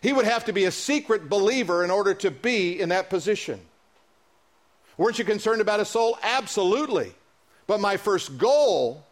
He 0.00 0.12
would 0.12 0.24
have 0.24 0.46
to 0.46 0.52
be 0.52 0.64
a 0.64 0.70
secret 0.70 1.28
believer 1.28 1.84
in 1.84 1.90
order 1.90 2.14
to 2.14 2.30
be 2.30 2.80
in 2.80 2.88
that 2.90 3.10
position. 3.10 3.60
Weren't 4.96 5.18
you 5.18 5.24
concerned 5.24 5.60
about 5.60 5.80
his 5.80 5.88
soul? 5.88 6.18
Absolutely. 6.22 7.12
But 7.66 7.80
my 7.80 7.98
first 7.98 8.38
goal 8.38 9.04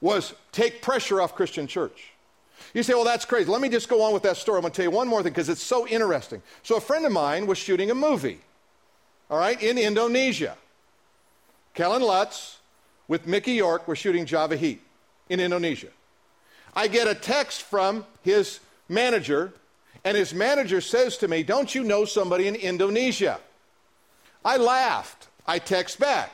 was 0.00 0.34
take 0.52 0.82
pressure 0.82 1.20
off 1.20 1.34
Christian 1.34 1.66
church. 1.66 2.12
You 2.74 2.82
say, 2.82 2.94
well, 2.94 3.04
that's 3.04 3.24
crazy. 3.24 3.50
Let 3.50 3.60
me 3.60 3.68
just 3.68 3.88
go 3.88 4.02
on 4.02 4.12
with 4.12 4.22
that 4.24 4.36
story. 4.36 4.56
I'm 4.58 4.62
going 4.62 4.72
to 4.72 4.76
tell 4.76 4.84
you 4.84 4.90
one 4.90 5.08
more 5.08 5.22
thing 5.22 5.32
because 5.32 5.48
it's 5.48 5.62
so 5.62 5.86
interesting. 5.86 6.42
So, 6.62 6.76
a 6.76 6.80
friend 6.80 7.06
of 7.06 7.12
mine 7.12 7.46
was 7.46 7.58
shooting 7.58 7.90
a 7.90 7.94
movie, 7.94 8.40
all 9.30 9.38
right, 9.38 9.60
in 9.62 9.78
Indonesia. 9.78 10.56
Kellan 11.74 12.02
Lutz 12.02 12.58
with 13.06 13.26
Mickey 13.26 13.60
Rourke 13.60 13.86
were 13.86 13.96
shooting 13.96 14.26
Java 14.26 14.56
Heat 14.56 14.80
in 15.28 15.40
Indonesia. 15.40 15.88
I 16.74 16.88
get 16.88 17.08
a 17.08 17.14
text 17.14 17.62
from 17.62 18.04
his 18.22 18.60
manager, 18.88 19.52
and 20.04 20.16
his 20.16 20.34
manager 20.34 20.80
says 20.80 21.16
to 21.18 21.28
me, 21.28 21.42
Don't 21.42 21.74
you 21.74 21.84
know 21.84 22.04
somebody 22.04 22.48
in 22.48 22.54
Indonesia? 22.54 23.40
I 24.44 24.56
laughed. 24.56 25.28
I 25.46 25.58
text 25.58 25.98
back. 25.98 26.30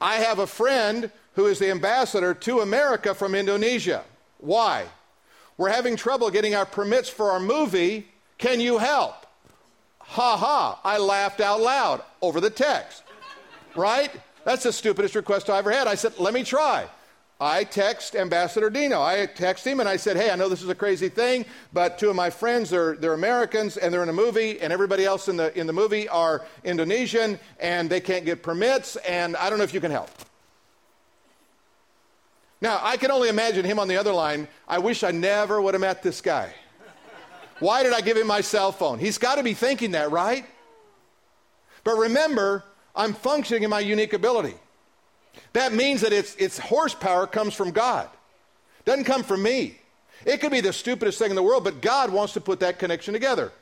I 0.00 0.16
have 0.16 0.38
a 0.38 0.46
friend 0.46 1.10
who 1.34 1.46
is 1.46 1.58
the 1.58 1.70
ambassador 1.70 2.34
to 2.34 2.60
America 2.60 3.14
from 3.14 3.34
Indonesia. 3.34 4.04
Why? 4.38 4.86
We're 5.60 5.68
having 5.68 5.94
trouble 5.94 6.30
getting 6.30 6.54
our 6.54 6.64
permits 6.64 7.10
for 7.10 7.32
our 7.32 7.38
movie. 7.38 8.08
Can 8.38 8.60
you 8.60 8.78
help? 8.78 9.26
Ha 9.98 10.34
ha. 10.34 10.80
I 10.82 10.96
laughed 10.96 11.42
out 11.42 11.60
loud 11.60 12.00
over 12.22 12.40
the 12.40 12.48
text. 12.48 13.02
Right? 13.76 14.10
That's 14.46 14.62
the 14.62 14.72
stupidest 14.72 15.14
request 15.16 15.50
I 15.50 15.58
ever 15.58 15.70
had. 15.70 15.86
I 15.86 15.96
said, 15.96 16.18
let 16.18 16.32
me 16.32 16.44
try. 16.44 16.88
I 17.38 17.64
text 17.64 18.16
Ambassador 18.16 18.70
Dino. 18.70 19.02
I 19.02 19.26
text 19.26 19.66
him 19.66 19.80
and 19.80 19.88
I 19.88 19.96
said, 19.96 20.16
Hey, 20.16 20.30
I 20.30 20.36
know 20.36 20.48
this 20.48 20.62
is 20.62 20.70
a 20.70 20.74
crazy 20.74 21.10
thing, 21.10 21.44
but 21.74 21.98
two 21.98 22.08
of 22.08 22.16
my 22.16 22.30
friends, 22.30 22.70
they're, 22.70 22.96
they're 22.96 23.12
Americans 23.12 23.76
and 23.76 23.92
they're 23.92 24.02
in 24.02 24.08
a 24.08 24.14
movie, 24.14 24.58
and 24.62 24.72
everybody 24.72 25.04
else 25.04 25.28
in 25.28 25.36
the, 25.36 25.54
in 25.58 25.66
the 25.66 25.74
movie 25.74 26.08
are 26.08 26.42
Indonesian 26.64 27.38
and 27.58 27.90
they 27.90 28.00
can't 28.00 28.24
get 28.24 28.42
permits, 28.42 28.96
and 28.96 29.36
I 29.36 29.50
don't 29.50 29.58
know 29.58 29.64
if 29.64 29.74
you 29.74 29.80
can 29.82 29.90
help. 29.90 30.10
Now, 32.60 32.78
I 32.82 32.96
can 32.96 33.10
only 33.10 33.28
imagine 33.28 33.64
him 33.64 33.78
on 33.78 33.88
the 33.88 33.96
other 33.96 34.12
line. 34.12 34.46
I 34.68 34.78
wish 34.78 35.02
I 35.02 35.10
never 35.10 35.60
would 35.60 35.74
have 35.74 35.80
met 35.80 36.02
this 36.02 36.20
guy. 36.20 36.52
Why 37.58 37.82
did 37.82 37.92
I 37.92 38.00
give 38.00 38.16
him 38.16 38.26
my 38.26 38.40
cell 38.40 38.72
phone? 38.72 38.98
He's 38.98 39.18
got 39.18 39.36
to 39.36 39.42
be 39.42 39.54
thinking 39.54 39.92
that, 39.92 40.10
right? 40.10 40.44
But 41.84 41.96
remember, 41.96 42.64
I'm 42.94 43.14
functioning 43.14 43.62
in 43.62 43.70
my 43.70 43.80
unique 43.80 44.12
ability. 44.12 44.54
That 45.52 45.72
means 45.72 46.00
that 46.02 46.12
its, 46.12 46.34
its 46.36 46.58
horsepower 46.58 47.26
comes 47.26 47.54
from 47.54 47.70
God, 47.70 48.08
doesn't 48.84 49.04
come 49.04 49.22
from 49.22 49.42
me. 49.42 49.78
It 50.26 50.38
could 50.38 50.50
be 50.50 50.60
the 50.60 50.72
stupidest 50.72 51.18
thing 51.18 51.30
in 51.30 51.36
the 51.36 51.42
world, 51.42 51.64
but 51.64 51.80
God 51.80 52.10
wants 52.10 52.34
to 52.34 52.40
put 52.40 52.60
that 52.60 52.78
connection 52.78 53.14
together. 53.14 53.52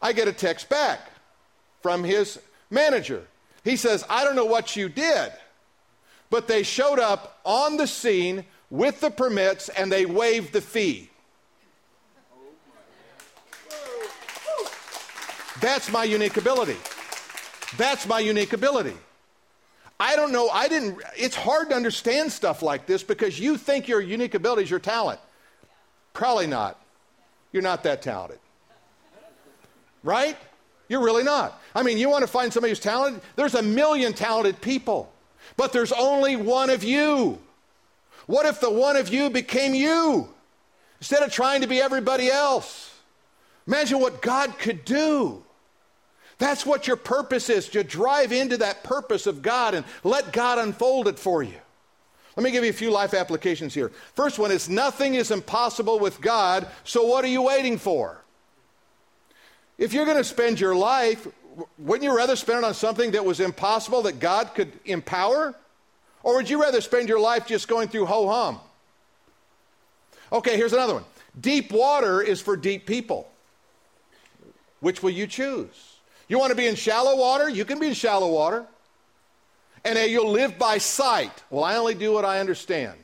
I 0.00 0.12
get 0.12 0.26
a 0.26 0.32
text 0.32 0.68
back 0.68 1.10
from 1.80 2.02
his 2.02 2.38
manager. 2.70 3.26
He 3.62 3.76
says, 3.76 4.04
I 4.08 4.24
don't 4.24 4.36
know 4.36 4.46
what 4.46 4.74
you 4.74 4.88
did, 4.88 5.32
but 6.32 6.48
they 6.48 6.62
showed 6.62 6.98
up 6.98 7.38
on 7.44 7.76
the 7.76 7.86
scene 7.86 8.46
with 8.70 8.98
the 9.02 9.10
permits 9.10 9.68
and 9.68 9.92
they 9.92 10.06
waived 10.06 10.54
the 10.54 10.62
fee. 10.62 11.10
That's 15.60 15.92
my 15.92 16.04
unique 16.04 16.38
ability. 16.38 16.78
That's 17.76 18.06
my 18.06 18.18
unique 18.18 18.54
ability. 18.54 18.96
I 20.00 20.16
don't 20.16 20.32
know, 20.32 20.48
I 20.48 20.68
didn't, 20.68 21.02
it's 21.18 21.36
hard 21.36 21.68
to 21.68 21.76
understand 21.76 22.32
stuff 22.32 22.62
like 22.62 22.86
this 22.86 23.02
because 23.02 23.38
you 23.38 23.58
think 23.58 23.86
your 23.86 24.00
unique 24.00 24.34
ability 24.34 24.62
is 24.62 24.70
your 24.70 24.80
talent. 24.80 25.20
Probably 26.14 26.46
not. 26.46 26.80
You're 27.52 27.62
not 27.62 27.82
that 27.82 28.00
talented. 28.00 28.38
Right? 30.02 30.38
You're 30.88 31.04
really 31.04 31.24
not. 31.24 31.60
I 31.74 31.82
mean, 31.82 31.98
you 31.98 32.08
want 32.08 32.22
to 32.22 32.26
find 32.26 32.50
somebody 32.50 32.70
who's 32.70 32.80
talented? 32.80 33.20
There's 33.36 33.54
a 33.54 33.62
million 33.62 34.14
talented 34.14 34.62
people, 34.62 35.11
but 35.56 35.72
there's 35.72 35.92
only 35.92 36.36
one 36.36 36.70
of 36.70 36.84
you. 36.84 37.38
What 38.26 38.46
if 38.46 38.60
the 38.60 38.70
one 38.70 38.96
of 38.96 39.08
you 39.08 39.30
became 39.30 39.74
you 39.74 40.28
instead 41.00 41.22
of 41.22 41.32
trying 41.32 41.62
to 41.62 41.66
be 41.66 41.80
everybody 41.80 42.30
else? 42.30 42.94
Imagine 43.66 44.00
what 44.00 44.22
God 44.22 44.58
could 44.58 44.84
do. 44.84 45.42
That's 46.38 46.66
what 46.66 46.86
your 46.86 46.96
purpose 46.96 47.48
is 47.50 47.68
to 47.70 47.84
drive 47.84 48.32
into 48.32 48.56
that 48.58 48.82
purpose 48.82 49.26
of 49.26 49.42
God 49.42 49.74
and 49.74 49.84
let 50.02 50.32
God 50.32 50.58
unfold 50.58 51.06
it 51.06 51.18
for 51.18 51.42
you. 51.42 51.54
Let 52.36 52.44
me 52.44 52.50
give 52.50 52.64
you 52.64 52.70
a 52.70 52.74
few 52.74 52.90
life 52.90 53.14
applications 53.14 53.74
here. 53.74 53.92
First 54.14 54.38
one 54.38 54.50
is 54.50 54.68
nothing 54.68 55.14
is 55.14 55.30
impossible 55.30 55.98
with 55.98 56.20
God, 56.20 56.66
so 56.84 57.04
what 57.04 57.24
are 57.24 57.28
you 57.28 57.42
waiting 57.42 57.78
for? 57.78 58.22
If 59.78 59.92
you're 59.92 60.06
going 60.06 60.16
to 60.16 60.24
spend 60.24 60.58
your 60.58 60.74
life, 60.74 61.26
wouldn't 61.78 62.04
you 62.04 62.16
rather 62.16 62.36
spend 62.36 62.58
it 62.58 62.64
on 62.64 62.74
something 62.74 63.12
that 63.12 63.24
was 63.24 63.40
impossible 63.40 64.02
that 64.02 64.18
God 64.18 64.54
could 64.54 64.72
empower? 64.84 65.54
Or 66.22 66.36
would 66.36 66.48
you 66.48 66.60
rather 66.60 66.80
spend 66.80 67.08
your 67.08 67.20
life 67.20 67.46
just 67.46 67.68
going 67.68 67.88
through 67.88 68.06
ho 68.06 68.28
hum? 68.28 68.60
Okay, 70.32 70.56
here's 70.56 70.72
another 70.72 70.94
one. 70.94 71.04
Deep 71.38 71.72
water 71.72 72.22
is 72.22 72.40
for 72.40 72.56
deep 72.56 72.86
people. 72.86 73.28
Which 74.80 75.02
will 75.02 75.10
you 75.10 75.26
choose? 75.26 75.96
You 76.28 76.38
want 76.38 76.50
to 76.50 76.56
be 76.56 76.66
in 76.66 76.74
shallow 76.74 77.16
water? 77.16 77.48
You 77.48 77.64
can 77.64 77.78
be 77.78 77.88
in 77.88 77.94
shallow 77.94 78.30
water. 78.30 78.64
And 79.84 79.98
you'll 80.10 80.30
live 80.30 80.58
by 80.58 80.78
sight. 80.78 81.42
Well, 81.50 81.64
I 81.64 81.76
only 81.76 81.94
do 81.94 82.12
what 82.12 82.24
I 82.24 82.40
understand. 82.40 82.98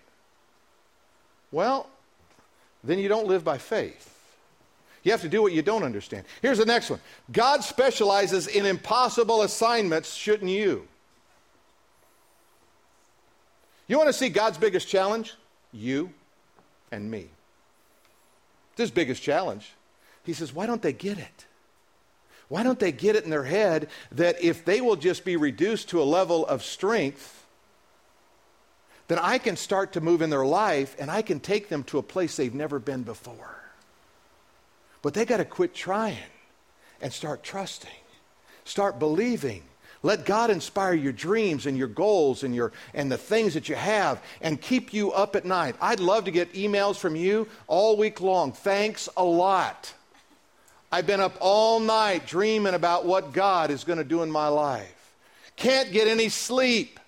Well, 1.50 1.88
then 2.84 2.98
you 2.98 3.08
don't 3.08 3.26
live 3.26 3.44
by 3.44 3.58
faith. 3.58 4.07
You 5.02 5.12
have 5.12 5.22
to 5.22 5.28
do 5.28 5.42
what 5.42 5.52
you 5.52 5.62
don't 5.62 5.84
understand. 5.84 6.24
Here's 6.42 6.58
the 6.58 6.66
next 6.66 6.90
one 6.90 7.00
God 7.30 7.62
specializes 7.62 8.46
in 8.46 8.66
impossible 8.66 9.42
assignments, 9.42 10.14
shouldn't 10.14 10.50
you? 10.50 10.86
You 13.86 13.96
want 13.96 14.08
to 14.08 14.12
see 14.12 14.28
God's 14.28 14.58
biggest 14.58 14.88
challenge? 14.88 15.34
You 15.72 16.12
and 16.92 17.10
me. 17.10 17.28
This 18.76 18.84
his 18.84 18.90
biggest 18.90 19.22
challenge. 19.22 19.72
He 20.24 20.32
says, 20.32 20.52
Why 20.52 20.66
don't 20.66 20.82
they 20.82 20.92
get 20.92 21.18
it? 21.18 21.46
Why 22.48 22.62
don't 22.62 22.78
they 22.78 22.92
get 22.92 23.16
it 23.16 23.24
in 23.24 23.30
their 23.30 23.44
head 23.44 23.88
that 24.12 24.42
if 24.42 24.64
they 24.64 24.80
will 24.80 24.96
just 24.96 25.24
be 25.24 25.36
reduced 25.36 25.90
to 25.90 26.00
a 26.00 26.04
level 26.04 26.46
of 26.46 26.62
strength, 26.62 27.46
then 29.08 29.18
I 29.18 29.38
can 29.38 29.56
start 29.56 29.92
to 29.94 30.00
move 30.00 30.22
in 30.22 30.30
their 30.30 30.46
life 30.46 30.96
and 30.98 31.10
I 31.10 31.22
can 31.22 31.40
take 31.40 31.68
them 31.68 31.82
to 31.84 31.98
a 31.98 32.02
place 32.02 32.36
they've 32.36 32.54
never 32.54 32.78
been 32.78 33.02
before. 33.02 33.57
But 35.08 35.14
they 35.14 35.24
got 35.24 35.38
to 35.38 35.46
quit 35.46 35.74
trying 35.74 36.18
and 37.00 37.10
start 37.10 37.42
trusting, 37.42 37.88
start 38.66 38.98
believing. 38.98 39.62
Let 40.02 40.26
God 40.26 40.50
inspire 40.50 40.92
your 40.92 41.14
dreams 41.14 41.64
and 41.64 41.78
your 41.78 41.88
goals 41.88 42.42
and, 42.42 42.54
your, 42.54 42.72
and 42.92 43.10
the 43.10 43.16
things 43.16 43.54
that 43.54 43.70
you 43.70 43.74
have 43.74 44.22
and 44.42 44.60
keep 44.60 44.92
you 44.92 45.10
up 45.12 45.34
at 45.34 45.46
night. 45.46 45.76
I'd 45.80 46.00
love 46.00 46.26
to 46.26 46.30
get 46.30 46.52
emails 46.52 46.96
from 46.96 47.16
you 47.16 47.48
all 47.68 47.96
week 47.96 48.20
long. 48.20 48.52
Thanks 48.52 49.08
a 49.16 49.24
lot. 49.24 49.94
I've 50.92 51.06
been 51.06 51.20
up 51.20 51.38
all 51.40 51.80
night 51.80 52.26
dreaming 52.26 52.74
about 52.74 53.06
what 53.06 53.32
God 53.32 53.70
is 53.70 53.84
going 53.84 53.96
to 53.96 54.04
do 54.04 54.22
in 54.22 54.30
my 54.30 54.48
life. 54.48 55.14
Can't 55.56 55.90
get 55.90 56.06
any 56.06 56.28
sleep. 56.28 57.00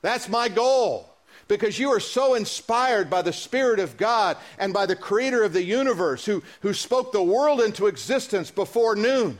That's 0.00 0.30
my 0.30 0.48
goal. 0.48 1.11
Because 1.52 1.78
you 1.78 1.90
are 1.90 2.00
so 2.00 2.32
inspired 2.32 3.10
by 3.10 3.20
the 3.20 3.32
Spirit 3.32 3.78
of 3.78 3.98
God 3.98 4.38
and 4.58 4.72
by 4.72 4.86
the 4.86 4.96
Creator 4.96 5.44
of 5.44 5.52
the 5.52 5.62
universe 5.62 6.24
who, 6.24 6.42
who 6.62 6.72
spoke 6.72 7.12
the 7.12 7.22
world 7.22 7.60
into 7.60 7.88
existence 7.88 8.50
before 8.50 8.96
noon 8.96 9.38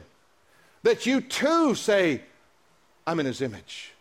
that 0.83 1.07
you 1.07 1.23
too 1.23 1.75
say, 1.75 2.21
I'm 3.07 3.19
in 3.19 3.25
His 3.25 3.41
image. 3.41 3.93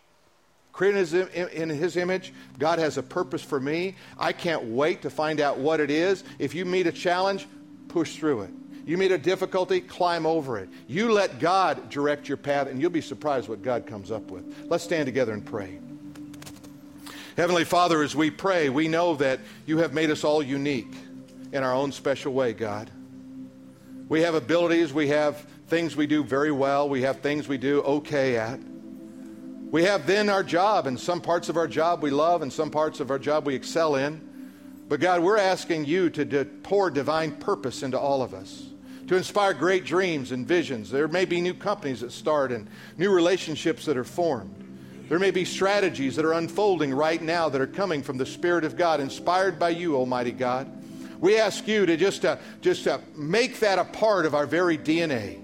Created 0.74 1.30
in 1.53 1.70
his 1.70 1.95
image, 1.95 2.34
God 2.57 2.80
has 2.80 2.97
a 2.97 3.03
purpose 3.03 3.43
for 3.43 3.59
me. 3.59 3.95
I 4.18 4.34
can't 4.34 4.64
wait 4.64 5.01
to 5.03 5.09
find 5.09 5.39
out 5.39 5.57
what 5.57 5.80
it 5.80 5.91
is. 5.91 6.24
If 6.39 6.55
you 6.55 6.66
meet 6.66 6.88
a 6.88 6.91
challenge, 6.91 7.45
push 7.88 8.16
through 8.16 8.41
it. 8.43 8.51
You 8.86 8.97
meet 8.97 9.12
a 9.12 9.18
difficulty, 9.18 9.80
climb 9.80 10.26
over 10.26 10.57
it. 10.57 10.70
You 10.88 11.12
let 11.12 11.39
God 11.39 11.89
direct 11.89 12.28
your 12.28 12.38
path, 12.38 12.68
and 12.68 12.82
you'll 12.82 12.89
be 12.89 13.01
surprised 13.01 13.47
what 13.47 13.62
God 13.62 13.86
comes 13.86 14.12
up 14.12 14.32
with. 14.32 14.66
Let's 14.70 14.84
stand 14.84 15.05
together 15.05 15.34
and 15.34 15.45
pray. 15.45 15.80
Heavenly 17.38 17.64
Father, 17.64 18.04
as 18.04 18.14
we 18.14 18.30
pray, 18.30 18.70
we 18.70 18.90
know 18.90 19.16
that 19.16 19.40
you 19.66 19.78
have 19.78 19.94
made 19.94 20.10
us 20.10 20.24
all 20.24 20.44
unique 20.44 20.94
in 21.54 21.64
our 21.64 21.74
own 21.74 21.94
special 21.94 22.34
way, 22.34 22.52
God. 22.52 22.92
We 24.10 24.22
have 24.22 24.36
abilities, 24.36 24.92
we 24.92 25.08
have 25.08 25.46
things 25.68 25.96
we 25.96 26.08
do 26.08 26.24
very 26.24 26.52
well, 26.52 26.90
we 26.90 27.04
have 27.04 27.22
things 27.22 27.48
we 27.48 27.58
do 27.58 27.82
okay 27.84 28.36
at. 28.36 28.60
We 29.72 29.86
have 29.86 30.06
then 30.06 30.30
our 30.30 30.44
job, 30.44 30.88
and 30.88 31.00
some 31.00 31.22
parts 31.22 31.48
of 31.48 31.56
our 31.56 31.68
job 31.68 32.04
we 32.04 32.10
love, 32.10 32.42
and 32.42 32.52
some 32.52 32.70
parts 32.70 33.00
of 33.00 33.10
our 33.10 33.20
job 33.20 33.46
we 33.46 33.56
excel 33.56 33.96
in. 33.96 34.28
But 34.90 35.00
God, 35.00 35.22
we're 35.22 35.38
asking 35.38 35.86
you 35.86 36.10
to 36.10 36.44
pour 36.64 36.92
divine 36.92 37.32
purpose 37.38 37.82
into 37.82 37.98
all 37.98 38.22
of 38.22 38.34
us 38.34 38.68
to 39.08 39.16
inspire 39.16 39.54
great 39.54 39.86
dreams 39.86 40.34
and 40.34 40.46
visions. 40.46 40.92
There 40.92 41.08
may 41.08 41.26
be 41.26 41.40
new 41.40 41.54
companies 41.54 42.02
that 42.02 42.12
start 42.12 42.52
and 42.52 42.70
new 42.98 43.10
relationships 43.10 43.86
that 43.86 43.96
are 43.98 44.04
formed. 44.04 44.61
There 45.12 45.20
may 45.20 45.32
be 45.32 45.43
strategies 45.43 46.16
that 46.16 46.24
are 46.24 46.32
unfolding 46.32 46.93
right 46.93 47.22
now 47.22 47.49
that 47.49 47.59
are 47.59 47.68
coming 47.68 48.01
from 48.01 48.18
the 48.18 48.26
Spirit 48.26 48.64
of 48.64 48.78
God, 48.78 49.01
inspired 49.01 49.59
by 49.59 49.72
you, 49.72 49.97
Almighty 49.97 50.32
God. 50.32 50.72
We 51.20 51.38
ask 51.38 51.68
you 51.68 51.86
to 51.86 51.97
just, 51.97 52.24
uh, 52.24 52.38
just 52.62 52.88
uh, 52.88 52.99
make 53.14 53.59
that 53.59 53.78
a 53.78 53.84
part 53.84 54.26
of 54.26 54.34
our 54.34 54.45
very 54.45 54.78
DNA. 54.78 55.38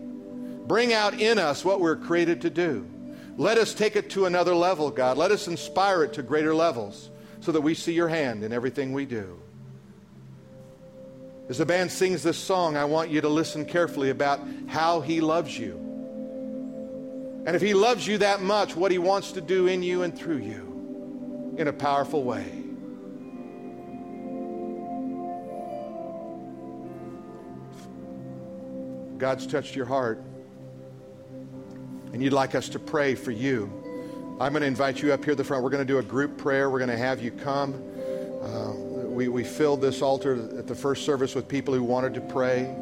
Bring 0.68 0.94
out 0.94 1.20
in 1.20 1.38
us 1.38 1.66
what 1.66 1.82
we're 1.82 1.98
created 1.98 2.44
to 2.44 2.50
do. 2.50 2.90
Let 3.36 3.58
us 3.58 3.74
take 3.74 3.98
it 3.98 4.10
to 4.12 4.26
another 4.26 4.56
level, 4.56 4.90
God. 4.90 5.18
Let 5.18 5.32
us 5.32 5.50
inspire 5.50 6.06
it 6.06 6.14
to 6.14 6.24
greater 6.24 6.56
levels 6.56 7.10
so 7.42 7.52
that 7.52 7.60
we 7.60 7.74
see 7.74 7.92
your 7.92 8.08
hand 8.08 8.46
in 8.46 8.54
everything 8.54 8.94
we 8.94 9.06
do. 9.06 9.38
As 11.50 11.58
the 11.58 11.66
band 11.66 11.92
sings 11.92 12.24
this 12.24 12.38
song, 12.38 12.78
I 12.78 12.86
want 12.86 13.10
you 13.10 13.20
to 13.20 13.28
listen 13.28 13.66
carefully 13.66 14.12
about 14.12 14.40
how 14.68 15.02
he 15.02 15.20
loves 15.20 15.60
you. 15.60 15.87
And 17.48 17.56
if 17.56 17.62
he 17.62 17.74
loves 17.74 18.06
you 18.06 18.18
that 18.18 18.42
much, 18.42 18.76
what 18.76 18.92
he 18.92 18.98
wants 18.98 19.32
to 19.32 19.40
do 19.40 19.68
in 19.68 19.82
you 19.82 20.04
and 20.04 20.16
through 20.16 20.40
you 20.40 21.56
in 21.58 21.70
a 21.70 21.74
powerful 21.74 22.26
way. 22.26 22.46
God's 29.18 29.48
touched 29.48 29.78
your 29.78 29.86
heart 29.86 30.22
and 32.12 32.22
you'd 32.22 32.34
like 32.34 32.54
us 32.54 32.68
to 32.70 32.80
pray 32.80 33.16
for 33.16 33.32
you, 33.32 33.72
I'm 34.42 34.52
going 34.52 34.62
to 34.62 34.68
invite 34.68 35.02
you 35.02 35.14
up 35.14 35.24
here 35.24 35.32
at 35.32 35.38
the 35.38 35.44
front. 35.46 35.64
We're 35.64 35.70
going 35.70 35.88
to 35.88 35.94
do 35.94 36.00
a 36.00 36.04
group 36.04 36.38
prayer. 36.38 36.70
We're 36.70 36.80
going 36.80 36.90
to 36.90 36.98
have 36.98 37.22
you 37.24 37.32
come. 37.32 37.82
Uh, 38.44 38.74
we, 38.74 39.30
we 39.30 39.46
filled 39.46 39.80
this 39.80 40.02
altar 40.02 40.34
at 40.60 40.68
the 40.68 40.76
first 40.76 41.06
service 41.06 41.34
with 41.34 41.48
people 41.48 41.74
who 41.74 41.84
wanted 41.84 42.14
to 42.16 42.22
pray. 42.22 42.76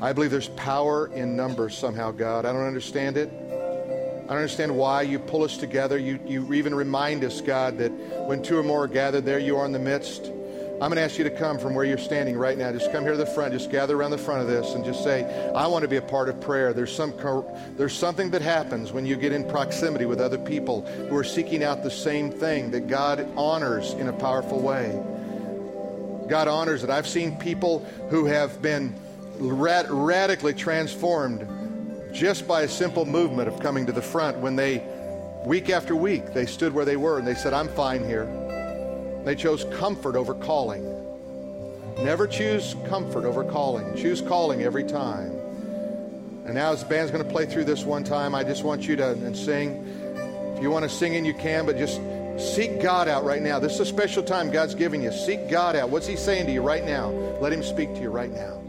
I 0.00 0.12
believe 0.12 0.30
there's 0.30 0.48
power 0.48 1.06
in 1.06 1.36
numbers 1.36 1.76
somehow, 1.76 2.10
God. 2.10 2.44
I 2.44 2.52
don't 2.52 2.66
understand 2.66 3.16
it. 3.16 3.30
I 3.30 4.28
don't 4.28 4.38
understand 4.38 4.76
why 4.76 5.02
you 5.02 5.18
pull 5.18 5.44
us 5.44 5.56
together. 5.56 5.98
You, 5.98 6.18
you 6.26 6.54
even 6.54 6.74
remind 6.74 7.24
us, 7.24 7.40
God, 7.40 7.78
that 7.78 7.90
when 8.26 8.42
two 8.42 8.58
or 8.58 8.62
more 8.62 8.84
are 8.84 8.88
gathered, 8.88 9.24
there 9.24 9.38
you 9.38 9.58
are 9.58 9.66
in 9.66 9.72
the 9.72 9.78
midst. 9.78 10.30
I'm 10.74 10.90
going 10.90 10.96
to 10.96 11.02
ask 11.02 11.18
you 11.18 11.24
to 11.24 11.30
come 11.30 11.58
from 11.58 11.74
where 11.74 11.84
you're 11.84 11.98
standing 11.98 12.36
right 12.36 12.58
now. 12.58 12.72
Just 12.72 12.90
come 12.90 13.04
here 13.04 13.12
to 13.12 13.18
the 13.18 13.26
front. 13.26 13.52
Just 13.52 13.70
gather 13.70 13.96
around 13.96 14.10
the 14.10 14.18
front 14.18 14.40
of 14.42 14.48
this 14.48 14.74
and 14.74 14.84
just 14.84 15.04
say, 15.04 15.52
I 15.54 15.66
want 15.68 15.82
to 15.82 15.88
be 15.88 15.96
a 15.96 16.02
part 16.02 16.28
of 16.28 16.40
prayer. 16.40 16.72
There's, 16.72 16.94
some, 16.94 17.14
there's 17.76 17.96
something 17.96 18.30
that 18.30 18.42
happens 18.42 18.92
when 18.92 19.06
you 19.06 19.16
get 19.16 19.32
in 19.32 19.48
proximity 19.48 20.04
with 20.04 20.20
other 20.20 20.38
people 20.38 20.84
who 20.84 21.16
are 21.16 21.24
seeking 21.24 21.62
out 21.62 21.82
the 21.84 21.90
same 21.90 22.30
thing 22.30 22.72
that 22.72 22.88
God 22.88 23.28
honors 23.36 23.92
in 23.92 24.08
a 24.08 24.12
powerful 24.12 24.60
way. 24.60 25.00
God 26.28 26.48
honors 26.48 26.82
it. 26.82 26.90
I've 26.90 27.06
seen 27.06 27.36
people 27.36 27.86
who 28.10 28.24
have 28.24 28.60
been 28.60 28.98
rad- 29.38 29.90
radically 29.90 30.54
transformed 30.54 31.46
just 32.12 32.46
by 32.46 32.62
a 32.62 32.68
simple 32.68 33.04
movement 33.04 33.48
of 33.48 33.60
coming 33.60 33.86
to 33.86 33.92
the 33.92 34.02
front 34.02 34.38
when 34.38 34.56
they, 34.56 34.82
week 35.44 35.68
after 35.68 35.96
week, 35.96 36.32
they 36.32 36.46
stood 36.46 36.72
where 36.72 36.84
they 36.84 36.96
were 36.96 37.18
and 37.18 37.26
they 37.26 37.34
said, 37.34 37.52
I'm 37.52 37.68
fine 37.68 38.04
here. 38.04 38.26
They 39.24 39.34
chose 39.34 39.64
comfort 39.76 40.16
over 40.16 40.34
calling. 40.34 40.84
Never 41.98 42.26
choose 42.26 42.76
comfort 42.86 43.24
over 43.24 43.44
calling. 43.44 43.96
Choose 43.96 44.20
calling 44.20 44.62
every 44.62 44.84
time. 44.84 45.30
And 46.44 46.54
now, 46.54 46.72
as 46.72 46.82
the 46.82 46.88
band's 46.88 47.10
going 47.10 47.24
to 47.24 47.30
play 47.30 47.46
through 47.46 47.64
this 47.64 47.84
one 47.84 48.04
time, 48.04 48.34
I 48.34 48.44
just 48.44 48.64
want 48.64 48.86
you 48.86 48.96
to 48.96 49.12
and 49.12 49.36
sing. 49.36 49.82
If 50.56 50.62
you 50.62 50.70
want 50.70 50.82
to 50.82 50.88
sing 50.88 51.14
in, 51.14 51.24
you 51.24 51.34
can, 51.34 51.64
but 51.64 51.78
just 51.78 52.00
seek 52.38 52.82
God 52.82 53.08
out 53.08 53.24
right 53.24 53.40
now. 53.40 53.58
This 53.58 53.74
is 53.74 53.80
a 53.80 53.86
special 53.86 54.22
time 54.22 54.50
God's 54.50 54.74
giving 54.74 55.02
you. 55.02 55.10
Seek 55.10 55.48
God 55.48 55.74
out. 55.74 55.88
What's 55.88 56.06
He 56.06 56.16
saying 56.16 56.46
to 56.46 56.52
you 56.52 56.60
right 56.60 56.84
now? 56.84 57.08
Let 57.40 57.52
Him 57.52 57.62
speak 57.62 57.94
to 57.94 58.00
you 58.00 58.10
right 58.10 58.30
now. 58.30 58.63